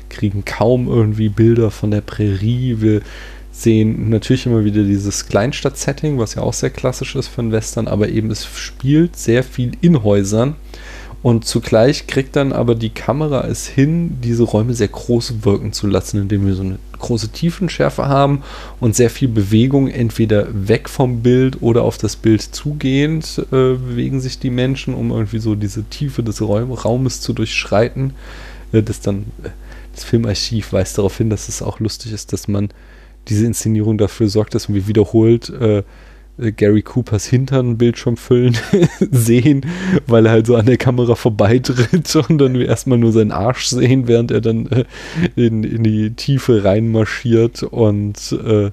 [0.10, 2.78] kriegen kaum irgendwie Bilder von der Prärie.
[2.80, 3.02] Wir
[3.52, 7.88] sehen natürlich immer wieder dieses Kleinstadt-Setting, was ja auch sehr klassisch ist für einen Western,
[7.88, 10.56] aber eben es spielt sehr viel in Häusern.
[11.22, 15.88] Und zugleich kriegt dann aber die Kamera es hin, diese Räume sehr groß wirken zu
[15.88, 18.44] lassen, indem wir so eine große Tiefenschärfe haben
[18.80, 24.20] und sehr viel Bewegung, entweder weg vom Bild oder auf das Bild zugehend, äh, bewegen
[24.20, 28.14] sich die Menschen, um irgendwie so diese Tiefe des Räum Raumes zu durchschreiten.
[28.72, 29.50] Äh, das dann, äh,
[29.94, 32.70] das Filmarchiv weist darauf hin, dass es auch lustig ist, dass man
[33.28, 35.84] diese Inszenierung dafür sorgt, dass wir wiederholt äh,
[36.38, 38.58] Gary Coopers Hintern Bildschirm füllen
[39.12, 39.66] sehen,
[40.08, 43.68] weil er halt so an der Kamera vorbeitritt und dann wir erstmal nur seinen Arsch
[43.68, 44.86] sehen, während er dann äh,
[45.36, 48.72] in, in die Tiefe reinmarschiert und äh,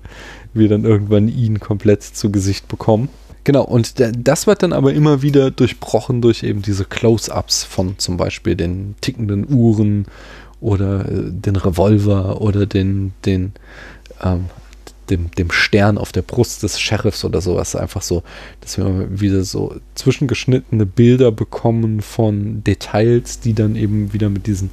[0.55, 3.09] wir dann irgendwann ihn komplett zu Gesicht bekommen.
[3.44, 7.98] Genau, und da- das wird dann aber immer wieder durchbrochen durch eben diese Close-ups von
[7.98, 10.06] zum Beispiel den tickenden Uhren
[10.60, 13.52] oder äh, den Revolver oder den, den
[14.22, 14.44] ähm,
[15.10, 17.76] dem, dem Stern auf der Brust des Sheriffs oder sowas.
[17.76, 18.22] Einfach so,
[18.60, 24.70] dass wir wieder so zwischengeschnittene Bilder bekommen von Details, die dann eben wieder mit diesen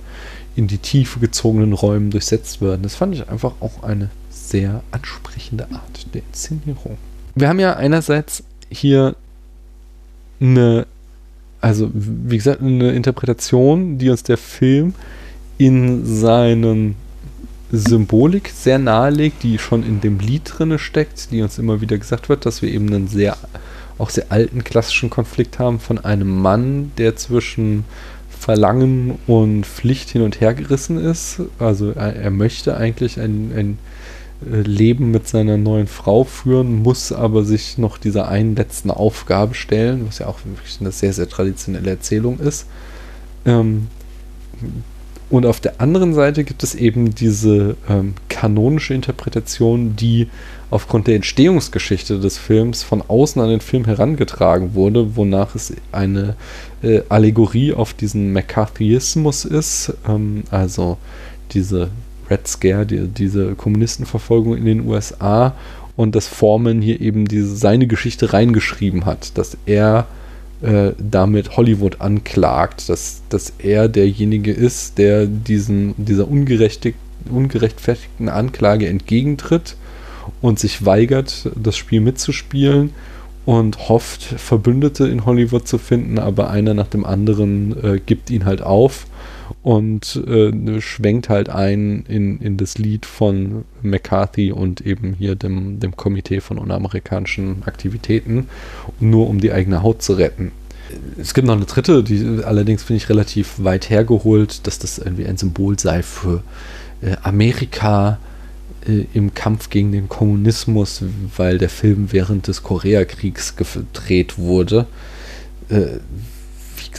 [0.55, 2.83] in die Tiefe gezogenen Räumen durchsetzt werden.
[2.83, 6.97] Das fand ich einfach auch eine sehr ansprechende Art der Inszenierung.
[7.35, 9.15] Wir haben ja einerseits hier
[10.41, 10.85] eine,
[11.61, 14.93] also wie gesagt, eine Interpretation, die uns der Film
[15.57, 16.95] in seinen
[17.71, 22.29] Symbolik sehr nahelegt, die schon in dem Lied drinne steckt, die uns immer wieder gesagt
[22.29, 23.37] wird, dass wir eben einen sehr,
[23.97, 27.85] auch sehr alten klassischen Konflikt haben von einem Mann, der zwischen
[28.29, 31.41] Verlangen und Pflicht hin und her gerissen ist.
[31.59, 33.77] Also er, er möchte eigentlich ein, ein
[34.51, 39.53] äh, Leben mit seiner neuen Frau führen, muss aber sich noch dieser einen letzten Aufgabe
[39.53, 42.65] stellen, was ja auch wirklich eine sehr, sehr traditionelle Erzählung ist.
[43.45, 43.87] Ähm,
[45.29, 50.27] und auf der anderen Seite gibt es eben diese ähm, kanonische Interpretation, die
[50.71, 56.35] aufgrund der Entstehungsgeschichte des Films von außen an den Film herangetragen wurde, wonach es eine
[56.81, 60.97] äh, Allegorie auf diesen McCarthyismus ist, ähm, also
[61.51, 61.89] diese
[62.29, 65.55] Red Scare, die, diese Kommunistenverfolgung in den USA
[65.95, 70.07] und dass Foreman hier eben diese, seine Geschichte reingeschrieben hat, dass er
[70.61, 79.75] äh, damit Hollywood anklagt, dass, dass er derjenige ist, der diesen, dieser ungerechtfertigten Anklage entgegentritt
[80.41, 82.91] und sich weigert, das Spiel mitzuspielen
[83.45, 88.45] und hofft, Verbündete in Hollywood zu finden, aber einer nach dem anderen äh, gibt ihn
[88.45, 89.07] halt auf
[89.63, 95.79] und äh, schwenkt halt ein in, in das Lied von McCarthy und eben hier dem,
[95.79, 98.47] dem Komitee von unamerikanischen Aktivitäten,
[98.99, 100.51] nur um die eigene Haut zu retten.
[101.19, 105.25] Es gibt noch eine dritte, die allerdings finde ich relativ weit hergeholt, dass das irgendwie
[105.27, 106.43] ein Symbol sei für
[107.01, 108.17] äh, Amerika
[108.87, 111.03] äh, im Kampf gegen den Kommunismus,
[111.37, 114.87] weil der Film während des Koreakriegs gedreht wurde.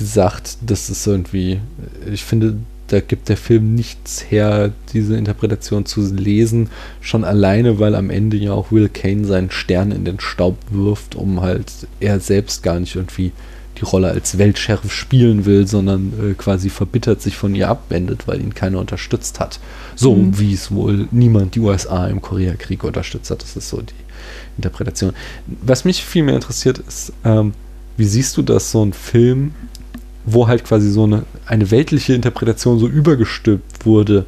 [0.01, 1.61] Gesagt, das ist irgendwie,
[2.11, 2.57] ich finde,
[2.87, 6.71] da gibt der Film nichts her, diese Interpretation zu lesen,
[7.03, 11.17] schon alleine, weil am Ende ja auch Will Kane seinen Stern in den Staub wirft,
[11.17, 11.71] um halt
[12.01, 13.33] er selbst gar nicht irgendwie
[13.79, 18.41] die Rolle als Weltsheriff spielen will, sondern äh, quasi verbittert sich von ihr abwendet, weil
[18.41, 19.61] ihn keiner unterstützt hat.
[19.97, 20.39] So Mhm.
[20.39, 23.43] wie es wohl niemand die USA im Koreakrieg unterstützt hat.
[23.43, 23.93] Das ist so die
[24.57, 25.13] Interpretation.
[25.63, 27.53] Was mich viel mehr interessiert ist, ähm,
[27.99, 29.53] wie siehst du das, so ein Film,
[30.25, 34.27] wo halt quasi so eine, eine weltliche Interpretation so übergestülpt wurde,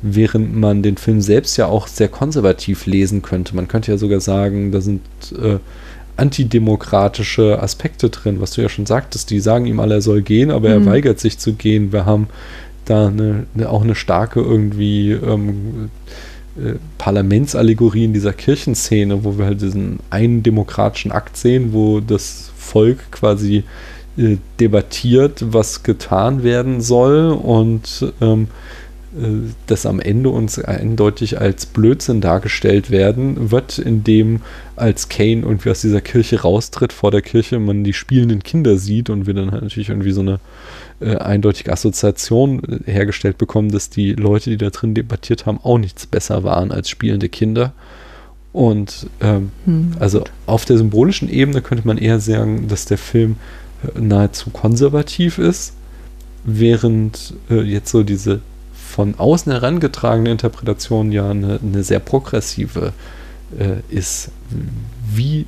[0.00, 3.54] während man den Film selbst ja auch sehr konservativ lesen könnte.
[3.56, 5.02] Man könnte ja sogar sagen, da sind
[5.40, 5.58] äh,
[6.16, 9.30] antidemokratische Aspekte drin, was du ja schon sagtest.
[9.30, 10.86] Die sagen ihm alle, er soll gehen, aber er Mhm.
[10.86, 11.92] weigert sich zu gehen.
[11.92, 12.28] Wir haben
[12.84, 15.90] da eine, eine, auch eine starke irgendwie ähm,
[16.56, 22.50] äh, Parlamentsallegorie in dieser Kirchenszene, wo wir halt diesen einen demokratischen Akt sehen, wo das
[22.56, 23.64] Volk quasi
[24.18, 28.48] äh, debattiert, was getan werden soll und ähm,
[29.16, 34.40] äh, das am Ende uns eindeutig als Blödsinn dargestellt werden wird, indem
[34.76, 39.10] als Kane irgendwie aus dieser Kirche raustritt, vor der Kirche man die spielenden Kinder sieht
[39.10, 40.40] und wir dann halt natürlich irgendwie so eine
[41.00, 45.78] äh, eindeutige Assoziation äh, hergestellt bekommen, dass die Leute, die da drin debattiert haben, auch
[45.78, 47.72] nichts besser waren als spielende Kinder.
[48.52, 53.36] Und ähm, Hm, also auf der symbolischen Ebene könnte man eher sagen, dass der Film
[53.98, 55.74] nahezu konservativ ist,
[56.44, 58.40] während äh, jetzt so diese
[58.74, 62.92] von außen herangetragene Interpretation ja eine, eine sehr progressive
[63.58, 64.30] äh, ist.
[65.12, 65.46] Wie,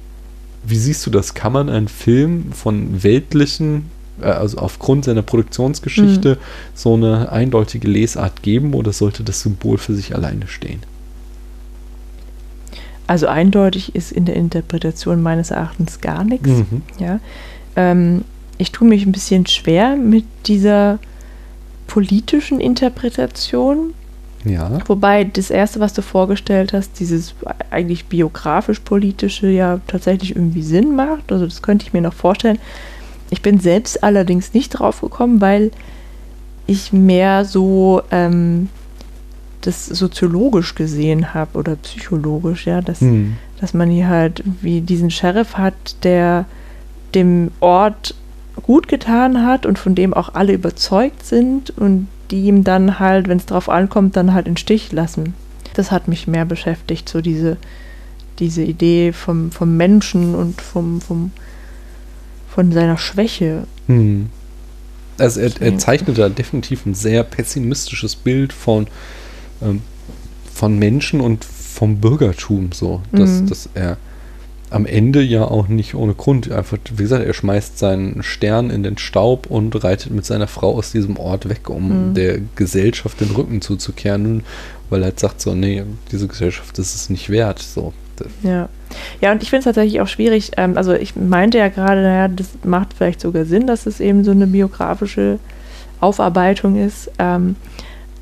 [0.65, 1.35] wie siehst du das?
[1.35, 3.91] Kann man einen Film von weltlichen,
[4.21, 6.39] äh, also aufgrund seiner Produktionsgeschichte,
[6.75, 10.81] so eine eindeutige Lesart geben oder sollte das Symbol für sich alleine stehen?
[13.07, 16.47] Also eindeutig ist in der Interpretation meines Erachtens gar nichts.
[16.47, 16.83] Mhm.
[17.01, 17.19] Ja.
[17.77, 18.25] Ähm,
[18.59, 20.99] ich tue mich ein bisschen schwer mit dieser
[21.87, 23.95] politischen Interpretation,
[24.45, 24.79] Ja.
[24.87, 27.35] wobei das erste, was du vorgestellt hast, dieses
[27.71, 31.33] eigentlich biografisch-politische ja tatsächlich irgendwie Sinn macht.
[31.33, 32.59] Also das könnte ich mir noch vorstellen.
[33.31, 35.71] Ich bin selbst allerdings nicht drauf gekommen, weil
[36.67, 38.69] ich mehr so ähm,
[39.63, 43.37] das soziologisch gesehen habe oder psychologisch, ja, dass Hm.
[43.61, 46.47] dass man hier halt wie diesen Sheriff hat, der
[47.15, 48.15] dem Ort
[48.63, 53.29] gut getan hat und von dem auch alle überzeugt sind und die ihm dann halt,
[53.29, 55.35] wenn es drauf ankommt, dann halt in Stich lassen.
[55.75, 57.57] Das hat mich mehr beschäftigt, so diese,
[58.39, 61.33] diese Idee vom, vom Menschen und vom, vom,
[62.49, 63.65] von seiner Schwäche.
[63.87, 64.29] Hm.
[65.19, 68.87] Also er, er zeichnet da definitiv ein sehr pessimistisches Bild von,
[69.63, 69.83] ähm,
[70.53, 73.03] von Menschen und vom Bürgertum so.
[73.13, 73.47] Dass, Mhm.
[73.49, 73.97] dass er
[74.71, 78.83] am Ende ja auch nicht ohne Grund einfach, wie gesagt, er schmeißt seinen Stern in
[78.83, 82.15] den Staub und reitet mit seiner Frau aus diesem Ort weg, um Mhm.
[82.15, 84.45] der Gesellschaft den Rücken zuzukehren,
[84.89, 85.83] weil er halt sagt so, nee,
[86.13, 87.59] diese Gesellschaft ist es nicht wert.
[87.59, 87.93] So.
[88.43, 88.69] Ja.
[89.21, 90.53] Ja, und ich finde es tatsächlich auch schwierig.
[90.57, 94.25] Ähm, also ich meinte ja gerade, naja, das macht vielleicht sogar Sinn, dass es eben
[94.25, 95.39] so eine biografische
[96.01, 97.11] Aufarbeitung ist.
[97.19, 97.57] Ähm,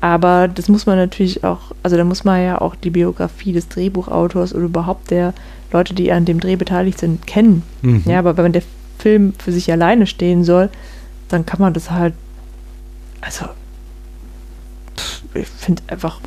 [0.01, 3.67] aber das muss man natürlich auch, also da muss man ja auch die Biografie des
[3.67, 5.33] Drehbuchautors oder überhaupt der
[5.71, 7.63] Leute, die an dem Dreh beteiligt sind, kennen.
[7.81, 8.03] Mhm.
[8.05, 8.63] Ja, aber wenn der
[8.97, 10.69] Film für sich alleine stehen soll,
[11.29, 12.13] dann kann man das halt,
[13.21, 13.45] also
[15.33, 16.19] ich finde einfach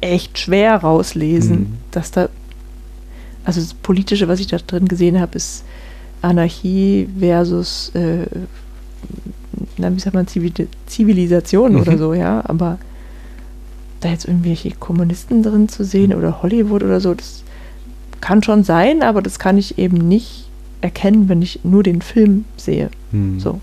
[0.00, 1.66] echt schwer rauslesen, Mhm.
[1.90, 2.28] dass da,
[3.44, 5.64] also das Politische, was ich da drin gesehen habe, ist
[6.22, 8.26] Anarchie versus, äh,
[9.76, 10.52] na, wie sagt man, Zivil
[10.86, 11.98] Zivilisation oder Mhm.
[11.98, 12.78] so, ja, aber
[14.00, 17.42] da jetzt irgendwelche Kommunisten drin zu sehen oder Hollywood oder so, das
[18.22, 20.48] kann schon sein, aber das kann ich eben nicht
[20.80, 22.90] erkennen, wenn ich nur den Film sehe.
[23.10, 23.38] Hm.
[23.38, 23.60] So.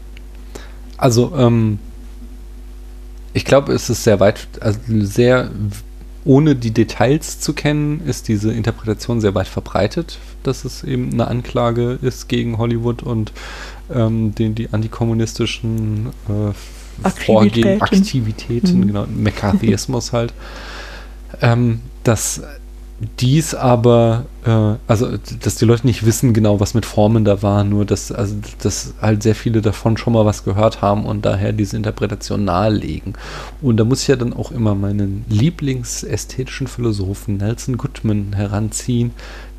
[0.97, 1.79] Also, ähm,
[3.33, 5.49] ich glaube, es ist sehr weit, also sehr,
[6.25, 11.27] ohne die Details zu kennen, ist diese Interpretation sehr weit verbreitet, dass es eben eine
[11.27, 13.31] Anklage ist gegen Hollywood und
[13.93, 16.53] ähm, den, die antikommunistischen äh,
[17.25, 17.81] Vorgehen, Aktivitäten.
[17.81, 18.87] Aktivitäten, Mhm.
[18.87, 20.33] genau, Mekathismus halt.
[21.41, 22.41] Ähm, dass
[23.19, 27.63] dies aber, äh, also dass die Leute nicht wissen genau, was mit Formen da war,
[27.63, 31.53] nur dass, also, dass halt sehr viele davon schon mal was gehört haben und daher
[31.53, 33.13] diese Interpretation nahelegen.
[33.61, 39.11] Und da muss ich ja dann auch immer meinen lieblingsästhetischen Philosophen Nelson Goodman heranziehen,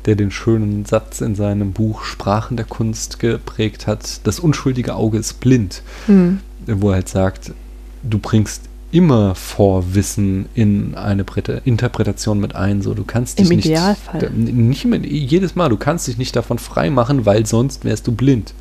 [0.05, 5.17] der den schönen Satz in seinem Buch Sprachen der Kunst geprägt hat, das unschuldige Auge
[5.17, 6.39] ist blind Hm.
[6.67, 7.53] wo er halt sagt,
[8.03, 11.25] du bringst immer Vorwissen in eine
[11.63, 12.81] Interpretation mit ein.
[12.81, 14.29] So, du kannst Im dich nicht, Idealfall.
[14.31, 18.53] Nicht immer, jedes Mal, du kannst dich nicht davon freimachen, weil sonst wärst du blind.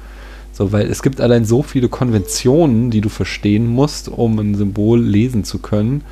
[0.53, 5.01] So, weil es gibt allein so viele Konventionen, die du verstehen musst, um ein Symbol
[5.01, 6.03] lesen zu können.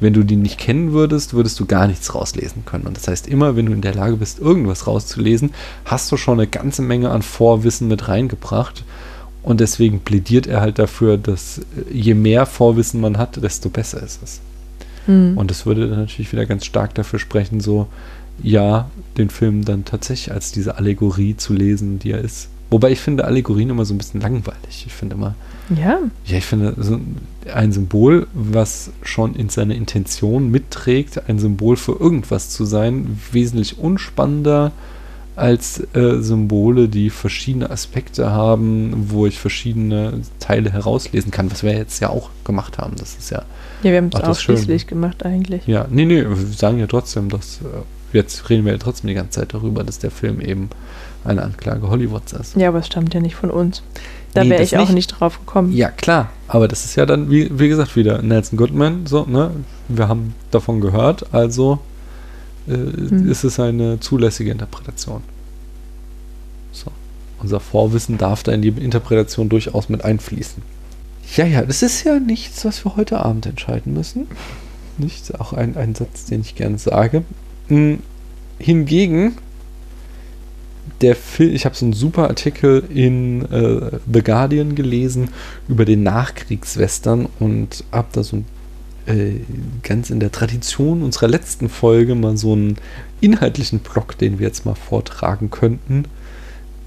[0.00, 2.86] Wenn du die nicht kennen würdest, würdest du gar nichts rauslesen können.
[2.86, 5.52] Und das heißt, immer wenn du in der Lage bist, irgendwas rauszulesen,
[5.84, 8.84] hast du schon eine ganze Menge an Vorwissen mit reingebracht.
[9.42, 14.02] Und deswegen plädiert er halt dafür, dass äh, je mehr Vorwissen man hat, desto besser
[14.02, 14.40] ist es.
[15.06, 15.36] Hm.
[15.36, 17.88] Und das würde dann natürlich wieder ganz stark dafür sprechen, so,
[18.42, 22.48] ja, den Film dann tatsächlich als diese Allegorie zu lesen, die er ist.
[22.70, 24.84] Wobei ich finde Allegorien immer so ein bisschen langweilig.
[24.86, 25.34] Ich finde immer,
[25.76, 26.98] ja, ja, ich finde so
[27.52, 33.78] ein Symbol, was schon in seiner Intention mitträgt, ein Symbol für irgendwas zu sein, wesentlich
[33.78, 34.72] unspannender
[35.34, 41.72] als äh, Symbole, die verschiedene Aspekte haben, wo ich verschiedene Teile herauslesen kann, was wir
[41.72, 42.96] jetzt ja auch gemacht haben.
[42.96, 43.42] Das ist ja,
[43.82, 45.66] ja, wir haben es ausschließlich gemacht eigentlich.
[45.66, 49.14] ja, nee, nee, wir sagen ja trotzdem, dass, äh, jetzt reden wir ja trotzdem die
[49.14, 50.68] ganze Zeit darüber, dass der Film eben
[51.24, 52.56] eine Anklage Hollywoods ist.
[52.56, 53.82] Ja, aber es stammt ja nicht von uns.
[54.34, 54.94] Da Nee, wäre ich auch nicht.
[54.94, 55.72] nicht drauf gekommen.
[55.72, 56.30] Ja, klar.
[56.48, 59.06] Aber das ist ja dann, wie, wie gesagt, wieder Nelson Goodman.
[59.06, 59.50] So, ne?
[59.88, 61.78] Wir haben davon gehört, also
[62.68, 63.30] äh, Hm.
[63.30, 65.22] ist es eine zulässige Interpretation.
[66.72, 66.90] So.
[67.40, 70.62] Unser Vorwissen darf da in die Interpretation durchaus mit einfließen.
[71.36, 74.26] Ja, ja, das ist ja nichts, was wir heute Abend entscheiden müssen.
[74.98, 75.40] Nicht?
[75.40, 77.24] Auch ein, ein Satz, den ich gerne sage.
[77.68, 78.00] Hm,
[78.58, 79.36] hingegen
[81.00, 85.30] der Film, ich habe so einen super Artikel in äh, The Guardian gelesen
[85.68, 88.42] über den Nachkriegswestern und habe da so
[89.06, 89.40] äh,
[89.82, 92.76] ganz in der Tradition unserer letzten Folge mal so einen
[93.20, 96.04] inhaltlichen Block, den wir jetzt mal vortragen könnten,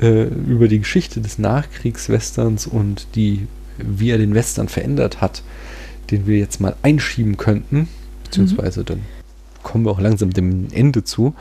[0.02, 3.48] äh, über die Geschichte des Nachkriegswesterns und die,
[3.78, 5.44] wie er den Western verändert hat,
[6.12, 7.88] den wir jetzt mal einschieben könnten,
[8.24, 8.86] beziehungsweise mhm.
[8.86, 9.02] dann
[9.64, 11.34] kommen wir auch langsam dem Ende zu.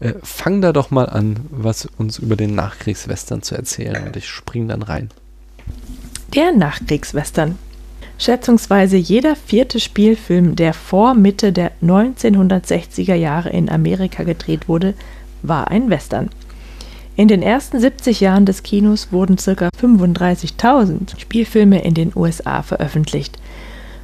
[0.00, 4.26] Äh, fang da doch mal an, was uns über den Nachkriegswestern zu erzählen und ich
[4.26, 5.10] spring dann rein.
[6.34, 7.56] Der Nachkriegswestern.
[8.18, 14.94] Schätzungsweise jeder vierte Spielfilm, der vor Mitte der 1960er Jahre in Amerika gedreht wurde,
[15.42, 16.28] war ein Western.
[17.14, 19.68] In den ersten 70 Jahren des Kinos wurden ca.
[19.80, 23.38] 35.000 Spielfilme in den USA veröffentlicht.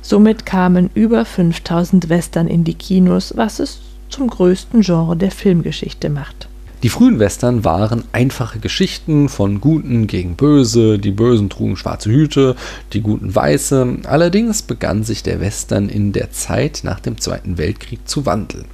[0.01, 3.81] Somit kamen über 5000 Western in die Kinos, was es
[4.11, 6.49] zum größten Genre der Filmgeschichte macht.
[6.85, 12.57] Die frühen Western waren einfache Geschichten von Guten gegen Böse, die Bösen trugen schwarze Hüte,
[12.93, 14.01] die Guten weiße.
[14.05, 18.67] Allerdings begann sich der Western in der Zeit nach dem Zweiten Weltkrieg zu wandeln.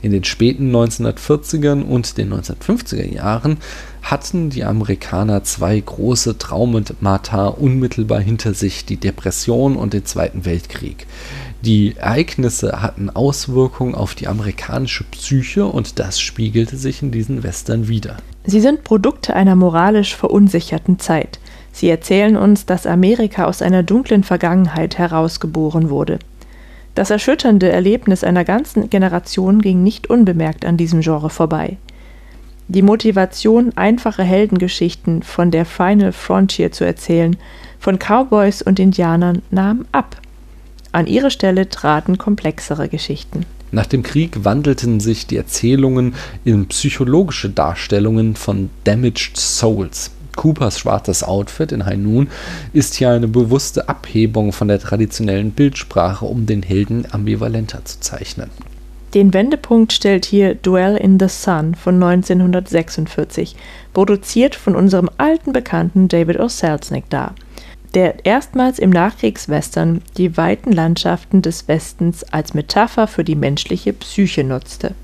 [0.00, 3.56] In den späten 1940ern und den 1950er Jahren
[4.00, 11.08] hatten die Amerikaner zwei große Traumata unmittelbar hinter sich, die Depression und den Zweiten Weltkrieg.
[11.66, 17.88] Die Ereignisse hatten Auswirkungen auf die amerikanische Psyche und das spiegelte sich in diesen Western
[17.88, 18.18] wider.
[18.44, 21.40] Sie sind Produkte einer moralisch verunsicherten Zeit.
[21.72, 26.20] Sie erzählen uns, dass Amerika aus einer dunklen Vergangenheit herausgeboren wurde.
[26.94, 31.78] Das erschütternde Erlebnis einer ganzen Generation ging nicht unbemerkt an diesem Genre vorbei.
[32.68, 37.36] Die Motivation, einfache Heldengeschichten von der Final Frontier zu erzählen,
[37.80, 40.16] von Cowboys und Indianern, nahm ab.
[40.96, 43.44] An ihre Stelle traten komplexere Geschichten.
[43.70, 46.14] Nach dem Krieg wandelten sich die Erzählungen
[46.46, 50.10] in psychologische Darstellungen von Damaged Souls.
[50.36, 52.28] Coopers schwarzes Outfit in Noon
[52.72, 58.48] ist hier eine bewusste Abhebung von der traditionellen Bildsprache, um den Helden ambivalenter zu zeichnen.
[59.12, 63.54] Den Wendepunkt stellt hier Duell in the Sun von 1946,
[63.92, 66.48] produziert von unserem alten Bekannten David O.
[66.48, 67.34] Selznick dar,
[67.96, 74.44] der erstmals im Nachkriegswestern die weiten Landschaften des Westens als Metapher für die menschliche Psyche
[74.44, 74.94] nutzte.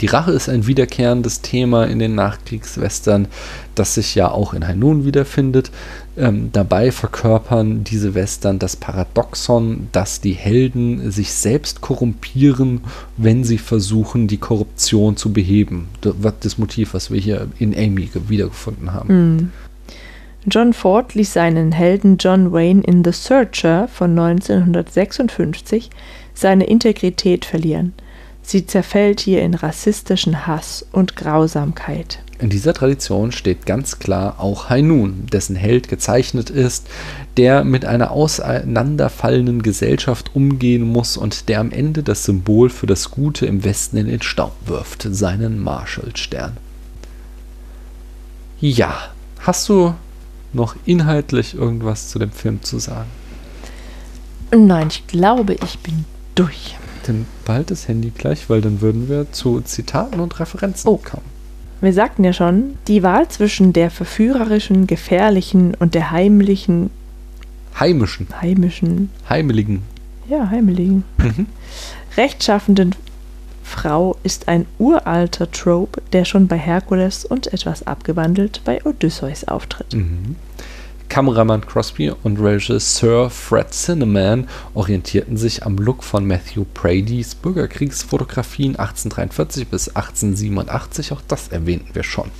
[0.00, 3.28] Die Rache ist ein wiederkehrendes Thema in den Nachkriegswestern,
[3.74, 5.70] das sich ja auch in Hainun wiederfindet.
[6.16, 12.80] Ähm, dabei verkörpern diese Western das Paradoxon, dass die Helden sich selbst korrumpieren,
[13.18, 15.88] wenn sie versuchen, die Korruption zu beheben.
[16.00, 19.36] Das, das Motiv, was wir hier in Amy wiedergefunden haben.
[19.36, 19.52] Mm.
[20.46, 25.90] John Ford ließ seinen Helden John Wayne in The Searcher von 1956
[26.34, 27.94] seine Integrität verlieren–
[28.48, 32.20] Sie zerfällt hier in rassistischen Hass und Grausamkeit.
[32.38, 36.86] In dieser Tradition steht ganz klar auch Hainun, dessen Held gezeichnet ist,
[37.36, 43.10] der mit einer auseinanderfallenden Gesellschaft umgehen muss und der am Ende das Symbol für das
[43.10, 46.56] Gute im Westen in den Staub wirft, seinen Marshallstern.
[48.60, 48.94] Ja,
[49.40, 49.92] hast du
[50.52, 53.08] noch inhaltlich irgendwas zu dem Film zu sagen?
[54.50, 56.04] Nein, ich glaube, ich bin
[56.34, 56.76] durch
[57.08, 60.98] denn bald das Handy gleich, weil dann würden wir zu Zitaten und Referenzen oh.
[60.98, 61.24] kommen.
[61.80, 66.90] Wir sagten ja schon, die Wahl zwischen der verführerischen, gefährlichen und der heimlichen.
[67.78, 68.26] Heimischen.
[68.40, 69.10] Heimischen.
[69.28, 69.82] Heimeligen.
[70.28, 71.04] Ja, heimeligen.
[71.18, 71.46] Mhm.
[72.16, 72.94] Rechtschaffenden
[73.68, 79.94] Frau ist ein uralter Trope, der schon bei Herkules und etwas abgewandelt bei Odysseus auftritt.
[79.94, 80.36] Mhm.
[81.08, 89.68] Kameramann Crosby und Regisseur Fred Cinnamon orientierten sich am Look von Matthew Bradys Bürgerkriegsfotografien 1843
[89.68, 92.30] bis 1887, auch das erwähnten wir schon.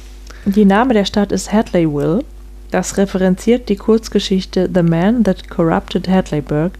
[0.44, 2.24] Die Name der Stadt ist Hadleyville.
[2.70, 6.72] Das referenziert die Kurzgeschichte The Man That Corrupted Hadleyburg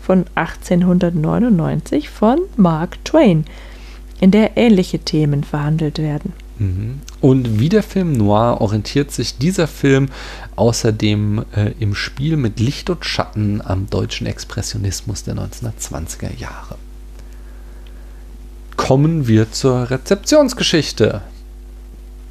[0.00, 3.44] von 1899 von Mark Twain,
[4.20, 6.32] in der ähnliche Themen verhandelt werden.
[6.58, 7.00] Mhm.
[7.20, 10.08] Und wie der Film Noir orientiert sich dieser Film
[10.56, 16.76] außerdem äh, im Spiel mit Licht und Schatten am deutschen Expressionismus der 1920er Jahre.
[18.76, 21.22] Kommen wir zur Rezeptionsgeschichte.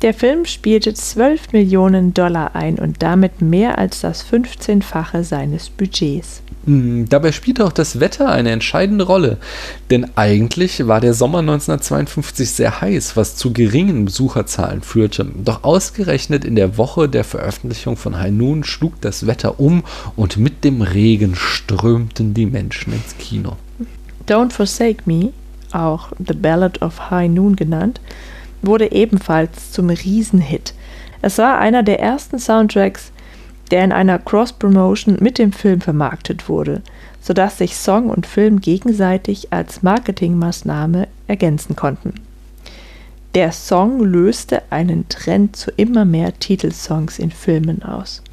[0.02, 6.42] Der Film spielte 12 Millionen Dollar ein und damit mehr als das 15-fache seines Budgets.
[6.66, 9.38] Hm, dabei spielte auch das Wetter eine entscheidende Rolle,
[9.90, 15.26] denn eigentlich war der Sommer 1952 sehr heiß, was zu geringen Besucherzahlen führte.
[15.44, 19.84] Doch ausgerechnet in der Woche der Veröffentlichung von High Noon schlug das Wetter um
[20.16, 23.58] und mit dem Regen strömten die Menschen ins Kino.
[24.28, 25.34] Don't Forsake Me,
[25.74, 28.00] auch The Ballad of High Noon genannt,
[28.62, 30.74] wurde ebenfalls zum Riesenhit.
[31.22, 33.12] Es war einer der ersten Soundtracks,
[33.72, 36.82] der in einer Cross-Promotion mit dem Film vermarktet wurde,
[37.22, 42.14] sodass sich Song und Film gegenseitig als Marketingmaßnahme ergänzen konnten.
[43.36, 48.24] Der Song löste einen Trend zu immer mehr Titelsongs in Filmen aus.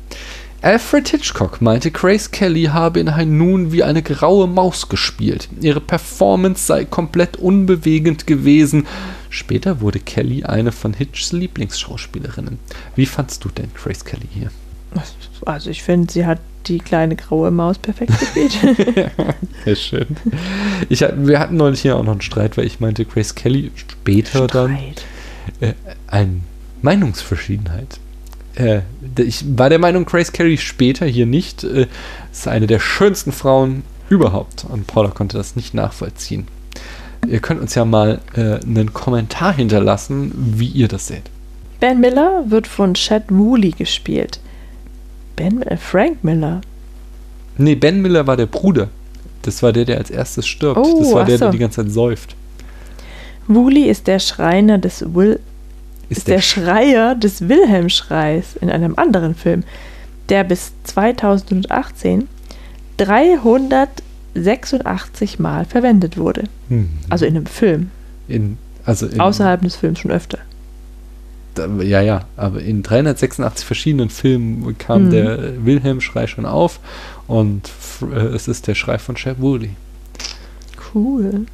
[0.67, 5.49] Alfred Hitchcock meinte, Grace Kelly habe in High Noon wie eine graue Maus gespielt.
[5.61, 8.89] Ihre Performance sei komplett unbewegend gewesen.
[9.31, 12.59] Später wurde Kelly eine von Hitchs Lieblingsschauspielerinnen.
[12.97, 14.51] Wie fandst du denn Grace Kelly hier?
[15.45, 18.59] Also ich finde, sie hat die kleine graue Maus perfekt gespielt.
[19.65, 20.17] Sehr schön.
[20.89, 24.49] Ich, wir hatten neulich hier auch noch einen Streit, weil ich meinte, Grace Kelly später
[24.49, 24.55] Streit.
[24.55, 24.79] dann
[25.61, 25.75] äh,
[26.09, 26.41] eine
[26.83, 28.01] Meinungsverschiedenheit.
[28.57, 28.81] Äh,
[29.19, 31.87] ich war der Meinung, Grace Kelly später hier nicht äh,
[32.33, 34.67] ist eine der schönsten Frauen überhaupt.
[34.69, 36.49] Und Paula konnte das nicht nachvollziehen.
[37.29, 41.25] Ihr könnt uns ja mal äh, einen Kommentar hinterlassen, wie ihr das seht.
[41.81, 44.41] Ben Miller wird von Chad Woolley gespielt.
[45.35, 46.61] Ben äh, Frank Miller.
[47.59, 48.89] Nee, Ben Miller war der Bruder.
[49.43, 50.79] Das war der, der als erstes stirbt.
[50.79, 51.45] Oh, das war der, so.
[51.45, 52.37] der die ganze Zeit säuft.
[53.49, 55.41] Woolley ist der Schreiner des Will
[56.09, 59.65] ist, ist der, der Schreier des Wilhelm-Schreis in einem anderen Film,
[60.29, 62.29] der bis 2018
[62.97, 66.45] 386 Mal verwendet wurde.
[66.69, 66.89] Hm.
[67.09, 67.91] Also in einem Film.
[68.29, 70.39] In, also in, Außerhalb des Films schon öfter.
[71.55, 75.11] Da, ja, ja, aber in 386 verschiedenen Filmen kam mhm.
[75.11, 76.81] der Wilhelm-Schrei schon auf
[77.27, 77.71] und
[78.03, 79.71] äh, es ist der Schrei von Chef Woolley.
[80.93, 81.47] Cool.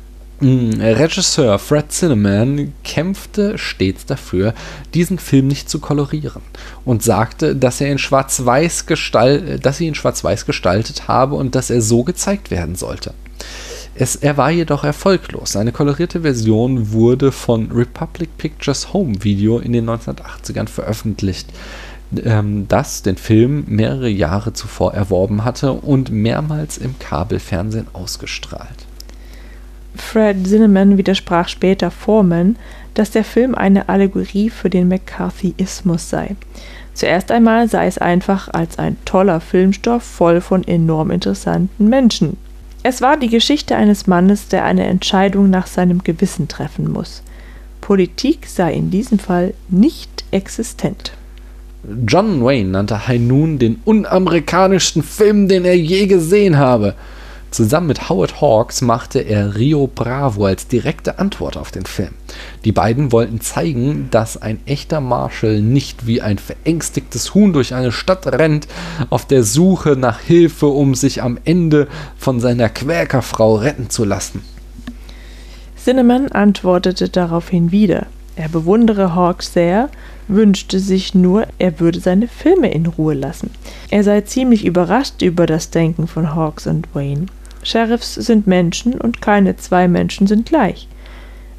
[0.43, 4.55] Mm, Regisseur Fred Zinnemann kämpfte stets dafür,
[4.93, 6.43] diesen Film nicht zu kolorieren
[6.85, 9.64] und sagte, dass er in Schwarz-Weiß gestaltet,
[9.94, 13.14] Schwarz-Weiß gestaltet habe und dass er so gezeigt werden sollte.
[13.94, 15.55] Es, er war jedoch erfolglos.
[15.55, 21.51] Eine kolorierte Version wurde von Republic Pictures Home Video in den 1980ern veröffentlicht,
[22.24, 28.82] ähm, das den Film mehrere Jahre zuvor erworben hatte und mehrmals im Kabelfernsehen ausgestrahlt.
[29.94, 32.56] Fred Zinnemann widersprach später Foreman,
[32.94, 36.36] dass der Film eine Allegorie für den McCarthyismus sei.
[36.94, 42.36] Zuerst einmal sei es einfach als ein toller Filmstoff voll von enorm interessanten Menschen.
[42.82, 47.23] Es war die Geschichte eines Mannes, der eine Entscheidung nach seinem Gewissen treffen muss.
[47.81, 51.12] Politik sei in diesem Fall nicht existent.
[52.06, 56.94] John Wayne nannte Noon den unamerikanischsten Film, den er je gesehen habe.
[57.53, 62.12] Zusammen mit Howard Hawks machte er Rio Bravo als direkte Antwort auf den Film.
[62.65, 67.93] Die beiden wollten zeigen, dass ein echter Marshall nicht wie ein verängstigtes Huhn durch eine
[67.93, 68.69] Stadt rennt,
[69.11, 74.43] auf der Suche nach Hilfe, um sich am Ende von seiner Quäkerfrau retten zu lassen.
[75.77, 78.07] Cinnamon antwortete daraufhin wieder.
[78.35, 79.91] Er bewundere Hawks sehr,
[80.27, 83.51] wünschte sich nur, er würde seine Filme in Ruhe lassen.
[83.91, 87.27] Er sei ziemlich überrascht über das Denken von Hawks und Wayne.
[87.62, 90.89] Sheriffs sind Menschen und keine zwei Menschen sind gleich.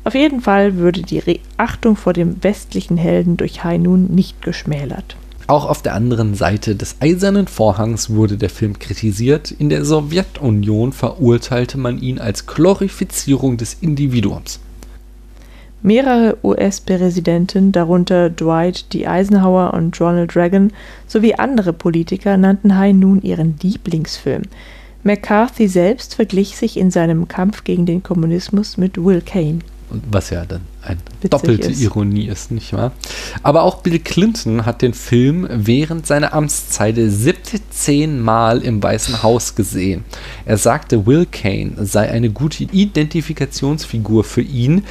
[0.03, 5.15] Auf jeden Fall würde die Achtung vor dem westlichen Helden durch Hainun nicht geschmälert.
[5.47, 9.51] Auch auf der anderen Seite des Eisernen Vorhangs wurde der Film kritisiert.
[9.51, 14.59] In der Sowjetunion verurteilte man ihn als Glorifizierung des Individuums.
[15.81, 19.05] Mehrere US-Präsidenten, darunter Dwight D.
[19.05, 20.71] Eisenhower und Ronald Reagan,
[21.07, 24.43] sowie andere Politiker nannten High Noon ihren Lieblingsfilm.
[25.03, 29.59] McCarthy selbst verglich sich in seinem Kampf gegen den Kommunismus mit Will Kane.
[30.09, 30.97] Was ja dann eine
[31.29, 31.81] doppelte ist.
[31.81, 32.93] Ironie ist, nicht wahr?
[33.43, 39.55] Aber auch Bill Clinton hat den Film während seiner Amtszeit 17 Mal im Weißen Haus
[39.55, 40.03] gesehen.
[40.45, 44.83] Er sagte, Will Kane sei eine gute Identifikationsfigur für ihn.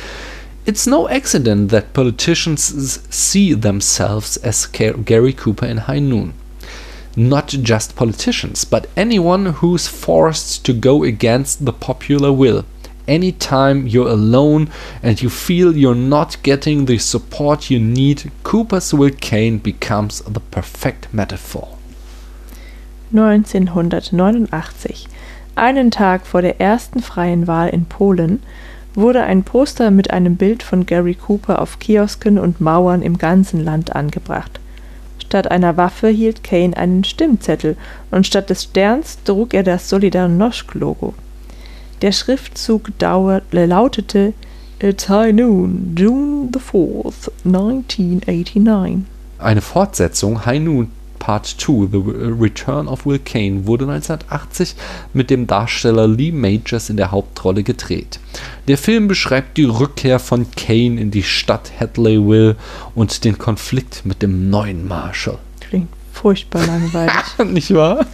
[0.65, 6.33] It's no accident that politicians see themselves as Gary Cooper in High Noon
[7.17, 12.65] not just politicians, but anyone who's forced to go against the popular will.
[13.09, 14.71] Anytime you're alone
[15.03, 20.41] and you feel you're not getting the support you need, Cooper's Will Kane becomes the
[20.41, 21.69] perfect metaphor.
[23.13, 25.09] 1989,
[25.55, 28.43] einen Tag vor der ersten freien Wahl in Polen,
[28.95, 33.63] wurde ein Poster mit einem Bild von Gary Cooper auf Kiosken und Mauern im ganzen
[33.63, 34.61] Land angebracht.
[35.33, 37.79] Statt einer Waffe hielt Kane einen Stimmzettel
[38.11, 41.15] und statt des Sterns trug er das Solidarność-Logo.
[42.03, 44.35] Der Schriftzug lautete
[44.79, 49.07] It's High Noon, June the 4th, 1989.
[49.39, 50.91] Eine Fortsetzung, High Noon
[51.23, 52.03] Part 2, The
[52.41, 54.75] Return of Will Kane, wurde 1980
[55.13, 58.19] mit dem Darsteller Lee Majors in der Hauptrolle gedreht.
[58.67, 62.57] Der Film beschreibt die Rückkehr von Kane in die Stadt Hadleyville
[62.97, 65.39] und den Konflikt mit dem neuen Marshall.
[65.61, 67.15] Klingt furchtbar langweilig.
[67.53, 68.05] Nicht wahr?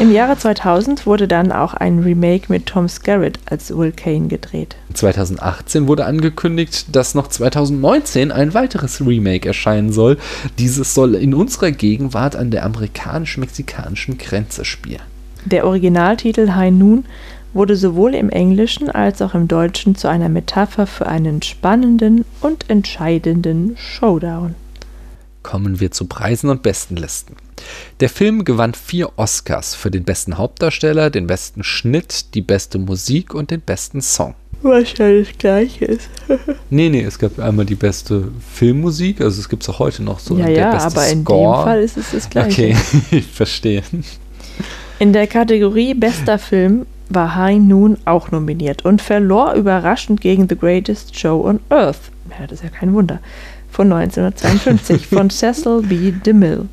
[0.00, 4.76] Im Jahre 2000 wurde dann auch ein Remake mit Tom Skerritt als Will Kane gedreht.
[4.94, 10.16] 2018 wurde angekündigt, dass noch 2019 ein weiteres Remake erscheinen soll.
[10.58, 15.02] Dieses soll in unserer Gegenwart an der amerikanisch-mexikanischen Grenze spielen.
[15.44, 17.04] Der Originaltitel High Noon
[17.52, 22.68] wurde sowohl im Englischen als auch im Deutschen zu einer Metapher für einen spannenden und
[22.68, 24.54] entscheidenden Showdown.
[25.46, 27.36] Kommen wir zu Preisen und Bestenlisten.
[28.00, 33.32] Der Film gewann vier Oscars für den besten Hauptdarsteller, den besten Schnitt, die beste Musik
[33.32, 34.34] und den besten Song.
[34.62, 36.08] Wahrscheinlich das gleiche ist.
[36.70, 38.24] nee, nee, es gab einmal die beste
[38.54, 40.36] Filmmusik, also es gibt es auch heute noch so.
[40.36, 41.58] Ja, ja, aber in Score.
[41.58, 42.74] dem Fall ist es das gleiche.
[42.74, 42.76] Okay,
[43.12, 43.84] ich verstehe.
[44.98, 50.56] In der Kategorie Bester Film war High Noon auch nominiert und verlor überraschend gegen The
[50.56, 52.10] Greatest Show on Earth.
[52.30, 53.20] Ja, das ist ja kein Wunder.
[53.70, 56.12] Von 1952 von Cecil B.
[56.12, 56.66] DeMille.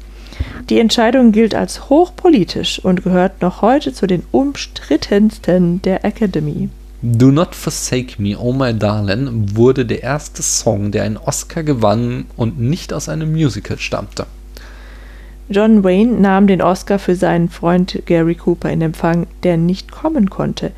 [0.70, 6.70] Die Entscheidung gilt als hochpolitisch und gehört noch heute zu den umstrittensten der Academy.
[7.02, 12.26] Do Not Forsake Me, Oh My Darling wurde der erste Song, der einen Oscar gewann
[12.38, 14.26] und nicht aus einem Musical stammte.
[15.50, 20.30] John Wayne nahm den Oscar für seinen Freund Gary Cooper in Empfang, der nicht kommen
[20.30, 20.72] konnte.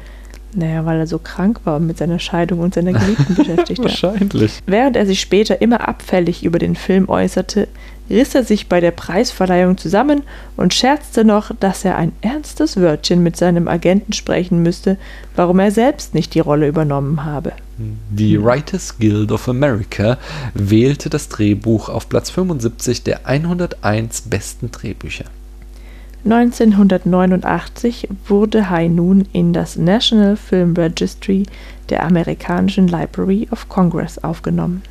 [0.56, 3.86] Naja, weil er so krank war und mit seiner Scheidung und seiner Geliebten beschäftigt war.
[3.86, 4.64] Wahrscheinlich.
[4.66, 7.68] Während er sich später immer abfällig über den Film äußerte,
[8.10, 10.24] riss er sich bei der Preisverleihung zusammen
[10.58, 14.98] und scherzte noch, dass er ein ernstes Wörtchen mit seinem Agenten sprechen müsste,
[15.36, 17.52] warum er selbst nicht die Rolle übernommen habe.
[17.78, 20.18] Die Writers Guild of America
[20.54, 25.26] wählte das Drehbuch auf Platz 75 der 101 besten Drehbücher.
[26.26, 31.46] 1989 wurde High Noon in das National Film Registry
[31.90, 34.82] der amerikanischen Library of Congress aufgenommen.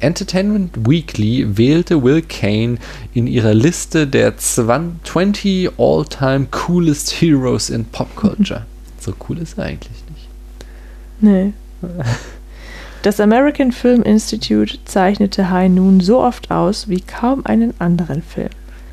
[0.00, 2.76] Entertainment Weekly wählte Will Kane
[3.14, 8.66] in ihrer Liste der 20 All-Time Coolest Heroes in Pop Culture.
[9.00, 10.28] so cool ist er eigentlich nicht.
[11.20, 11.52] Nee.
[13.02, 18.50] Das American Film Institute zeichnete High Noon so oft aus wie kaum einen anderen Film.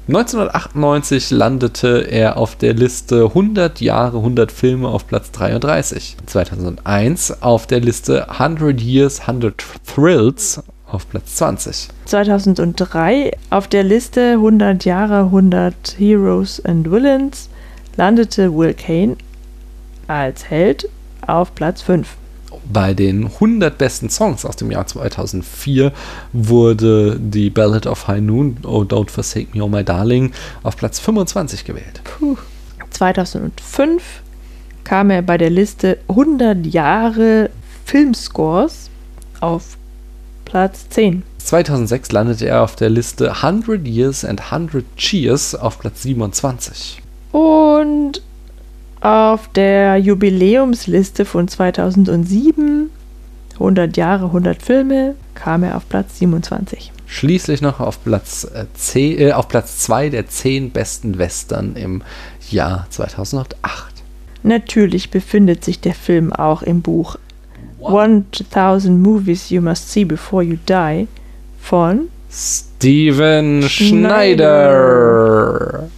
[0.10, 6.18] 1998 landete er auf der Liste 100 Jahre, 100 Filme auf Platz 33.
[6.26, 11.90] 2001 auf der Liste 100 Years, 100 Thrills auf Platz 20.
[12.06, 17.48] 2003 auf der Liste 100 Jahre, 100 Heroes and Villains
[17.96, 19.16] landete Will Kane
[20.08, 20.90] als Held
[21.28, 22.08] auf Platz 5
[22.72, 25.92] bei den 100 besten Songs aus dem Jahr 2004
[26.34, 30.32] wurde die Ballad of High Noon, Oh Don't Forsake Me, Oh My Darling,
[30.64, 32.02] auf Platz 25 gewählt.
[32.04, 32.38] Puh.
[32.92, 34.22] 2005
[34.84, 37.50] kam er bei der Liste 100 Jahre
[37.86, 38.90] Filmscores
[39.40, 39.78] auf
[40.46, 41.24] Platz 10.
[41.38, 47.02] 2006 landete er auf der Liste 100 Years and 100 Cheers auf Platz 27.
[47.32, 48.22] Und
[49.02, 52.90] auf der Jubiläumsliste von 2007,
[53.54, 56.92] 100 Jahre, 100 Filme, kam er auf Platz 27.
[57.08, 62.04] Schließlich noch auf Platz, äh, 10, äh, auf Platz 2 der 10 besten Western im
[62.50, 64.04] Jahr 2008.
[64.44, 67.18] Natürlich befindet sich der Film auch im Buch
[67.82, 71.08] 1000 Movies You Must See Before You Die
[71.62, 74.70] von Steven Schneider.
[74.70, 75.90] Schneider.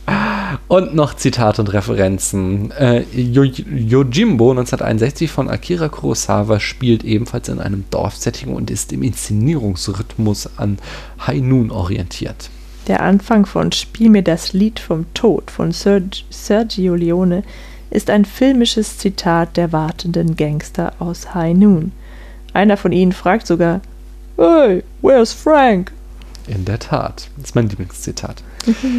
[0.71, 2.71] Und noch Zitate und Referenzen.
[2.71, 10.49] Äh, Yojimbo 1961 von Akira Kurosawa spielt ebenfalls in einem Dorfsetting und ist im Inszenierungsrhythmus
[10.55, 10.77] an
[11.27, 12.49] High Noon orientiert.
[12.87, 17.43] Der Anfang von Spiel mir das Lied vom Tod von Sergio Leone
[17.89, 21.91] ist ein filmisches Zitat der wartenden Gangster aus High Noon.
[22.53, 23.81] Einer von ihnen fragt sogar:
[24.37, 25.91] Hey, where's Frank?
[26.47, 27.29] In der Tat.
[27.37, 28.43] Das ist mein Lieblingszitat.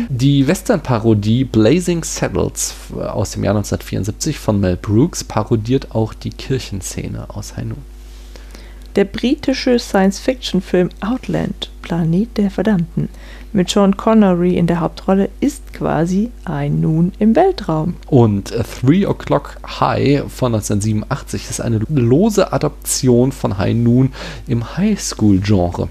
[0.09, 7.31] Die Western-Parodie Blazing Saddles aus dem Jahr 1974 von Mel Brooks parodiert auch die Kirchenszene
[7.31, 7.77] aus Hainu.
[8.97, 13.09] Der britische Science-Fiction-Film Outland, Planet der Verdammten,
[13.53, 17.95] mit Sean Connery in der Hauptrolle ist quasi ein Nun im Weltraum.
[18.07, 24.13] Und Three O'Clock High von 1987 ist eine lose Adaption von High Noon
[24.47, 25.89] im Highschool-Genre.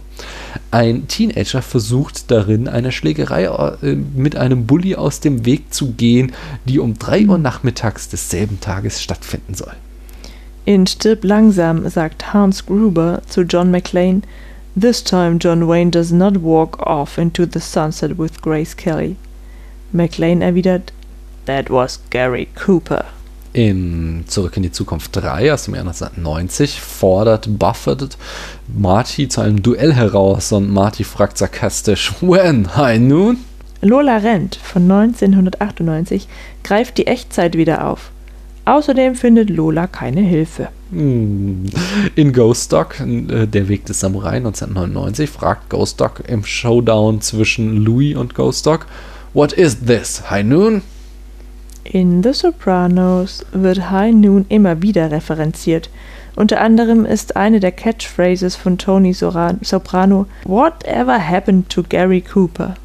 [0.72, 6.32] Ein Teenager versucht darin, einer Schlägerei äh, mit einem Bully aus dem Weg zu gehen,
[6.66, 9.74] die um 3 Uhr nachmittags desselben Tages stattfinden soll.
[10.64, 14.22] In Stirb langsam sagt Hans Gruber zu John McClane,
[14.76, 19.18] This time John Wayne does not walk off into the sunset with Grace Kelly.
[19.92, 20.92] McLean erwidert,
[21.46, 23.06] That was Gary Cooper.
[23.52, 28.18] In Zurück in die Zukunft 3 aus dem Jahr 1990 fordert Buffett
[28.74, 32.78] Marty zu einem Duell heraus und Marty fragt sarkastisch, When?
[32.78, 33.44] High noon?
[33.82, 36.30] Lola Rent von 1998
[36.64, 38.12] greift die Echtzeit wieder auf.
[38.64, 40.70] Außerdem findet Lola keine Hilfe.
[40.92, 41.66] Hm.
[42.16, 47.78] In Ghost Dog, äh, Der Weg des Samurai 1999, fragt Ghost Dog im Showdown zwischen
[47.78, 48.86] Louis und Ghost Dog,
[49.34, 50.30] What is this?
[50.30, 50.82] High Noon?
[51.86, 55.90] In The Sopranos wird High Noon immer wieder referenziert.
[56.36, 62.76] Unter anderem ist eine der Catchphrases von Tony Soprano Whatever happened to Gary Cooper?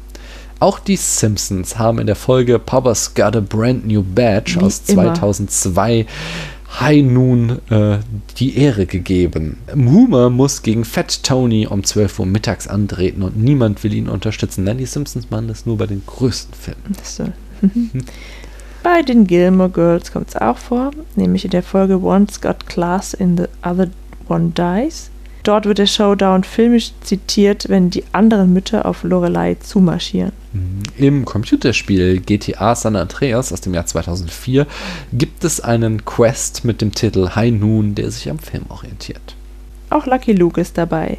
[0.59, 4.81] Auch die Simpsons haben in der Folge Papa's Got a Brand New Badge Wie aus
[4.87, 5.13] immer.
[6.69, 7.99] 2002 High Noon äh,
[8.37, 9.57] die Ehre gegeben.
[9.73, 14.63] Homer muss gegen Fat Tony um 12 Uhr mittags antreten und niemand will ihn unterstützen.
[14.63, 16.95] Nein, die Simpsons machen das nur bei den größten Filmen.
[17.03, 17.25] So.
[18.83, 23.13] Bei den Gilmore Girls kommt es auch vor, nämlich in der Folge One's Got Class
[23.13, 23.89] in the Other
[24.29, 25.09] One Dies.
[25.47, 30.33] Dort wird der Showdown filmisch zitiert, wenn die anderen Mütter auf Lorelei zumarschieren.
[30.97, 34.67] Im Computerspiel GTA San Andreas aus dem Jahr 2004
[35.13, 39.35] gibt es einen Quest mit dem Titel High Noon, der sich am Film orientiert.
[39.89, 41.17] Auch Lucky Luke ist dabei.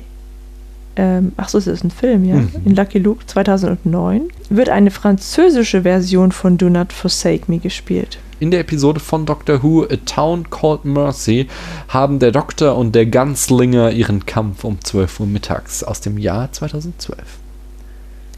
[0.96, 2.34] Ähm, ach so, es ist ein Film, ja.
[2.34, 2.50] Mhm.
[2.66, 8.18] In Lucky Luke 2009 wird eine französische Version von Do Not Forsake Me gespielt.
[8.40, 11.48] In der Episode von Doctor Who A Town Called Mercy
[11.89, 16.52] haben der Doktor und der Ganzlinger ihren Kampf um 12 Uhr mittags aus dem Jahr
[16.52, 17.19] 2012.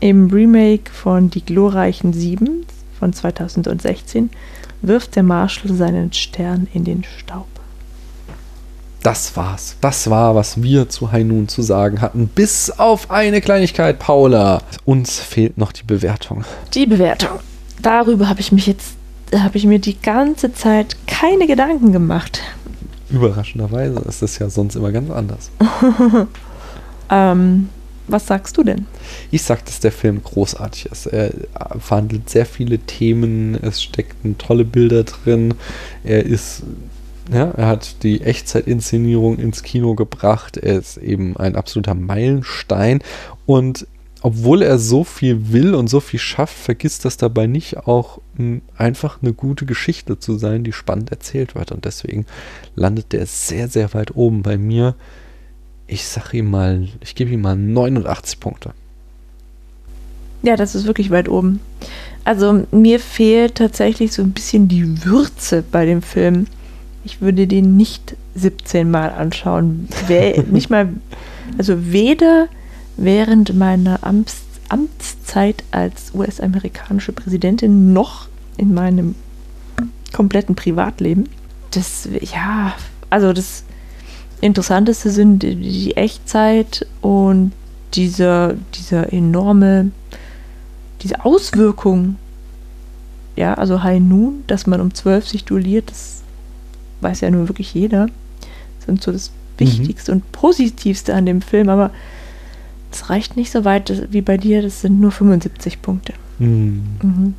[0.01, 2.64] Im Remake von Die glorreichen Sieben
[2.98, 4.31] von 2016
[4.81, 7.47] wirft der Marshall seinen Stern in den Staub.
[9.02, 9.77] Das war's.
[9.82, 12.28] Das war, was wir zu High Noon zu sagen hatten.
[12.28, 14.62] Bis auf eine Kleinigkeit, Paula.
[14.86, 16.44] Uns fehlt noch die Bewertung.
[16.72, 17.40] Die Bewertung.
[17.81, 18.97] Darüber habe ich mich jetzt,
[19.35, 22.43] habe ich mir die ganze Zeit keine Gedanken gemacht.
[23.11, 25.51] Überraschenderweise ist es ja sonst immer ganz anders.
[27.11, 27.69] Ähm,
[28.07, 28.86] was sagst du denn?
[29.31, 31.07] Ich sag, dass der Film großartig ist.
[31.07, 31.32] Er
[31.78, 35.55] verhandelt sehr viele Themen, es steckten tolle Bilder drin.
[36.02, 36.62] Er ist,
[37.32, 40.57] ja, er hat die Echtzeit-Inszenierung ins Kino gebracht.
[40.57, 43.01] Er ist eben ein absoluter Meilenstein.
[43.47, 43.86] Und
[44.22, 48.60] obwohl er so viel will und so viel schafft, vergisst das dabei nicht auch m,
[48.76, 51.72] einfach eine gute Geschichte zu sein, die spannend erzählt wird.
[51.72, 52.26] Und deswegen
[52.74, 54.94] landet der sehr, sehr weit oben bei mir.
[55.86, 58.72] Ich sag ihm mal, ich gebe ihm mal 89 Punkte.
[60.42, 61.60] Ja, das ist wirklich weit oben.
[62.24, 66.47] Also mir fehlt tatsächlich so ein bisschen die Würze bei dem Film.
[67.05, 69.88] Ich würde den nicht 17 Mal anschauen.
[70.51, 70.90] Nicht mal,
[71.56, 72.48] also weder
[73.01, 79.14] während meiner Amts, Amtszeit als US-amerikanische Präsidentin noch in meinem
[80.12, 81.28] kompletten Privatleben.
[81.72, 82.74] Das, ja,
[83.09, 83.64] also das
[84.40, 87.52] Interessanteste sind die- Echtzeit und
[87.94, 89.90] dieser, dieser enorme,
[91.02, 92.16] diese Auswirkung.
[93.36, 96.22] Ja, also High Noon, dass man um 12 sich duelliert, das
[97.01, 98.06] weiß ja nun wirklich jeder.
[98.78, 101.90] Das sind so das Wichtigste und Positivste an dem Film, aber
[102.92, 106.12] es reicht nicht so weit wie bei dir, das sind nur 75 Punkte.
[106.38, 107.34] Mhm.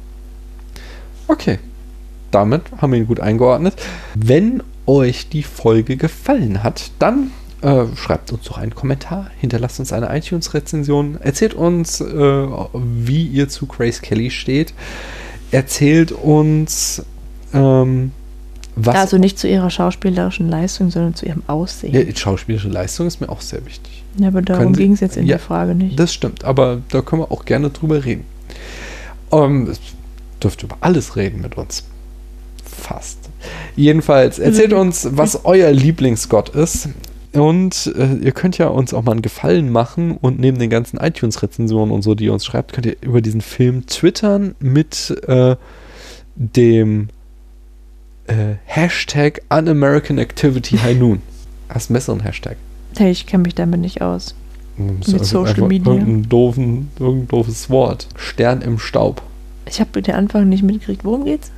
[1.27, 1.59] Okay,
[2.31, 3.75] damit haben wir ihn gut eingeordnet.
[4.15, 9.93] Wenn euch die Folge gefallen hat, dann äh, schreibt uns doch einen Kommentar, hinterlasst uns
[9.93, 14.73] eine iTunes-Rezension, erzählt uns, äh, wie ihr zu Grace Kelly steht,
[15.51, 17.03] erzählt uns,
[17.53, 18.11] ähm,
[18.75, 18.95] was.
[18.95, 21.93] Also nicht zu ihrer schauspielerischen Leistung, sondern zu ihrem Aussehen.
[21.93, 24.00] ja, die schauspielerische Leistung ist mir auch sehr wichtig.
[24.17, 25.99] Ja, aber darum ging es jetzt in Ja, der Frage nicht.
[25.99, 28.25] Das stimmt, aber da können wir auch gerne drüber reden.
[29.31, 29.71] Ähm,
[30.43, 31.85] dürft über alles reden mit uns.
[32.63, 33.29] Fast.
[33.75, 36.89] Jedenfalls, erzählt uns, was euer Lieblingsgott ist.
[37.33, 40.97] Und äh, ihr könnt ja uns auch mal einen Gefallen machen und neben den ganzen
[40.97, 45.55] iTunes-Rezensionen und so, die ihr uns schreibt, könnt ihr über diesen Film twittern mit äh,
[46.35, 47.07] dem
[48.27, 51.21] äh, Hashtag Un-American Activity High Noon.
[51.69, 52.57] Hast du einen besseren Hashtag?
[52.97, 54.35] Hey, ich kenne mich damit nicht aus.
[54.77, 55.93] Mit Social Media.
[55.93, 58.07] Irgendein, doofen, irgendein doofes Wort.
[58.15, 59.21] Stern im Staub.
[59.65, 61.03] Ich habe den Anfang nicht mitgekriegt.
[61.03, 61.51] Worum geht's?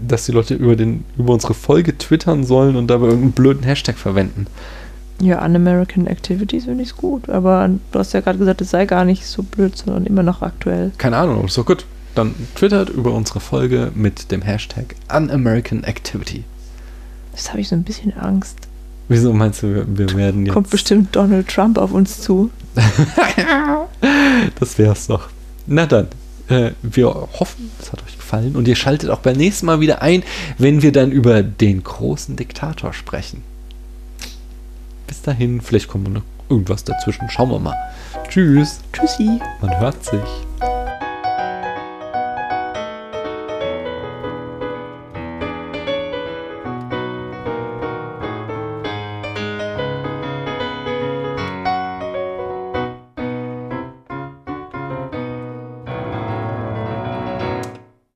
[0.00, 3.98] Dass die Leute über, den, über unsere Folge twittern sollen und dabei irgendeinen blöden Hashtag
[3.98, 4.46] verwenden.
[5.20, 9.04] Ja, Un-American Activities finde ich gut, aber du hast ja gerade gesagt, es sei gar
[9.04, 10.92] nicht so blöd, sondern immer noch aktuell.
[10.96, 11.84] Keine Ahnung, doch gut.
[12.14, 16.44] Dann twittert über unsere Folge mit dem Hashtag Un-American Activity.
[17.32, 18.56] Das habe ich so ein bisschen Angst,
[19.10, 20.54] Wieso meinst du, wir werden jetzt.
[20.54, 22.48] Kommt bestimmt Donald Trump auf uns zu.
[24.60, 25.30] das wär's doch.
[25.66, 26.06] Na dann,
[26.48, 30.00] äh, wir hoffen, es hat euch gefallen und ihr schaltet auch beim nächsten Mal wieder
[30.00, 30.22] ein,
[30.58, 33.42] wenn wir dann über den großen Diktator sprechen.
[35.08, 37.28] Bis dahin, vielleicht kommt noch irgendwas dazwischen.
[37.30, 37.76] Schauen wir mal.
[38.28, 38.78] Tschüss.
[38.92, 39.40] Tschüssi.
[39.60, 40.79] Man hört sich.